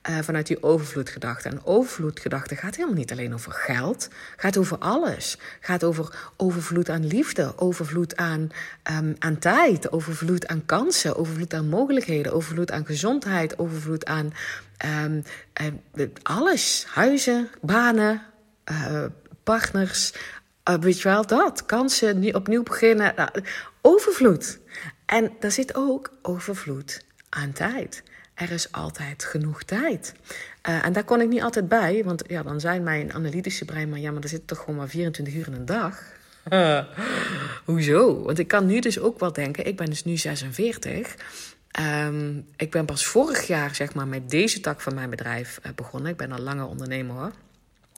Uh, 0.09 0.17
vanuit 0.21 0.47
die 0.47 0.63
overvloedgedachte. 0.63 1.49
En 1.49 1.65
overvloedgedachte 1.65 2.55
gaat 2.55 2.75
helemaal 2.75 2.97
niet 2.97 3.11
alleen 3.11 3.33
over 3.33 3.51
geld. 3.51 4.09
Gaat 4.37 4.57
over 4.57 4.77
alles. 4.77 5.37
Gaat 5.59 5.83
over 5.83 6.31
overvloed 6.37 6.89
aan 6.89 7.07
liefde. 7.07 7.53
Overvloed 7.57 8.15
aan, 8.15 8.49
um, 8.91 9.15
aan 9.19 9.39
tijd. 9.39 9.91
Overvloed 9.91 10.47
aan 10.47 10.65
kansen. 10.65 11.15
Overvloed 11.15 11.53
aan 11.53 11.69
mogelijkheden. 11.69 12.33
Overvloed 12.33 12.71
aan 12.71 12.85
gezondheid. 12.85 13.59
Overvloed 13.59 14.05
aan 14.05 14.33
Um, 14.85 15.23
alles. 16.23 16.85
Huizen, 16.89 17.49
banen, 17.61 18.21
uh, 18.71 19.03
partners. 19.43 20.13
Weet 20.79 21.01
je 21.01 21.09
wel, 21.09 21.25
dat. 21.25 21.65
Kansen, 21.65 22.35
opnieuw 22.35 22.63
beginnen. 22.63 23.13
Nou, 23.15 23.29
overvloed. 23.81 24.59
En 25.05 25.31
daar 25.39 25.51
zit 25.51 25.75
ook 25.75 26.11
overvloed 26.21 27.01
aan 27.29 27.51
tijd. 27.51 28.03
Er 28.37 28.51
is 28.51 28.71
altijd 28.71 29.23
genoeg 29.23 29.63
tijd. 29.63 30.13
Uh, 30.69 30.85
en 30.85 30.93
daar 30.93 31.03
kon 31.03 31.21
ik 31.21 31.27
niet 31.27 31.41
altijd 31.41 31.67
bij, 31.67 32.03
want 32.03 32.23
ja, 32.27 32.43
dan 32.43 32.59
zijn 32.59 32.83
mijn 32.83 33.13
analytische 33.13 33.65
brein 33.65 33.89
maar 33.89 33.99
ja, 33.99 34.11
maar 34.11 34.23
er 34.23 34.29
zit 34.29 34.47
toch 34.47 34.59
gewoon 34.59 34.75
maar 34.75 34.87
24 34.87 35.33
uur 35.33 35.47
in 35.47 35.53
een 35.53 35.65
dag. 35.65 36.03
Hoezo? 37.65 38.23
Want 38.23 38.39
ik 38.39 38.47
kan 38.47 38.65
nu 38.65 38.79
dus 38.79 38.99
ook 38.99 39.19
wel 39.19 39.33
denken, 39.33 39.65
ik 39.65 39.75
ben 39.75 39.85
dus 39.85 40.03
nu 40.03 40.17
46. 40.17 41.15
Um, 41.79 42.45
ik 42.55 42.71
ben 42.71 42.85
pas 42.85 43.05
vorig 43.05 43.47
jaar 43.47 43.75
zeg 43.75 43.93
maar, 43.93 44.07
met 44.07 44.29
deze 44.29 44.59
tak 44.59 44.81
van 44.81 44.93
mijn 44.93 45.09
bedrijf 45.09 45.59
uh, 45.65 45.71
begonnen. 45.75 46.11
Ik 46.11 46.17
ben 46.17 46.31
al 46.31 46.39
langer 46.39 46.67
ondernemer 46.67 47.15
hoor. 47.15 47.31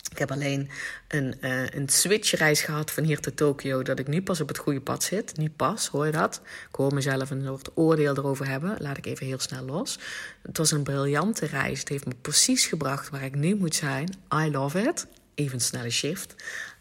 Ik 0.09 0.17
heb 0.17 0.31
alleen 0.31 0.69
een, 1.07 1.35
uh, 1.41 1.69
een 1.69 1.89
switchreis 1.89 2.61
gehad 2.61 2.91
van 2.91 3.03
hier 3.03 3.19
tot 3.19 3.37
Tokio, 3.37 3.83
dat 3.83 3.99
ik 3.99 4.07
nu 4.07 4.21
pas 4.21 4.41
op 4.41 4.47
het 4.47 4.57
goede 4.57 4.81
pad 4.81 5.03
zit. 5.03 5.37
Niet 5.37 5.55
pas, 5.55 5.87
hoor 5.87 6.05
je 6.05 6.11
dat? 6.11 6.41
Ik 6.69 6.75
hoor 6.75 6.93
mezelf 6.93 7.29
een 7.29 7.43
soort 7.45 7.69
oordeel 7.75 8.17
erover 8.17 8.47
hebben. 8.47 8.75
Laat 8.79 8.97
ik 8.97 9.05
even 9.05 9.25
heel 9.25 9.39
snel 9.39 9.65
los. 9.65 9.99
Het 10.41 10.57
was 10.57 10.71
een 10.71 10.83
briljante 10.83 11.45
reis. 11.45 11.79
Het 11.79 11.89
heeft 11.89 12.05
me 12.05 12.13
precies 12.21 12.65
gebracht 12.65 13.09
waar 13.09 13.23
ik 13.23 13.35
nu 13.35 13.55
moet 13.55 13.75
zijn. 13.75 14.09
I 14.33 14.51
love 14.51 14.81
it. 14.81 15.07
Even 15.35 15.53
een 15.53 15.61
snelle 15.61 15.89
shift. 15.89 16.35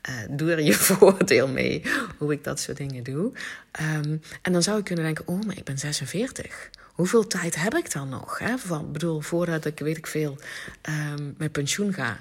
Uh, 0.08 0.14
doe 0.30 0.52
er 0.52 0.62
je 0.62 0.74
voordeel 0.88 1.48
mee 1.48 1.82
hoe 2.18 2.32
ik 2.32 2.44
dat 2.44 2.60
soort 2.60 2.76
dingen 2.76 3.02
doe. 3.02 3.32
Um, 3.80 4.20
en 4.42 4.52
dan 4.52 4.62
zou 4.62 4.78
ik 4.78 4.84
kunnen 4.84 5.04
denken: 5.04 5.26
oh, 5.26 5.42
maar 5.42 5.56
ik 5.56 5.64
ben 5.64 5.78
46 5.78 6.70
hoeveel 6.98 7.26
tijd 7.26 7.56
heb 7.56 7.74
ik 7.74 7.92
dan 7.92 8.08
nog? 8.08 8.40
Van, 8.56 8.92
bedoel, 8.92 9.20
voordat 9.20 9.64
ik, 9.64 9.78
weet 9.78 9.96
ik 9.96 10.06
veel, 10.06 10.38
um, 10.88 11.34
met 11.36 11.52
pensioen 11.52 11.92
ga. 11.92 12.20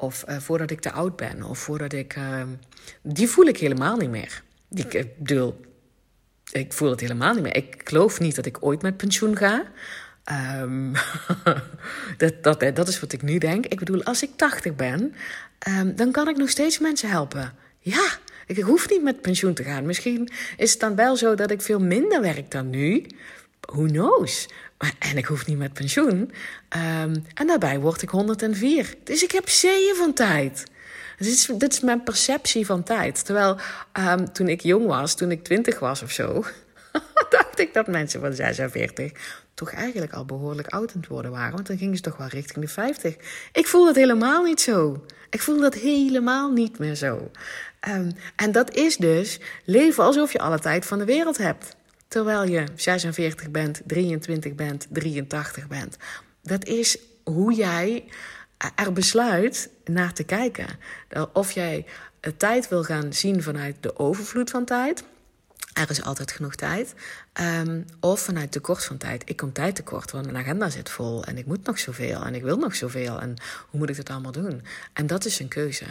Of 0.00 0.24
uh, 0.28 0.36
voordat 0.36 0.70
ik 0.70 0.80
te 0.80 0.92
oud 0.92 1.16
ben. 1.16 1.42
Of 1.42 1.58
voordat 1.58 1.92
ik... 1.92 2.16
Um, 2.16 2.58
die 3.02 3.28
voel 3.28 3.44
ik 3.44 3.58
helemaal 3.58 3.96
niet 3.96 4.10
meer. 4.10 4.42
Die, 4.68 4.88
ik 4.88 5.18
bedoel, 5.18 5.60
Ik 6.52 6.72
voel 6.72 6.90
het 6.90 7.00
helemaal 7.00 7.34
niet 7.34 7.42
meer. 7.42 7.56
Ik 7.56 7.80
geloof 7.84 8.20
niet 8.20 8.36
dat 8.36 8.46
ik 8.46 8.56
ooit 8.60 8.82
met 8.82 8.96
pensioen 8.96 9.36
ga. 9.36 9.64
Um, 10.62 10.92
dat, 12.18 12.42
dat, 12.42 12.76
dat 12.76 12.88
is 12.88 13.00
wat 13.00 13.12
ik 13.12 13.22
nu 13.22 13.38
denk. 13.38 13.66
Ik 13.66 13.78
bedoel, 13.78 14.02
als 14.02 14.22
ik 14.22 14.30
80 14.36 14.74
ben, 14.74 15.14
um, 15.68 15.96
dan 15.96 16.12
kan 16.12 16.28
ik 16.28 16.36
nog 16.36 16.48
steeds 16.48 16.78
mensen 16.78 17.08
helpen. 17.08 17.52
Ja, 17.78 18.08
ik 18.46 18.58
hoef 18.58 18.88
niet 18.88 19.02
met 19.02 19.20
pensioen 19.20 19.54
te 19.54 19.64
gaan. 19.64 19.86
Misschien 19.86 20.28
is 20.56 20.70
het 20.70 20.80
dan 20.80 20.94
wel 20.94 21.16
zo 21.16 21.34
dat 21.34 21.50
ik 21.50 21.62
veel 21.62 21.80
minder 21.80 22.20
werk 22.20 22.50
dan 22.50 22.70
nu. 22.70 23.06
Who 23.60 23.84
knows? 23.84 24.48
En 24.98 25.16
ik 25.16 25.24
hoef 25.24 25.46
niet 25.46 25.58
met 25.58 25.72
pensioen. 25.72 26.32
Um, 27.02 27.24
en 27.34 27.46
daarbij 27.46 27.80
word 27.80 28.02
ik 28.02 28.08
104. 28.08 28.94
Dus 29.04 29.22
ik 29.22 29.30
heb 29.30 29.48
zeeën 29.48 29.94
van 29.96 30.12
tijd. 30.12 30.64
Is, 31.18 31.50
dit 31.54 31.72
is 31.72 31.80
mijn 31.80 32.02
perceptie 32.02 32.66
van 32.66 32.82
tijd. 32.82 33.24
Terwijl 33.24 33.56
um, 33.98 34.32
toen 34.32 34.48
ik 34.48 34.62
jong 34.62 34.86
was, 34.86 35.14
toen 35.14 35.30
ik 35.30 35.44
20 35.44 35.78
was 35.78 36.02
of 36.02 36.10
zo, 36.10 36.44
dacht 37.30 37.58
ik 37.58 37.74
dat 37.74 37.86
mensen 37.86 38.20
van 38.20 38.32
46 38.32 39.12
toch 39.54 39.72
eigenlijk 39.72 40.12
al 40.12 40.24
behoorlijk 40.24 40.68
oud 40.68 40.92
aan 40.94 41.00
het 41.00 41.08
worden 41.08 41.30
waren. 41.30 41.54
Want 41.54 41.66
dan 41.66 41.78
gingen 41.78 41.96
ze 41.96 42.02
toch 42.02 42.16
wel 42.16 42.26
richting 42.26 42.64
de 42.64 42.70
50. 42.70 43.16
Ik 43.52 43.66
voel 43.66 43.84
dat 43.84 43.94
helemaal 43.94 44.42
niet 44.42 44.60
zo. 44.60 45.04
Ik 45.30 45.42
voel 45.42 45.60
dat 45.60 45.74
helemaal 45.74 46.52
niet 46.52 46.78
meer 46.78 46.94
zo. 46.94 47.30
Um, 47.88 48.12
en 48.36 48.52
dat 48.52 48.74
is 48.74 48.96
dus 48.96 49.40
leven 49.64 50.04
alsof 50.04 50.32
je 50.32 50.38
alle 50.38 50.58
tijd 50.58 50.86
van 50.86 50.98
de 50.98 51.04
wereld 51.04 51.38
hebt. 51.38 51.76
Terwijl 52.08 52.44
je 52.44 52.64
46 52.74 53.50
bent, 53.50 53.80
23 53.86 54.54
bent, 54.54 54.86
83 54.90 55.68
bent. 55.68 55.96
Dat 56.42 56.64
is 56.64 56.98
hoe 57.24 57.54
jij 57.54 58.04
er 58.74 58.92
besluit 58.92 59.70
naar 59.84 60.12
te 60.12 60.24
kijken. 60.24 60.66
Of 61.32 61.52
jij 61.52 61.86
tijd 62.36 62.68
wil 62.68 62.82
gaan 62.82 63.12
zien 63.12 63.42
vanuit 63.42 63.76
de 63.80 63.98
overvloed 63.98 64.50
van 64.50 64.64
tijd 64.64 65.04
er 65.78 65.90
is 65.90 66.02
altijd 66.02 66.32
genoeg 66.32 66.54
tijd. 66.54 66.94
Um, 67.40 67.84
of 68.00 68.20
vanuit 68.20 68.52
tekort 68.52 68.84
van 68.84 68.96
tijd. 68.96 69.22
Ik 69.24 69.36
kom 69.36 69.52
tijd 69.52 69.74
tekort, 69.74 70.10
want 70.10 70.24
mijn 70.24 70.36
agenda 70.36 70.70
zit 70.70 70.90
vol. 70.90 71.24
En 71.24 71.38
ik 71.38 71.46
moet 71.46 71.66
nog 71.66 71.78
zoveel. 71.78 72.24
En 72.24 72.34
ik 72.34 72.42
wil 72.42 72.56
nog 72.56 72.74
zoveel. 72.74 73.20
En 73.20 73.36
hoe 73.70 73.80
moet 73.80 73.88
ik 73.88 73.96
dat 73.96 74.10
allemaal 74.10 74.32
doen? 74.32 74.62
En 74.92 75.06
dat 75.06 75.24
is 75.24 75.38
een 75.38 75.48
keuze. 75.48 75.84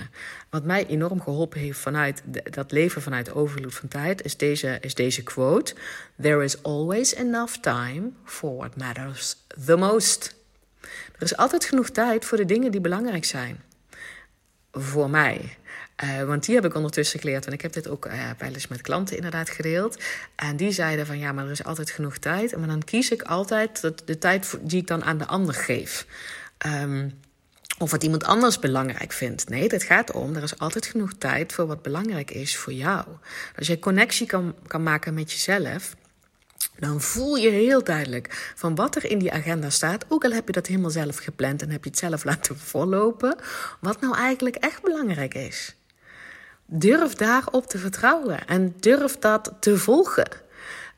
Wat 0.49 0.63
mij 0.63 0.85
enorm 0.87 1.21
geholpen 1.21 1.59
heeft 1.59 1.79
vanuit 1.79 2.21
dat 2.43 2.71
leven 2.71 3.01
vanuit 3.01 3.25
de 3.25 3.35
overvloed 3.35 3.75
van 3.75 3.87
tijd... 3.87 4.23
is 4.23 4.37
deze, 4.37 4.77
is 4.81 4.95
deze 4.95 5.23
quote. 5.23 5.75
There 6.21 6.43
is 6.43 6.63
always 6.63 7.13
enough 7.13 7.53
time 7.53 8.09
for 8.25 8.55
what 8.55 8.77
matters 8.77 9.35
the 9.65 9.75
most. 9.75 10.35
Er 11.15 11.23
is 11.23 11.37
altijd 11.37 11.65
genoeg 11.65 11.89
tijd 11.89 12.25
voor 12.25 12.37
de 12.37 12.45
dingen 12.45 12.71
die 12.71 12.81
belangrijk 12.81 13.25
zijn. 13.25 13.63
Voor 14.71 15.09
mij. 15.09 15.57
Uh, 16.03 16.23
want 16.23 16.45
die 16.45 16.55
heb 16.55 16.65
ik 16.65 16.75
ondertussen 16.75 17.19
geleerd. 17.19 17.45
En 17.45 17.53
ik 17.53 17.61
heb 17.61 17.73
dit 17.73 17.87
ook 17.87 18.05
uh, 18.05 18.13
wel 18.37 18.53
eens 18.53 18.67
met 18.67 18.81
klanten 18.81 19.15
inderdaad 19.15 19.49
gedeeld. 19.49 20.03
En 20.35 20.57
die 20.57 20.71
zeiden 20.71 21.05
van 21.05 21.19
ja, 21.19 21.31
maar 21.31 21.45
er 21.45 21.51
is 21.51 21.63
altijd 21.63 21.89
genoeg 21.89 22.17
tijd. 22.17 22.57
Maar 22.57 22.67
dan 22.67 22.83
kies 22.83 23.11
ik 23.11 23.21
altijd 23.21 23.81
de, 23.81 23.93
de 24.05 24.17
tijd 24.17 24.57
die 24.61 24.81
ik 24.81 24.87
dan 24.87 25.03
aan 25.03 25.17
de 25.17 25.25
ander 25.25 25.53
geef. 25.53 26.05
Um, 26.65 27.19
of 27.77 27.91
wat 27.91 28.03
iemand 28.03 28.23
anders 28.23 28.59
belangrijk 28.59 29.11
vindt. 29.11 29.49
Nee, 29.49 29.67
het 29.67 29.83
gaat 29.83 30.11
om, 30.11 30.35
er 30.35 30.43
is 30.43 30.59
altijd 30.59 30.85
genoeg 30.85 31.13
tijd 31.17 31.53
voor 31.53 31.67
wat 31.67 31.81
belangrijk 31.81 32.31
is 32.31 32.57
voor 32.57 32.73
jou. 32.73 33.05
Als 33.57 33.67
je 33.67 33.79
connectie 33.79 34.27
kan, 34.27 34.55
kan 34.67 34.83
maken 34.83 35.13
met 35.13 35.31
jezelf, 35.31 35.95
dan 36.79 37.01
voel 37.01 37.35
je 37.35 37.49
heel 37.49 37.83
duidelijk 37.83 38.53
van 38.55 38.75
wat 38.75 38.95
er 38.95 39.05
in 39.05 39.19
die 39.19 39.31
agenda 39.31 39.69
staat. 39.69 40.05
Ook 40.07 40.23
al 40.23 40.31
heb 40.31 40.47
je 40.47 40.53
dat 40.53 40.67
helemaal 40.67 40.89
zelf 40.89 41.17
gepland 41.17 41.61
en 41.61 41.69
heb 41.69 41.83
je 41.83 41.89
het 41.89 41.99
zelf 41.99 42.23
laten 42.31 42.57
vollopen. 42.57 43.35
Wat 43.79 44.01
nou 44.01 44.15
eigenlijk 44.15 44.55
echt 44.55 44.81
belangrijk 44.81 45.33
is. 45.33 45.76
Durf 46.69 47.13
daarop 47.13 47.65
te 47.65 47.77
vertrouwen 47.77 48.47
en 48.47 48.75
durf 48.79 49.17
dat 49.17 49.53
te 49.59 49.77
volgen. 49.77 50.27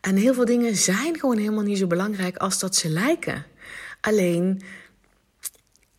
En 0.02 0.16
heel 0.16 0.34
veel 0.34 0.46
dingen 0.46 0.76
zijn 0.76 1.20
gewoon 1.20 1.38
helemaal 1.38 1.64
niet 1.64 1.78
zo 1.78 1.88
belangrijk 1.88 2.38
als 2.38 2.60
dat 2.60 2.76
ze 2.76 2.90
lijken. 2.90 3.46
Alleen, 4.02 4.62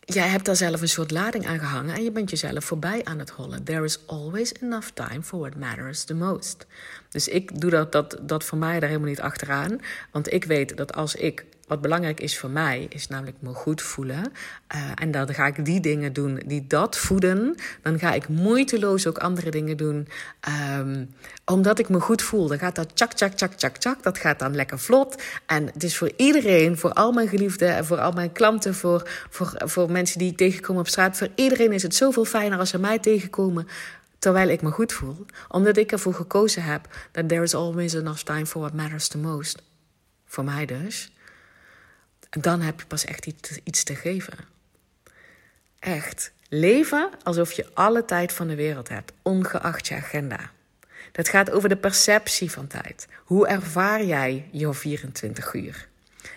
jij 0.00 0.28
hebt 0.28 0.44
daar 0.44 0.56
zelf 0.56 0.80
een 0.80 0.88
soort 0.88 1.10
lading 1.10 1.46
aan 1.46 1.58
gehangen 1.58 1.94
en 1.94 2.02
je 2.02 2.10
bent 2.10 2.30
jezelf 2.30 2.64
voorbij 2.64 3.04
aan 3.04 3.18
het 3.18 3.30
hollen. 3.30 3.64
There 3.64 3.84
is 3.84 4.06
always 4.06 4.52
enough 4.52 4.88
time 4.88 5.22
for 5.22 5.38
what 5.38 5.56
matters 5.56 6.04
the 6.04 6.14
most. 6.14 6.66
Dus 7.08 7.28
ik 7.28 7.60
doe 7.60 7.70
dat, 7.70 7.92
dat, 7.92 8.18
dat 8.22 8.44
voor 8.44 8.58
mij 8.58 8.80
daar 8.80 8.88
helemaal 8.88 9.10
niet 9.10 9.20
achteraan. 9.20 9.80
Want 10.10 10.32
ik 10.32 10.44
weet 10.44 10.76
dat 10.76 10.94
als 10.94 11.14
ik 11.14 11.44
wat 11.70 11.80
belangrijk 11.80 12.20
is 12.20 12.38
voor 12.38 12.50
mij, 12.50 12.86
is 12.88 13.08
namelijk 13.08 13.36
me 13.40 13.52
goed 13.54 13.82
voelen. 13.82 14.32
Uh, 14.74 14.90
en 14.94 15.10
dan 15.10 15.34
ga 15.34 15.46
ik 15.46 15.64
die 15.64 15.80
dingen 15.80 16.12
doen 16.12 16.42
die 16.46 16.66
dat 16.66 16.98
voeden. 16.98 17.54
Dan 17.82 17.98
ga 17.98 18.12
ik 18.12 18.28
moeiteloos 18.28 19.06
ook 19.06 19.18
andere 19.18 19.50
dingen 19.50 19.76
doen. 19.76 20.08
Um, 20.78 21.14
omdat 21.44 21.78
ik 21.78 21.88
me 21.88 22.00
goed 22.00 22.22
voel. 22.22 22.46
Dan 22.46 22.58
gaat 22.58 22.74
dat 22.74 22.96
tjak, 22.96 23.12
tjak, 23.12 23.32
tjak, 23.32 23.52
tjak, 23.52 23.76
tjak. 23.76 24.02
Dat 24.02 24.18
gaat 24.18 24.38
dan 24.38 24.54
lekker 24.54 24.78
vlot. 24.78 25.22
En 25.46 25.66
het 25.66 25.82
is 25.82 25.96
voor 25.96 26.10
iedereen, 26.16 26.78
voor 26.78 26.92
al 26.92 27.12
mijn 27.12 27.28
geliefden, 27.28 27.84
voor 27.84 27.98
al 27.98 28.12
mijn 28.12 28.32
klanten, 28.32 28.74
voor, 28.74 29.08
voor, 29.30 29.52
voor 29.56 29.90
mensen 29.90 30.18
die 30.18 30.30
ik 30.30 30.36
tegenkom 30.36 30.78
op 30.78 30.88
straat. 30.88 31.16
Voor 31.16 31.28
iedereen 31.34 31.72
is 31.72 31.82
het 31.82 31.94
zoveel 31.94 32.24
fijner 32.24 32.58
als 32.58 32.70
ze 32.70 32.78
mij 32.78 32.98
tegenkomen 32.98 33.68
terwijl 34.18 34.48
ik 34.48 34.62
me 34.62 34.70
goed 34.70 34.92
voel. 34.92 35.26
Omdat 35.48 35.76
ik 35.76 35.92
ervoor 35.92 36.14
gekozen 36.14 36.62
heb 36.62 36.88
that 37.10 37.28
there 37.28 37.42
is 37.42 37.54
always 37.54 37.94
enough 37.94 38.22
time 38.22 38.46
for 38.46 38.60
what 38.60 38.74
matters 38.74 39.08
the 39.08 39.18
most. 39.18 39.62
Voor 40.26 40.44
mij 40.44 40.66
dus. 40.66 41.12
En 42.30 42.40
dan 42.40 42.60
heb 42.60 42.80
je 42.80 42.86
pas 42.86 43.04
echt 43.04 43.26
iets, 43.64 43.82
te 43.82 43.94
geven. 43.94 44.38
Echt. 45.78 46.32
Leven 46.48 47.10
alsof 47.22 47.52
je 47.52 47.66
alle 47.74 48.04
tijd 48.04 48.32
van 48.32 48.48
de 48.48 48.54
wereld 48.54 48.88
hebt, 48.88 49.12
ongeacht 49.22 49.86
je 49.86 49.94
agenda. 49.94 50.50
Dat 51.12 51.28
gaat 51.28 51.50
over 51.50 51.68
de 51.68 51.76
perceptie 51.76 52.50
van 52.50 52.66
tijd. 52.66 53.08
Hoe 53.24 53.46
ervaar 53.46 54.04
jij 54.04 54.48
je 54.52 54.74
24 54.74 55.54
uur? 55.54 55.88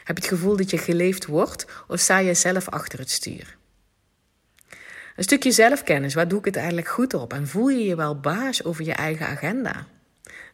Heb 0.03 0.17
je 0.17 0.23
het 0.23 0.33
gevoel 0.33 0.57
dat 0.57 0.69
je 0.69 0.77
geleefd 0.77 1.25
wordt 1.25 1.65
of 1.87 1.99
sta 1.99 2.17
je 2.17 2.33
zelf 2.33 2.69
achter 2.69 2.99
het 2.99 3.09
stuur? 3.09 3.57
Een 5.15 5.23
stukje 5.23 5.51
zelfkennis, 5.51 6.13
waar 6.13 6.27
doe 6.27 6.39
ik 6.39 6.45
het 6.45 6.55
eigenlijk 6.55 6.87
goed 6.87 7.13
op? 7.13 7.33
En 7.33 7.47
voel 7.47 7.69
je 7.69 7.83
je 7.83 7.95
wel 7.95 8.19
baas 8.19 8.63
over 8.63 8.85
je 8.85 8.93
eigen 8.93 9.27
agenda? 9.27 9.87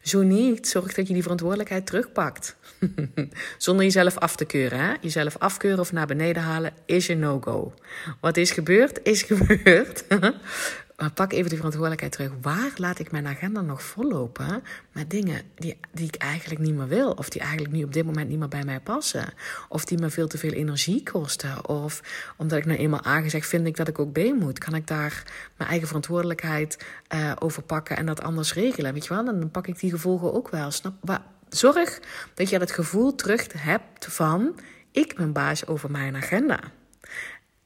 Zo 0.10 0.22
niet, 0.22 0.68
zorg 0.68 0.93
dat 0.93 1.07
je 1.07 1.14
die 1.14 1.22
verantwoordelijkheid 1.22 1.86
terugpakt. 1.86 2.55
Zonder 3.57 3.86
jezelf 3.86 4.18
af 4.18 4.36
te 4.36 4.45
keuren. 4.45 4.80
Hè? 4.80 4.93
Jezelf 5.01 5.38
afkeuren 5.38 5.80
of 5.80 5.91
naar 5.91 6.07
beneden 6.07 6.41
halen 6.41 6.74
is 6.86 7.07
een 7.07 7.20
no-go. 7.20 7.74
Wat 8.22 8.38
is 8.38 8.51
gebeurd, 8.51 8.99
is 9.03 9.22
gebeurd. 9.22 10.03
Maar 11.00 11.12
pak 11.12 11.32
even 11.32 11.47
die 11.47 11.58
verantwoordelijkheid 11.58 12.12
terug. 12.12 12.32
Waar 12.41 12.72
laat 12.76 13.00
ik 13.00 13.12
mijn 13.12 13.28
agenda 13.28 13.62
nog 13.62 13.84
vollopen 13.84 14.64
met 14.91 15.10
dingen 15.10 15.41
die, 15.56 15.80
die 15.91 16.08
ik 16.08 16.16
eigenlijk 16.16 16.62
niet 16.62 16.76
meer 16.76 16.88
wil? 16.88 17.12
Of 17.12 17.30
die 17.30 17.41
eigenlijk 17.41 17.72
nu 17.74 17.84
op 17.84 17.93
dit 17.93 18.06
moment 18.06 18.30
niet 18.30 18.39
meer 18.39 18.47
bij 18.47 18.64
mij 18.64 18.80
passen? 18.80 19.34
Of 19.70 19.86
die 19.86 19.97
me 19.97 20.10
veel 20.10 20.28
te 20.28 20.38
veel 20.38 20.52
energie 20.52 21.04
kosten? 21.04 21.68
Of 21.68 22.02
omdat 22.38 22.58
ik 22.58 22.66
nou 22.66 22.80
eenmaal 22.80 23.04
aangezegd 23.04 23.47
vind 23.47 23.68
ik 23.68 23.76
dat 23.76 23.88
ik 23.88 24.00
ook 24.00 24.12
B 24.12 24.18
moet? 24.18 24.60
Kan 24.60 24.76
ik 24.76 24.88
daar 24.88 25.24
mijn 25.58 25.70
eigen 25.70 25.88
verantwoordelijkheid 25.88 26.86
uh, 27.14 27.32
over 27.39 27.64
pakken 27.64 27.97
en 27.97 28.06
dat 28.06 28.22
anders 28.22 28.54
regelen? 28.54 28.93
Weet 28.93 29.06
je 29.06 29.14
wel? 29.14 29.26
Dan 29.26 29.52
pak 29.52 29.68
ik 29.68 29.80
die 29.80 29.91
gevolgen 29.91 30.34
ook 30.34 30.50
wel. 30.50 30.72
Snap? 30.72 31.22
Zorg 31.50 32.00
dat 32.34 32.50
je 32.50 32.60
dat 32.60 32.72
gevoel 32.72 33.16
terug 33.16 33.47
hebt 33.58 34.06
van... 34.06 34.60
ik 34.91 35.16
ben 35.16 35.34
baas 35.34 35.68
over 35.68 35.91
mijn 35.91 36.16
agenda. 36.16 36.60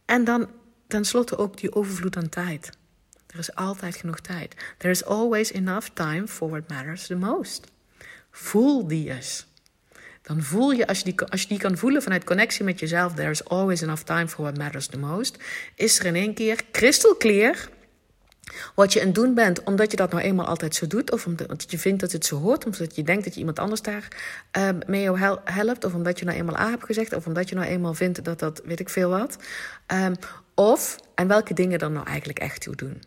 En 0.06 0.24
dan 0.24 0.50
tenslotte 0.88 1.38
ook 1.38 1.58
die 1.58 1.76
overvloed 1.76 2.18
aan 2.18 2.30
tijd. 2.30 2.82
Er 3.34 3.40
is 3.40 3.56
altijd 3.56 3.96
genoeg 3.96 4.20
tijd. 4.20 4.56
There 4.78 4.94
is 4.94 5.06
always 5.06 5.52
enough 5.52 5.88
time 5.94 6.28
for 6.28 6.50
what 6.50 6.70
matters 6.70 7.08
the 7.08 7.16
most. 7.16 7.68
Voel 8.32 8.88
die 8.88 9.10
eens. 9.10 9.48
Dan 10.22 10.42
voel 10.42 10.72
je, 10.72 10.88
als 10.88 10.98
je, 10.98 11.04
die, 11.04 11.22
als 11.22 11.42
je 11.42 11.48
die 11.48 11.58
kan 11.58 11.78
voelen 11.78 12.02
vanuit 12.02 12.24
connectie 12.24 12.64
met 12.64 12.80
jezelf, 12.80 13.14
there 13.14 13.30
is 13.30 13.46
always 13.46 13.82
enough 13.82 14.04
time 14.04 14.28
for 14.28 14.44
what 14.44 14.58
matters 14.58 14.88
the 14.88 14.98
most, 14.98 15.38
is 15.76 16.00
er 16.00 16.06
in 16.06 16.16
één 16.16 16.34
keer 16.34 16.60
crystal 16.72 17.18
clear 17.18 17.70
wat 18.76 18.94
je 18.94 19.00
aan 19.00 19.06
het 19.06 19.16
doen 19.16 19.34
bent, 19.34 19.64
omdat 19.64 19.92
je 19.92 19.98
dat 19.98 20.12
nou 20.12 20.24
eenmaal 20.24 20.46
altijd 20.46 20.76
zo 20.76 20.88
doet, 20.88 21.12
of 21.12 21.26
omdat 21.26 21.72
je 21.72 21.80
vindt 21.80 22.00
dat 22.00 22.12
het 22.12 22.26
zo 22.26 22.38
hoort, 22.38 22.66
omdat 22.66 22.96
je 22.96 23.04
denkt 23.04 23.24
dat 23.24 23.34
je 23.34 23.40
iemand 23.40 23.60
anders 23.60 23.82
daar 23.82 24.08
uh, 24.58 24.70
mee 24.88 25.12
helpt, 25.44 25.86
of 25.86 25.94
omdat 25.94 26.20
je 26.20 26.26
nou 26.26 26.38
eenmaal 26.38 26.58
A 26.58 26.70
hebt 26.70 26.86
gezegd, 26.86 27.14
of 27.14 27.26
omdat 27.26 27.50
je 27.50 27.56
nou 27.56 27.68
eenmaal 27.68 27.94
vindt 27.94 28.24
dat 28.24 28.40
dat 28.40 28.62
weet 28.66 28.80
ik 28.80 28.90
veel 28.90 29.10
wat. 29.10 29.38
Um, 29.88 30.16
of, 30.56 30.96
en 31.16 31.28
welke 31.28 31.54
dingen 31.54 31.80
dan 31.80 31.94
nou 31.94 32.08
eigenlijk 32.08 32.40
echt 32.40 32.62
toe 32.62 32.76
doen 32.76 33.02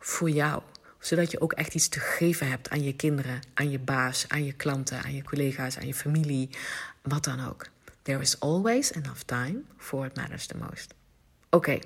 voor 0.00 0.30
jou. 0.30 0.62
Zodat 0.98 1.30
je 1.30 1.40
ook 1.40 1.52
echt 1.52 1.74
iets 1.74 1.88
te 1.88 2.00
geven 2.00 2.48
hebt 2.48 2.70
aan 2.70 2.82
je 2.82 2.92
kinderen, 2.92 3.40
aan 3.54 3.70
je 3.70 3.78
baas, 3.78 4.24
aan 4.28 4.44
je 4.44 4.52
klanten, 4.52 5.02
aan 5.02 5.14
je 5.14 5.22
collega's, 5.22 5.78
aan 5.78 5.86
je 5.86 5.94
familie, 5.94 6.50
wat 7.02 7.24
dan 7.24 7.48
ook. 7.48 7.66
There 8.02 8.20
is 8.20 8.40
always 8.40 8.92
enough 8.92 9.20
time 9.20 9.60
for 9.76 9.98
what 9.98 10.16
matters 10.16 10.46
the 10.46 10.56
most. 10.56 10.94
Oké, 11.50 11.78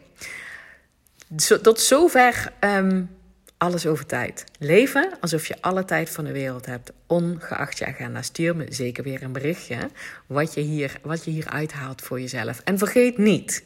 tot 1.63 1.81
zover 1.81 2.53
um, 2.61 3.11
alles 3.57 3.87
over 3.87 4.07
tijd. 4.07 4.45
Leven 4.59 5.17
alsof 5.21 5.47
je 5.47 5.63
alle 5.63 5.85
tijd 5.85 6.11
van 6.11 6.25
de 6.25 6.33
wereld 6.33 6.67
hebt, 6.67 6.93
ongeacht 7.07 7.79
je 7.79 7.87
agenda. 7.87 8.23
Stuur 8.23 8.57
me 8.57 8.67
zeker 8.69 9.05
weer 9.05 9.23
een 9.23 9.33
berichtje 9.33 9.91
wat 10.27 10.55
je 10.55 10.61
hier, 10.61 10.99
wat 11.03 11.25
je 11.25 11.31
hier 11.31 11.49
uithaalt 11.49 12.03
voor 12.03 12.21
jezelf. 12.21 12.61
En 12.65 12.79
vergeet 12.79 13.19
niet 13.19 13.63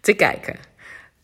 te 0.00 0.12
kijken 0.12 0.56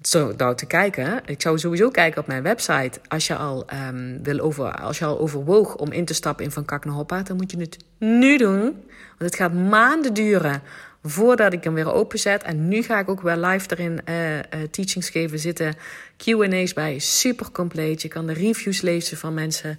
zo 0.03 0.32
nou 0.36 0.57
te 0.57 0.66
kijken. 0.66 1.20
Ik 1.24 1.42
zou 1.42 1.59
sowieso 1.59 1.88
kijken 1.88 2.20
op 2.20 2.26
mijn 2.26 2.42
website. 2.42 3.01
Als 3.09 3.26
je 3.26 3.36
al, 3.36 3.66
um, 3.88 4.22
wil 4.22 4.38
over, 4.38 4.72
als 4.72 4.98
je 4.98 5.05
al 5.05 5.18
overwoog 5.18 5.76
om 5.76 5.92
in 5.92 6.05
te 6.05 6.14
stappen 6.14 6.44
in 6.44 6.51
Van 6.51 6.64
Kak 6.64 6.84
naar 6.84 6.94
Hoppa, 6.94 7.22
dan 7.22 7.36
moet 7.36 7.51
je 7.51 7.59
het 7.59 7.76
nu 7.98 8.36
doen. 8.36 8.62
Want 9.18 9.30
het 9.30 9.34
gaat 9.34 9.53
maanden 9.53 10.14
duren 10.14 10.62
voordat 11.03 11.53
ik 11.53 11.64
hem 11.64 11.74
weer 11.74 11.92
openzet. 11.92 12.42
En 12.42 12.68
nu 12.68 12.82
ga 12.82 12.98
ik 12.98 13.09
ook 13.09 13.20
wel 13.20 13.36
live 13.36 13.66
erin 13.76 14.01
uh, 14.09 14.36
uh, 14.36 14.42
teachings 14.70 15.11
geven 15.11 15.38
zitten. 15.38 15.74
Q&A's 16.16 16.72
bij, 16.72 16.98
super 16.98 17.51
compleet. 17.51 18.03
Je 18.03 18.09
kan 18.09 18.26
de 18.26 18.32
reviews 18.32 18.80
lezen 18.80 19.16
van 19.16 19.34
mensen. 19.34 19.78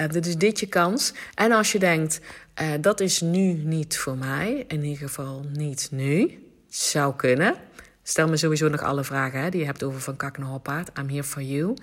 Uh, 0.00 0.08
dit 0.08 0.26
is 0.26 0.36
dit 0.36 0.60
je 0.60 0.66
kans. 0.66 1.12
En 1.34 1.52
als 1.52 1.72
je 1.72 1.78
denkt, 1.78 2.20
dat 2.80 3.00
is 3.00 3.20
nu 3.20 3.52
niet 3.52 3.98
voor 3.98 4.16
mij. 4.16 4.64
In 4.68 4.84
ieder 4.84 5.08
geval 5.08 5.44
niet 5.52 5.88
nu. 5.90 6.38
Zou 6.68 7.16
kunnen. 7.16 7.54
Stel 8.10 8.28
me 8.28 8.36
sowieso 8.36 8.68
nog 8.68 8.82
alle 8.82 9.04
vragen 9.04 9.40
hè, 9.40 9.50
die 9.50 9.60
je 9.60 9.66
hebt 9.66 9.82
over 9.82 10.00
Van 10.00 10.16
Kak 10.16 10.38
naar 10.38 10.48
Hoppaard. 10.48 10.98
I'm 10.98 11.08
here 11.08 11.24
for 11.24 11.42
you. 11.42 11.74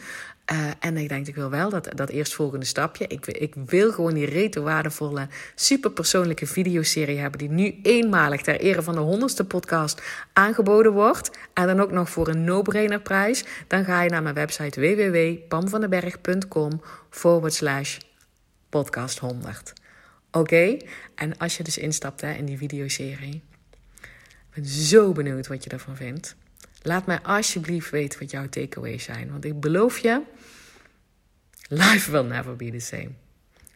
Uh, 0.52 0.68
en 0.80 0.98
ik 0.98 1.10
denk, 1.10 1.28
ik 1.28 1.36
wil 1.36 1.50
wel 1.50 1.70
dat, 1.70 1.90
dat 1.96 2.10
eerstvolgende 2.10 2.66
stapje. 2.66 3.08
Ik, 3.08 3.26
ik 3.26 3.54
wil 3.66 3.92
gewoon 3.92 4.14
die 4.14 4.26
rete 4.26 4.62
waardevolle, 4.62 5.28
super 5.56 5.92
persoonlijke 5.92 6.46
videoserie 6.46 7.18
hebben. 7.18 7.40
Die 7.40 7.50
nu 7.50 7.80
eenmalig 7.84 8.42
ter 8.42 8.60
ere 8.60 8.82
van 8.82 8.94
de 8.94 9.00
honderdste 9.00 9.46
podcast 9.46 10.02
aangeboden 10.34 10.92
wordt. 10.92 11.32
En 11.54 11.68
dan 11.68 11.80
ook 11.80 11.92
nog 11.92 12.10
voor 12.10 12.28
een 12.28 12.44
no-brainer 12.44 13.02
prijs. 13.02 13.44
Dan 13.68 13.86
ga 13.86 14.02
je 14.02 14.10
naar 14.10 14.24
mijn 14.24 14.36
website 14.36 14.80
www.pamvandenberg.com 14.80 16.82
forward 17.10 17.54
slash 17.54 17.98
podcast 18.70 19.20
100. 19.20 19.74
Oké? 20.32 20.78
En 21.16 21.38
als 21.38 21.58
je 21.58 21.64
dus 21.64 21.78
instapt 21.78 22.22
hè, 22.22 22.34
in 22.34 22.46
die 22.46 22.58
videoserie. 22.58 23.42
Ben 24.58 24.66
zo 24.66 25.12
benieuwd 25.12 25.48
wat 25.48 25.64
je 25.64 25.70
ervan 25.70 25.96
vindt. 25.96 26.36
Laat 26.82 27.06
mij 27.06 27.20
alsjeblieft 27.22 27.90
weten 27.90 28.20
wat 28.20 28.32
jouw 28.32 28.50
takeaways 28.50 29.04
zijn. 29.04 29.32
Want 29.32 29.46
ik 29.46 29.60
beloof 29.60 29.98
je, 29.98 30.22
life 31.68 32.12
will 32.12 32.24
never 32.24 32.56
be 32.56 32.72
the 32.72 32.80
same. 32.80 33.10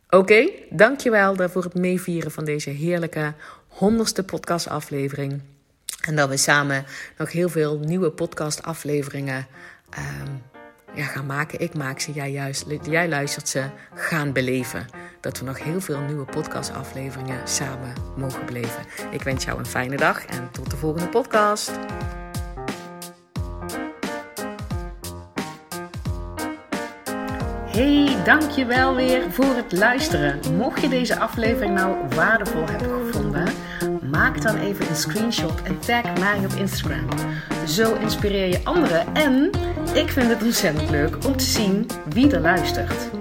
Oké, 0.06 0.18
okay, 0.18 0.66
dankjewel 0.70 1.50
voor 1.50 1.64
het 1.64 1.74
meevieren 1.74 2.32
van 2.32 2.46
deze 2.46 2.70
heerlijke 2.70 3.34
honderdste 3.68 4.24
podcastaflevering. 4.24 5.42
En 6.02 6.16
dat 6.16 6.30
we 6.30 6.38
samen 6.38 6.86
nog 7.18 7.32
heel 7.32 7.50
veel 7.50 7.80
nieuwe 7.80 8.12
podcastafleveringen 8.12 9.48
um, 9.98 10.42
ja, 10.96 11.06
gaan 11.06 11.26
maken. 11.26 11.60
Ik 11.60 11.74
maak 11.74 12.00
ze, 12.00 12.12
jij, 12.12 12.32
juist, 12.32 12.66
jij 12.90 13.10
luistert 13.10 13.50
ze, 13.50 13.70
gaan 13.94 14.34
beleven. 14.34 14.86
Dat 15.22 15.40
we 15.40 15.46
nog 15.46 15.64
heel 15.64 15.82
veel 15.82 16.00
nieuwe 16.00 16.26
podcastafleveringen 16.26 17.48
samen 17.48 17.94
mogen 18.18 18.46
beleven. 18.46 18.86
Ik 19.12 19.22
wens 19.22 19.44
jou 19.44 19.60
een 19.60 19.66
fijne 19.66 19.98
dag 19.98 20.26
en 20.26 20.50
tot 20.52 20.70
de 20.70 20.78
volgende 20.78 21.08
podcast. 21.08 21.72
Hey, 27.66 28.18
dankjewel 28.24 28.96
weer 28.96 29.32
voor 29.32 29.56
het 29.56 29.72
luisteren. 29.72 30.40
Mocht 30.58 30.82
je 30.82 30.90
deze 30.90 31.20
aflevering 31.20 31.74
nou 31.74 31.96
waardevol 32.16 32.68
hebben 32.68 33.06
gevonden, 33.06 33.48
maak 34.12 34.42
dan 34.42 34.58
even 34.58 34.90
een 34.90 34.96
screenshot 34.96 35.62
en 35.62 35.80
tag 35.80 36.20
mij 36.20 36.38
op 36.46 36.54
Instagram. 36.54 37.08
Zo 37.68 37.96
inspireer 37.96 38.48
je 38.48 38.64
anderen 38.64 39.16
en 39.16 39.50
ik 39.94 40.10
vind 40.10 40.28
het 40.28 40.44
ontzettend 40.44 40.90
leuk 40.90 41.26
om 41.26 41.38
te 41.38 41.44
zien 41.44 41.88
wie 42.10 42.32
er 42.32 42.42
luistert. 42.42 43.21